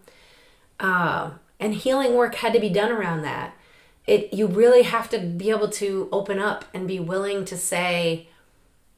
Uh, 0.79 1.33
and 1.59 1.75
healing 1.75 2.15
work 2.15 2.33
had 2.33 2.53
to 2.53 2.59
be 2.59 2.69
done 2.69 2.91
around 2.91 3.21
that. 3.21 3.55
It 4.07 4.33
you 4.33 4.47
really 4.47 4.81
have 4.81 5.11
to 5.11 5.19
be 5.19 5.51
able 5.51 5.69
to 5.69 6.09
open 6.11 6.39
up 6.39 6.65
and 6.73 6.87
be 6.87 6.99
willing 6.99 7.45
to 7.45 7.55
say, 7.55 8.29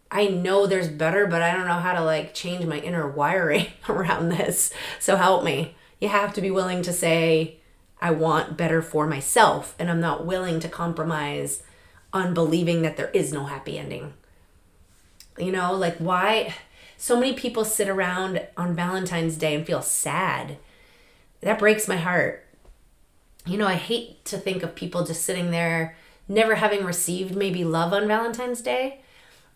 I 0.09 0.27
know 0.27 0.65
there's 0.65 0.87
better, 0.87 1.27
but 1.27 1.41
I 1.41 1.51
don't 1.51 1.67
know 1.67 1.81
how 1.81 1.91
to 1.91 2.01
like 2.01 2.33
change 2.33 2.65
my 2.65 2.79
inner 2.79 3.05
wiring 3.05 3.67
around 3.89 4.29
this. 4.29 4.71
So 5.01 5.17
help 5.17 5.43
me. 5.43 5.75
You 5.99 6.07
have 6.07 6.33
to 6.35 6.41
be 6.41 6.51
willing 6.51 6.81
to 6.83 6.93
say, 6.93 7.57
I 7.99 8.11
want 8.11 8.55
better 8.55 8.81
for 8.81 9.07
myself, 9.07 9.75
and 9.77 9.91
I'm 9.91 9.99
not 9.99 10.25
willing 10.25 10.61
to 10.61 10.69
compromise 10.69 11.63
on 12.13 12.33
believing 12.33 12.81
that 12.83 12.95
there 12.95 13.09
is 13.09 13.33
no 13.33 13.43
happy 13.43 13.77
ending. 13.77 14.13
You 15.37 15.51
know, 15.51 15.73
like 15.73 15.97
why 15.97 16.53
so 16.97 17.19
many 17.19 17.33
people 17.33 17.65
sit 17.65 17.89
around 17.89 18.41
on 18.55 18.75
Valentine's 18.75 19.35
Day 19.35 19.55
and 19.55 19.65
feel 19.65 19.81
sad 19.81 20.57
that 21.41 21.59
breaks 21.59 21.87
my 21.87 21.97
heart. 21.97 22.45
You 23.45 23.57
know, 23.57 23.67
I 23.67 23.75
hate 23.75 24.25
to 24.25 24.37
think 24.37 24.63
of 24.63 24.75
people 24.75 25.05
just 25.05 25.23
sitting 25.23 25.51
there 25.51 25.95
never 26.27 26.55
having 26.55 26.83
received 26.83 27.35
maybe 27.35 27.63
love 27.63 27.93
on 27.93 28.07
Valentine's 28.07 28.61
Day. 28.61 29.01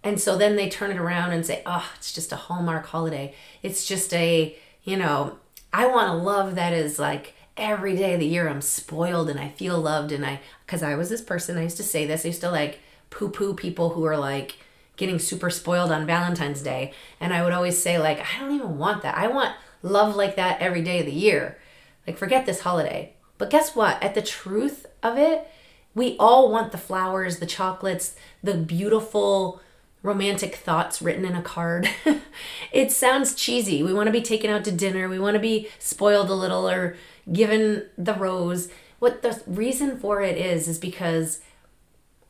And 0.03 0.19
so 0.19 0.37
then 0.37 0.55
they 0.55 0.69
turn 0.69 0.91
it 0.91 0.97
around 0.97 1.31
and 1.31 1.45
say, 1.45 1.61
oh, 1.65 1.91
it's 1.97 2.13
just 2.13 2.31
a 2.31 2.37
Hallmark 2.37 2.85
holiday. 2.85 3.33
It's 3.63 3.85
just 3.87 4.13
a, 4.13 4.55
you 4.83 4.95
know, 4.95 5.39
I 5.73 5.87
want 5.87 6.09
a 6.09 6.23
love 6.23 6.55
that 6.55 6.73
is 6.73 6.99
like 6.99 7.33
every 7.57 7.95
day 7.95 8.13
of 8.13 8.19
the 8.19 8.25
year 8.25 8.47
I'm 8.47 8.61
spoiled 8.61 9.29
and 9.29 9.39
I 9.39 9.49
feel 9.49 9.79
loved. 9.79 10.11
And 10.11 10.25
I, 10.25 10.41
because 10.65 10.83
I 10.83 10.95
was 10.95 11.09
this 11.09 11.21
person, 11.21 11.57
I 11.57 11.63
used 11.63 11.77
to 11.77 11.83
say 11.83 12.05
this, 12.05 12.23
I 12.23 12.29
used 12.29 12.41
to 12.41 12.51
like 12.51 12.79
poo 13.09 13.29
poo 13.29 13.53
people 13.53 13.89
who 13.89 14.05
are 14.05 14.17
like 14.17 14.57
getting 14.99 15.17
super 15.17 15.49
spoiled 15.49 15.91
on 15.91 16.05
Valentine's 16.05 16.61
Day. 16.61 16.93
And 17.19 17.33
I 17.33 17.43
would 17.43 17.53
always 17.53 17.81
say, 17.81 17.97
like, 17.97 18.19
I 18.19 18.39
don't 18.39 18.53
even 18.53 18.77
want 18.77 19.01
that. 19.01 19.17
I 19.17 19.27
want 19.27 19.55
love 19.81 20.15
like 20.15 20.35
that 20.35 20.61
every 20.61 20.83
day 20.83 20.99
of 20.99 21.05
the 21.05 21.11
year. 21.11 21.57
Like, 22.05 22.17
forget 22.17 22.45
this 22.45 22.61
holiday. 22.61 23.13
But 23.37 23.49
guess 23.49 23.75
what? 23.75 24.03
At 24.03 24.13
the 24.13 24.21
truth 24.21 24.85
of 25.01 25.17
it, 25.17 25.47
we 25.95 26.17
all 26.19 26.51
want 26.51 26.73
the 26.73 26.77
flowers, 26.77 27.39
the 27.39 27.45
chocolates, 27.45 28.15
the 28.43 28.55
beautiful 28.55 29.61
romantic 30.03 30.55
thoughts 30.55 31.01
written 31.01 31.25
in 31.25 31.35
a 31.35 31.41
card. 31.41 31.89
it 32.71 32.91
sounds 32.91 33.35
cheesy. 33.35 33.81
We 33.81 33.93
want 33.93 34.07
to 34.07 34.13
be 34.13 34.21
taken 34.21 34.49
out 34.49 34.65
to 34.65 34.71
dinner. 34.71 35.07
We 35.07 35.19
want 35.19 35.35
to 35.35 35.39
be 35.39 35.69
spoiled 35.79 36.29
a 36.29 36.35
little 36.35 36.69
or 36.69 36.97
given 37.31 37.85
the 37.97 38.13
rose. 38.13 38.69
What 38.99 39.21
the 39.21 39.41
reason 39.47 39.97
for 39.97 40.21
it 40.21 40.37
is, 40.37 40.67
is 40.67 40.77
because 40.77 41.39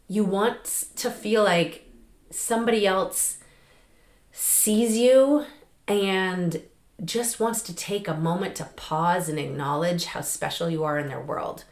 you 0.08 0.24
want 0.24 0.88
to 0.98 1.10
feel 1.10 1.44
like 1.44 1.89
somebody 2.30 2.86
else 2.86 3.38
sees 4.32 4.98
you 4.98 5.46
and 5.88 6.62
just 7.04 7.40
wants 7.40 7.62
to 7.64 7.76
take 7.76 8.08
a 8.08 8.14
moment 8.14 8.56
to 8.56 8.66
pause 8.76 9.30
and 9.30 9.40
acknowledge 9.40 10.06
how 10.06 10.22
special 10.22 10.70
you 10.70 10.84
are 10.84 11.00
in 11.00 11.08
their 11.08 11.22
world. 11.22 11.64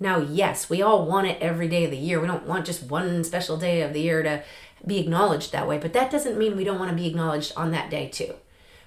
Now, 0.00 0.18
yes, 0.18 0.70
we 0.70 0.82
all 0.82 1.06
want 1.06 1.26
it 1.26 1.40
every 1.40 1.68
day 1.68 1.84
of 1.84 1.90
the 1.90 1.96
year. 1.96 2.20
We 2.20 2.28
don't 2.28 2.46
want 2.46 2.66
just 2.66 2.84
one 2.84 3.24
special 3.24 3.56
day 3.56 3.82
of 3.82 3.92
the 3.92 4.00
year 4.00 4.22
to 4.22 4.44
be 4.86 4.98
acknowledged 4.98 5.52
that 5.52 5.66
way, 5.66 5.78
but 5.78 5.92
that 5.92 6.10
doesn't 6.10 6.38
mean 6.38 6.56
we 6.56 6.64
don't 6.64 6.78
want 6.78 6.90
to 6.90 6.96
be 6.96 7.08
acknowledged 7.08 7.52
on 7.56 7.72
that 7.72 7.90
day 7.90 8.08
too. 8.08 8.34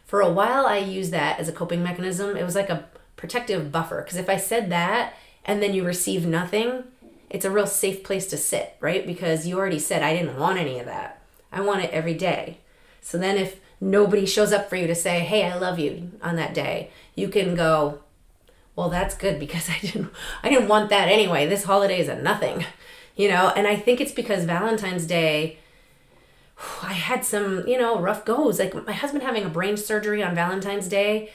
For 0.05 0.21
a 0.21 0.31
while, 0.31 0.65
I 0.65 0.77
used 0.77 1.11
that 1.11 1.39
as 1.39 1.49
a 1.49 1.53
coping 1.53 1.83
mechanism. 1.83 2.37
It 2.37 2.43
was 2.43 2.55
like 2.55 2.69
a 2.69 2.85
protective 3.17 3.71
buffer 3.71 4.01
because 4.01 4.17
if 4.17 4.29
I 4.29 4.37
said 4.37 4.69
that 4.71 5.13
and 5.43 5.61
then 5.61 5.73
you 5.73 5.83
receive 5.83 6.25
nothing, 6.25 6.83
it's 7.31 7.45
a 7.45 7.49
real 7.51 7.65
safe 7.65 8.03
place 8.03 8.27
to 8.27 8.37
sit, 8.37 8.75
right? 8.79 9.07
Because 9.07 9.47
you 9.47 9.57
already 9.57 9.79
said, 9.79 10.03
I 10.03 10.15
didn't 10.15 10.37
want 10.37 10.59
any 10.59 10.77
of 10.79 10.85
that. 10.85 11.23
I 11.51 11.61
want 11.61 11.83
it 11.83 11.91
every 11.91 12.13
day. 12.13 12.59
So 13.01 13.17
then 13.17 13.37
if 13.37 13.59
nobody 13.79 14.25
shows 14.25 14.53
up 14.53 14.69
for 14.69 14.75
you 14.75 14.85
to 14.87 14.95
say, 14.95 15.21
"Hey, 15.21 15.43
I 15.43 15.57
love 15.57 15.79
you" 15.79 16.11
on 16.21 16.35
that 16.35 16.53
day, 16.53 16.91
you 17.15 17.27
can 17.29 17.55
go, 17.55 17.99
"Well, 18.75 18.89
that's 18.89 19.15
good 19.15 19.39
because 19.39 19.69
I 19.69 19.79
didn't 19.79 20.11
I 20.43 20.49
didn't 20.49 20.67
want 20.67 20.89
that 20.91 21.07
anyway. 21.07 21.47
This 21.47 21.63
holiday 21.63 21.99
is 21.99 22.07
a 22.07 22.21
nothing." 22.21 22.65
You 23.15 23.27
know, 23.27 23.49
and 23.55 23.67
I 23.67 23.75
think 23.75 23.99
it's 23.99 24.13
because 24.13 24.45
Valentine's 24.45 25.05
Day 25.05 25.57
I 26.83 26.93
had 26.93 27.25
some, 27.25 27.67
you 27.67 27.77
know, 27.77 27.99
rough 27.99 28.25
goes. 28.25 28.59
Like 28.59 28.73
my 28.85 28.93
husband 28.93 29.23
having 29.23 29.43
a 29.43 29.49
brain 29.49 29.77
surgery 29.77 30.23
on 30.23 30.35
Valentine's 30.35 30.87
Day 30.87 31.31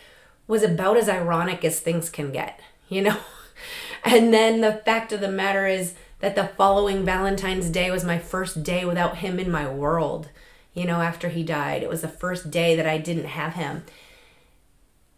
was 0.47 0.63
about 0.63 0.97
as 0.97 1.09
ironic 1.09 1.65
as 1.65 1.81
things 1.81 2.09
can 2.09 2.33
get, 2.33 2.61
you 2.89 3.03
know? 3.03 3.17
And 4.07 4.33
then 4.33 4.61
the 4.63 4.73
fact 4.73 5.13
of 5.13 5.21
the 5.21 5.31
matter 5.31 5.67
is 5.67 5.95
that 6.21 6.37
the 6.37 6.49
following 6.57 7.05
Valentine's 7.05 7.69
Day 7.69 7.91
was 7.91 8.05
my 8.05 8.19
first 8.19 8.63
day 8.63 8.85
without 8.85 9.19
him 9.19 9.39
in 9.39 9.51
my 9.51 9.69
world 9.69 10.31
you 10.77 10.85
know, 10.85 11.01
after 11.01 11.31
he 11.31 11.43
died. 11.43 11.83
It 11.83 11.89
was 11.89 12.03
the 12.03 12.09
first 12.09 12.51
day 12.51 12.77
that 12.77 12.87
I 12.87 12.99
didn't 12.99 13.25
have 13.25 13.55
him. 13.55 13.83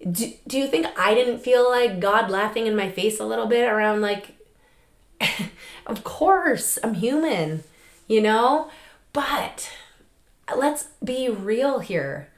Do, 0.00 0.32
do 0.46 0.56
you 0.56 0.68
think 0.68 0.86
I 0.96 1.12
didn't 1.12 1.40
feel 1.40 1.68
like 1.68 1.98
God 1.98 2.30
laughing 2.30 2.68
in 2.68 2.76
my 2.76 2.88
face 2.88 3.18
a 3.18 3.26
little 3.26 3.46
bit 3.46 3.68
around 3.68 4.00
like, 4.00 4.36
of 5.86 6.04
course, 6.04 6.78
I'm 6.84 6.94
human, 6.94 7.64
you 8.06 8.22
know? 8.22 8.70
But 9.12 9.72
let's 10.56 10.84
be 11.02 11.28
real 11.28 11.80
here. 11.80 12.28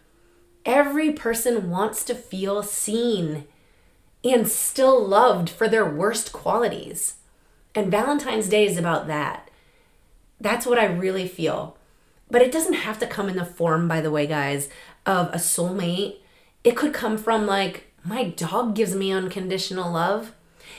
Every 0.65 1.13
person 1.13 1.69
wants 1.69 2.03
to 2.05 2.15
feel 2.15 2.63
seen 2.63 3.45
and 4.25 4.49
still 4.49 5.05
loved 5.07 5.49
for 5.49 5.69
their 5.69 5.89
worst 5.89 6.33
qualities. 6.33 7.17
And 7.75 7.91
Valentine's 7.91 8.49
Day 8.49 8.67
is 8.67 8.77
about 8.77 9.07
that. 9.07 9.49
That's 10.41 10.67
what 10.67 10.79
I 10.79 10.85
really 10.85 11.29
feel. 11.29 11.77
But 12.31 12.43
it 12.43 12.53
doesn't 12.53 12.75
have 12.75 12.99
to 13.01 13.07
come 13.07 13.29
in 13.29 13.37
the 13.37 13.45
form, 13.45 13.89
by 13.89 14.01
the 14.01 14.11
way, 14.11 14.27
guys, 14.27 14.69
of 15.07 15.29
a 15.29 15.37
soulmate. 15.37 16.17
It 16.65 16.77
could 16.77 16.93
come 16.93 17.19
from 17.19 17.47
like, 17.47 17.93
my 18.05 18.25
dog 18.25 18.75
gives 18.75 18.95
me 18.95 19.13
unconditional 19.13 19.93
love. 19.93 20.33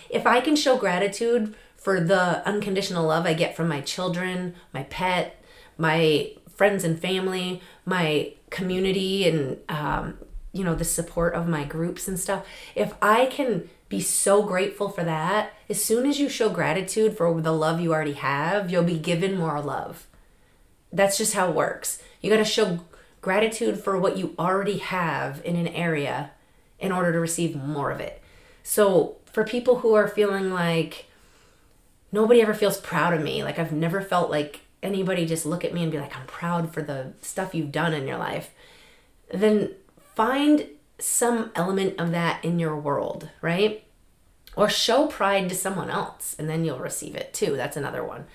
If 0.09 0.25
I 0.25 0.41
can 0.41 0.55
show 0.55 0.77
gratitude 0.77 1.55
for 1.75 1.99
the 1.99 2.47
unconditional 2.47 3.05
love 3.05 3.25
I 3.25 3.33
get 3.33 3.55
from 3.55 3.67
my 3.67 3.81
children, 3.81 4.55
my 4.73 4.83
pet, 4.83 5.43
my 5.77 6.31
friends 6.49 6.83
and 6.83 6.99
family, 6.99 7.61
my 7.85 8.33
community, 8.49 9.27
and, 9.27 9.57
um, 9.67 10.17
you 10.53 10.63
know, 10.63 10.75
the 10.75 10.83
support 10.83 11.33
of 11.33 11.47
my 11.47 11.63
groups 11.63 12.07
and 12.07 12.19
stuff, 12.19 12.45
if 12.75 12.93
I 13.01 13.25
can 13.25 13.69
be 13.89 14.01
so 14.01 14.43
grateful 14.43 14.89
for 14.89 15.03
that, 15.03 15.53
as 15.69 15.83
soon 15.83 16.05
as 16.05 16.19
you 16.19 16.29
show 16.29 16.49
gratitude 16.49 17.15
for 17.15 17.41
the 17.41 17.53
love 17.53 17.79
you 17.79 17.93
already 17.93 18.13
have, 18.13 18.71
you'll 18.71 18.83
be 18.83 18.97
given 18.97 19.37
more 19.37 19.61
love. 19.61 20.07
That's 20.91 21.17
just 21.17 21.33
how 21.33 21.49
it 21.49 21.55
works. 21.55 22.01
You 22.21 22.29
got 22.29 22.37
to 22.37 22.45
show 22.45 22.79
gratitude 23.21 23.79
for 23.79 23.97
what 23.97 24.17
you 24.17 24.35
already 24.37 24.79
have 24.79 25.41
in 25.45 25.55
an 25.55 25.67
area 25.67 26.31
in 26.79 26.91
order 26.91 27.11
to 27.11 27.19
receive 27.19 27.55
more 27.55 27.91
of 27.91 27.99
it. 27.99 28.21
So, 28.63 29.17
for 29.25 29.43
people 29.43 29.79
who 29.79 29.93
are 29.93 30.07
feeling 30.07 30.51
like 30.51 31.05
nobody 32.11 32.41
ever 32.41 32.53
feels 32.53 32.79
proud 32.79 33.13
of 33.13 33.23
me, 33.23 33.43
like 33.43 33.57
I've 33.57 33.71
never 33.71 34.01
felt 34.01 34.29
like 34.29 34.61
anybody 34.83 35.25
just 35.25 35.45
look 35.45 35.63
at 35.63 35.73
me 35.73 35.83
and 35.83 35.91
be 35.91 35.99
like, 35.99 36.15
I'm 36.15 36.25
proud 36.25 36.73
for 36.73 36.81
the 36.81 37.13
stuff 37.21 37.55
you've 37.55 37.71
done 37.71 37.93
in 37.93 38.07
your 38.07 38.17
life, 38.17 38.51
then 39.33 39.73
find 40.15 40.67
some 40.99 41.51
element 41.55 41.99
of 41.99 42.11
that 42.11 42.43
in 42.43 42.59
your 42.59 42.77
world, 42.77 43.29
right? 43.41 43.83
Or 44.55 44.69
show 44.69 45.07
pride 45.07 45.49
to 45.49 45.55
someone 45.55 45.89
else 45.89 46.35
and 46.37 46.49
then 46.49 46.65
you'll 46.65 46.79
receive 46.79 47.15
it 47.15 47.33
too. 47.33 47.55
That's 47.55 47.77
another 47.77 48.03
one. 48.03 48.25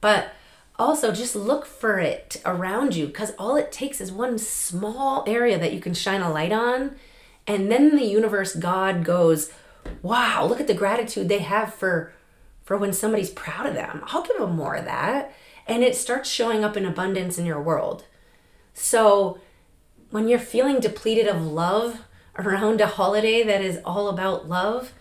But 0.00 0.32
also 0.78 1.12
just 1.12 1.34
look 1.34 1.66
for 1.66 1.98
it 1.98 2.40
around 2.46 2.94
you 2.94 3.06
because 3.06 3.32
all 3.38 3.56
it 3.56 3.72
takes 3.72 4.00
is 4.00 4.12
one 4.12 4.38
small 4.38 5.24
area 5.26 5.58
that 5.58 5.72
you 5.72 5.80
can 5.80 5.94
shine 5.94 6.20
a 6.20 6.30
light 6.30 6.52
on 6.52 6.94
and 7.46 7.70
then 7.70 7.96
the 7.96 8.04
universe 8.04 8.54
god 8.54 9.04
goes 9.04 9.50
wow 10.02 10.46
look 10.46 10.60
at 10.60 10.68
the 10.68 10.74
gratitude 10.74 11.28
they 11.28 11.40
have 11.40 11.74
for 11.74 12.12
for 12.62 12.76
when 12.76 12.92
somebody's 12.92 13.30
proud 13.30 13.66
of 13.66 13.74
them 13.74 14.02
i'll 14.06 14.22
give 14.22 14.38
them 14.38 14.54
more 14.54 14.76
of 14.76 14.84
that 14.84 15.34
and 15.66 15.82
it 15.82 15.96
starts 15.96 16.30
showing 16.30 16.62
up 16.62 16.76
in 16.76 16.86
abundance 16.86 17.38
in 17.38 17.44
your 17.44 17.60
world 17.60 18.04
so 18.72 19.40
when 20.10 20.28
you're 20.28 20.38
feeling 20.38 20.80
depleted 20.80 21.26
of 21.26 21.42
love 21.42 22.00
around 22.38 22.80
a 22.80 22.86
holiday 22.86 23.42
that 23.42 23.60
is 23.60 23.80
all 23.84 24.08
about 24.08 24.48
love 24.48 24.92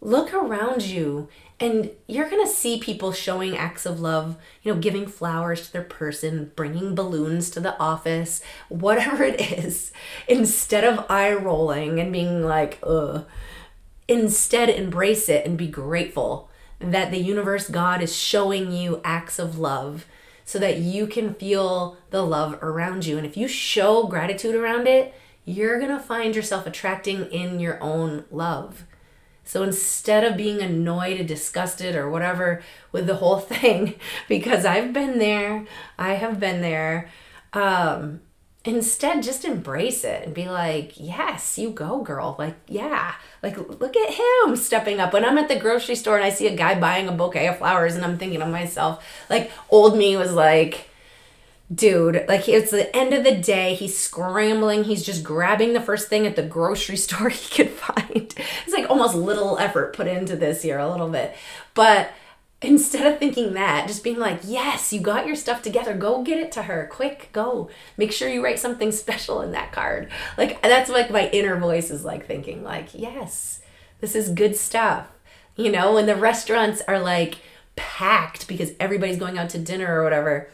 look 0.00 0.32
around 0.32 0.82
you 0.82 1.28
and 1.60 1.90
you're 2.06 2.30
going 2.30 2.44
to 2.44 2.52
see 2.52 2.78
people 2.78 3.10
showing 3.10 3.56
acts 3.56 3.84
of 3.84 3.98
love, 3.98 4.36
you 4.62 4.72
know, 4.72 4.80
giving 4.80 5.06
flowers 5.06 5.66
to 5.66 5.72
their 5.72 5.82
person, 5.82 6.52
bringing 6.54 6.94
balloons 6.94 7.50
to 7.50 7.60
the 7.60 7.76
office, 7.80 8.40
whatever 8.68 9.24
it 9.24 9.40
is, 9.40 9.92
instead 10.28 10.84
of 10.84 11.04
eye 11.10 11.32
rolling 11.32 11.98
and 11.98 12.12
being 12.12 12.44
like, 12.44 12.78
ugh. 12.82 13.26
instead 14.06 14.68
embrace 14.68 15.28
it 15.28 15.44
and 15.44 15.58
be 15.58 15.66
grateful 15.66 16.48
that 16.78 17.10
the 17.10 17.18
universe, 17.18 17.68
God, 17.68 18.02
is 18.02 18.14
showing 18.14 18.70
you 18.70 19.00
acts 19.02 19.40
of 19.40 19.58
love 19.58 20.06
so 20.48 20.58
that 20.58 20.78
you 20.78 21.06
can 21.06 21.34
feel 21.34 21.98
the 22.08 22.22
love 22.22 22.58
around 22.62 23.04
you. 23.04 23.18
And 23.18 23.26
if 23.26 23.36
you 23.36 23.46
show 23.46 24.04
gratitude 24.04 24.54
around 24.54 24.88
it, 24.88 25.12
you're 25.44 25.78
going 25.78 25.90
to 25.90 26.02
find 26.02 26.34
yourself 26.34 26.66
attracting 26.66 27.26
in 27.26 27.60
your 27.60 27.78
own 27.82 28.24
love. 28.30 28.86
So 29.44 29.62
instead 29.62 30.24
of 30.24 30.38
being 30.38 30.62
annoyed 30.62 31.18
and 31.18 31.28
disgusted 31.28 31.94
or 31.94 32.08
whatever 32.08 32.62
with 32.92 33.06
the 33.06 33.16
whole 33.16 33.38
thing, 33.60 33.96
because 34.26 34.64
I've 34.64 34.94
been 34.94 35.18
there, 35.18 35.66
I 35.98 36.14
have 36.14 36.40
been 36.40 36.62
there, 36.62 37.10
um, 37.52 38.20
instead 38.68 39.22
just 39.22 39.44
embrace 39.44 40.04
it 40.04 40.24
and 40.24 40.34
be 40.34 40.48
like, 40.48 40.92
yes, 40.96 41.58
you 41.58 41.70
go, 41.70 42.02
girl. 42.02 42.36
Like, 42.38 42.56
yeah, 42.66 43.14
like 43.42 43.56
look 43.56 43.96
at 43.96 44.14
him 44.14 44.56
stepping 44.56 45.00
up. 45.00 45.12
When 45.12 45.24
I'm 45.24 45.38
at 45.38 45.48
the 45.48 45.58
grocery 45.58 45.94
store 45.94 46.16
and 46.16 46.24
I 46.24 46.30
see 46.30 46.46
a 46.46 46.56
guy 46.56 46.78
buying 46.78 47.08
a 47.08 47.12
bouquet 47.12 47.48
of 47.48 47.58
flowers 47.58 47.94
and 47.94 48.04
I'm 48.04 48.18
thinking 48.18 48.40
to 48.40 48.46
myself, 48.46 49.04
like, 49.30 49.50
old 49.70 49.96
me 49.96 50.16
was 50.16 50.32
like, 50.32 50.88
dude 51.74 52.24
like 52.28 52.48
it's 52.48 52.70
the 52.70 52.94
end 52.96 53.12
of 53.12 53.24
the 53.24 53.34
day. 53.34 53.74
He's 53.74 53.98
scrambling. 53.98 54.84
He's 54.84 55.04
just 55.04 55.22
grabbing 55.22 55.74
the 55.74 55.80
first 55.80 56.08
thing 56.08 56.26
at 56.26 56.36
the 56.36 56.42
grocery 56.42 56.96
store 57.06 57.28
he 57.28 57.54
could 57.54 57.70
find. 57.70 58.34
It's 58.66 58.72
like 58.72 58.88
almost 58.88 59.14
little 59.14 59.58
effort 59.58 59.94
put 59.94 60.06
into 60.06 60.36
this 60.36 60.62
here 60.62 60.78
a 60.78 60.90
little 60.90 61.08
bit. 61.08 61.36
But 61.74 62.10
instead 62.60 63.12
of 63.12 63.18
thinking 63.18 63.54
that 63.54 63.86
just 63.86 64.02
being 64.02 64.18
like 64.18 64.40
yes 64.44 64.92
you 64.92 65.00
got 65.00 65.26
your 65.26 65.36
stuff 65.36 65.62
together. 65.62 65.94
Go 65.94 66.22
get 66.22 66.38
it 66.38 66.52
to 66.52 66.62
her. 66.62 66.88
Quick 66.90 67.30
go. 67.32 67.70
Make 67.96 68.12
sure 68.12 68.28
you 68.28 68.44
write 68.44 68.58
something 68.58 68.92
special 68.92 69.42
in 69.42 69.52
that 69.52 69.72
card. 69.72 70.10
Like 70.36 70.60
that's 70.62 70.90
like 70.90 71.10
my 71.10 71.28
inner 71.30 71.56
voice 71.56 71.90
is 71.90 72.04
like 72.04 72.26
thinking 72.26 72.62
like 72.62 72.88
yes 72.94 73.60
this 74.00 74.14
is 74.14 74.30
good 74.30 74.56
stuff. 74.56 75.08
You 75.56 75.72
know 75.72 75.94
when 75.94 76.06
the 76.06 76.16
restaurants 76.16 76.82
are 76.86 77.00
like 77.00 77.38
packed 77.76 78.48
because 78.48 78.72
everybody's 78.80 79.18
going 79.18 79.38
out 79.38 79.50
to 79.50 79.58
dinner 79.58 80.00
or 80.00 80.02
whatever 80.02 80.48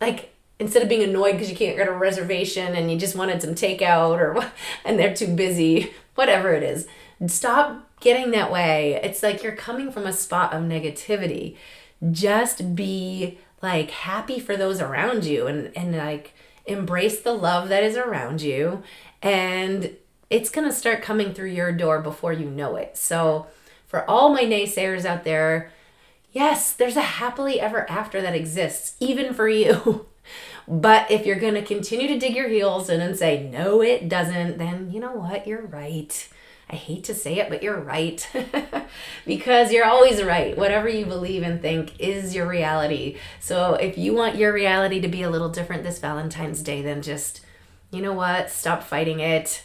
like 0.00 0.34
instead 0.58 0.82
of 0.82 0.88
being 0.88 1.02
annoyed 1.02 1.32
because 1.32 1.50
you 1.50 1.56
can't 1.56 1.76
get 1.76 1.88
a 1.88 1.92
reservation 1.92 2.74
and 2.74 2.90
you 2.90 2.98
just 2.98 3.16
wanted 3.16 3.42
some 3.42 3.54
takeout 3.54 4.18
or 4.18 4.50
and 4.84 4.98
they're 4.98 5.14
too 5.14 5.34
busy, 5.34 5.92
whatever 6.14 6.52
it 6.52 6.62
is, 6.62 6.86
stop 7.26 7.90
getting 8.04 8.30
that 8.30 8.52
way. 8.52 9.00
It's 9.02 9.22
like 9.22 9.42
you're 9.42 9.56
coming 9.56 9.90
from 9.90 10.06
a 10.06 10.12
spot 10.12 10.52
of 10.52 10.62
negativity. 10.62 11.56
Just 12.12 12.76
be 12.76 13.38
like 13.62 13.90
happy 13.90 14.38
for 14.38 14.56
those 14.56 14.80
around 14.80 15.24
you 15.24 15.46
and 15.46 15.72
and 15.76 15.96
like 15.96 16.34
embrace 16.66 17.20
the 17.20 17.32
love 17.32 17.68
that 17.70 17.82
is 17.82 17.96
around 17.96 18.40
you 18.40 18.82
and 19.22 19.96
it's 20.30 20.50
going 20.50 20.66
to 20.66 20.74
start 20.74 21.02
coming 21.02 21.34
through 21.34 21.50
your 21.50 21.72
door 21.72 22.00
before 22.00 22.32
you 22.32 22.48
know 22.48 22.76
it. 22.76 22.96
So 22.96 23.46
for 23.86 24.08
all 24.08 24.30
my 24.30 24.42
naysayers 24.42 25.04
out 25.04 25.24
there, 25.24 25.70
yes, 26.32 26.72
there's 26.72 26.96
a 26.96 27.02
happily 27.02 27.60
ever 27.60 27.88
after 27.90 28.20
that 28.22 28.34
exists 28.34 28.96
even 29.00 29.34
for 29.34 29.48
you. 29.48 30.06
But 30.66 31.10
if 31.10 31.26
you're 31.26 31.38
going 31.38 31.52
to 31.52 31.62
continue 31.62 32.08
to 32.08 32.18
dig 32.18 32.34
your 32.34 32.48
heels 32.48 32.88
in 32.88 33.02
and 33.02 33.14
say, 33.14 33.42
no, 33.42 33.82
it 33.82 34.08
doesn't, 34.08 34.56
then 34.56 34.90
you 34.90 34.98
know 34.98 35.12
what? 35.12 35.46
You're 35.46 35.66
right. 35.66 36.26
I 36.70 36.76
hate 36.76 37.04
to 37.04 37.14
say 37.14 37.38
it, 37.38 37.50
but 37.50 37.62
you're 37.62 37.80
right. 37.80 38.28
because 39.26 39.70
you're 39.70 39.84
always 39.84 40.22
right. 40.22 40.56
Whatever 40.56 40.88
you 40.88 41.04
believe 41.04 41.42
and 41.42 41.60
think 41.60 42.00
is 42.00 42.34
your 42.34 42.48
reality. 42.48 43.18
So 43.40 43.74
if 43.74 43.98
you 43.98 44.14
want 44.14 44.36
your 44.36 44.52
reality 44.52 45.00
to 45.00 45.08
be 45.08 45.22
a 45.22 45.30
little 45.30 45.50
different 45.50 45.82
this 45.82 45.98
Valentine's 45.98 46.62
Day, 46.62 46.80
then 46.80 47.02
just, 47.02 47.42
you 47.90 48.00
know 48.00 48.14
what? 48.14 48.50
Stop 48.50 48.82
fighting 48.82 49.20
it. 49.20 49.62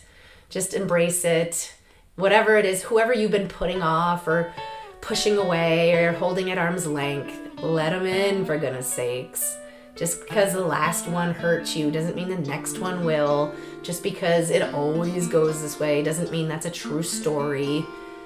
Just 0.50 0.74
embrace 0.74 1.24
it. 1.24 1.74
Whatever 2.16 2.58
it 2.58 2.66
is, 2.66 2.84
whoever 2.84 3.14
you've 3.14 3.32
been 3.32 3.48
putting 3.48 3.82
off 3.82 4.28
or 4.28 4.54
pushing 5.00 5.38
away 5.38 5.94
or 5.94 6.12
holding 6.12 6.52
at 6.52 6.58
arm's 6.58 6.86
length, 6.86 7.40
let 7.62 7.92
them 7.92 8.06
in 8.06 8.46
for 8.46 8.58
goodness 8.58 8.92
sakes. 8.92 9.58
Just 9.96 10.22
because 10.22 10.54
the 10.54 10.62
last 10.62 11.08
one 11.08 11.34
hurt 11.34 11.76
you 11.76 11.92
doesn't 11.92 12.16
mean 12.16 12.30
the 12.30 12.38
next 12.38 12.80
one 12.80 13.04
will. 13.04 13.54
Just 13.82 14.04
because 14.04 14.50
it 14.50 14.62
always 14.74 15.28
goes 15.28 15.62
this 15.62 15.80
way 15.80 16.04
doesn't 16.04 16.32
mean 16.32 16.48
that's 16.48 16.66
a 16.66 16.72
true 16.72 17.04
story. 17.04 17.86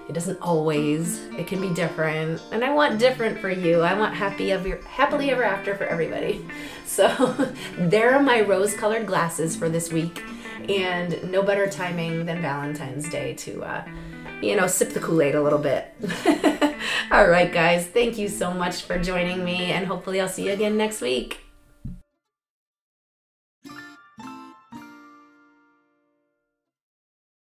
It 0.09 0.13
doesn't 0.13 0.41
always. 0.41 1.19
It 1.37 1.47
can 1.47 1.61
be 1.61 1.73
different. 1.73 2.41
And 2.51 2.63
I 2.63 2.73
want 2.73 2.99
different 2.99 3.39
for 3.39 3.49
you. 3.49 3.81
I 3.81 3.93
want 3.93 4.13
happy 4.13 4.51
ever 4.51 4.77
happily 4.85 5.31
ever 5.31 5.43
after 5.43 5.75
for 5.75 5.85
everybody. 5.85 6.45
So 6.85 7.07
there 7.77 8.13
are 8.13 8.21
my 8.21 8.41
rose-colored 8.41 9.07
glasses 9.07 9.55
for 9.55 9.67
this 9.67 9.91
week. 9.91 10.21
And 10.69 11.31
no 11.31 11.41
better 11.41 11.67
timing 11.67 12.27
than 12.27 12.39
Valentine's 12.39 13.09
Day 13.09 13.33
to 13.33 13.63
uh, 13.63 13.85
you 14.43 14.55
know, 14.55 14.67
sip 14.67 14.91
the 14.91 14.99
Kool-Aid 14.99 15.35
a 15.35 15.41
little 15.41 15.57
bit. 15.57 15.95
All 17.11 17.27
right, 17.27 17.51
guys. 17.51 17.87
Thank 17.87 18.17
you 18.17 18.27
so 18.27 18.53
much 18.53 18.83
for 18.83 18.99
joining 18.99 19.43
me 19.43 19.71
and 19.71 19.87
hopefully 19.87 20.19
I'll 20.19 20.29
see 20.29 20.45
you 20.45 20.51
again 20.51 20.77
next 20.77 21.01
week. 21.01 21.42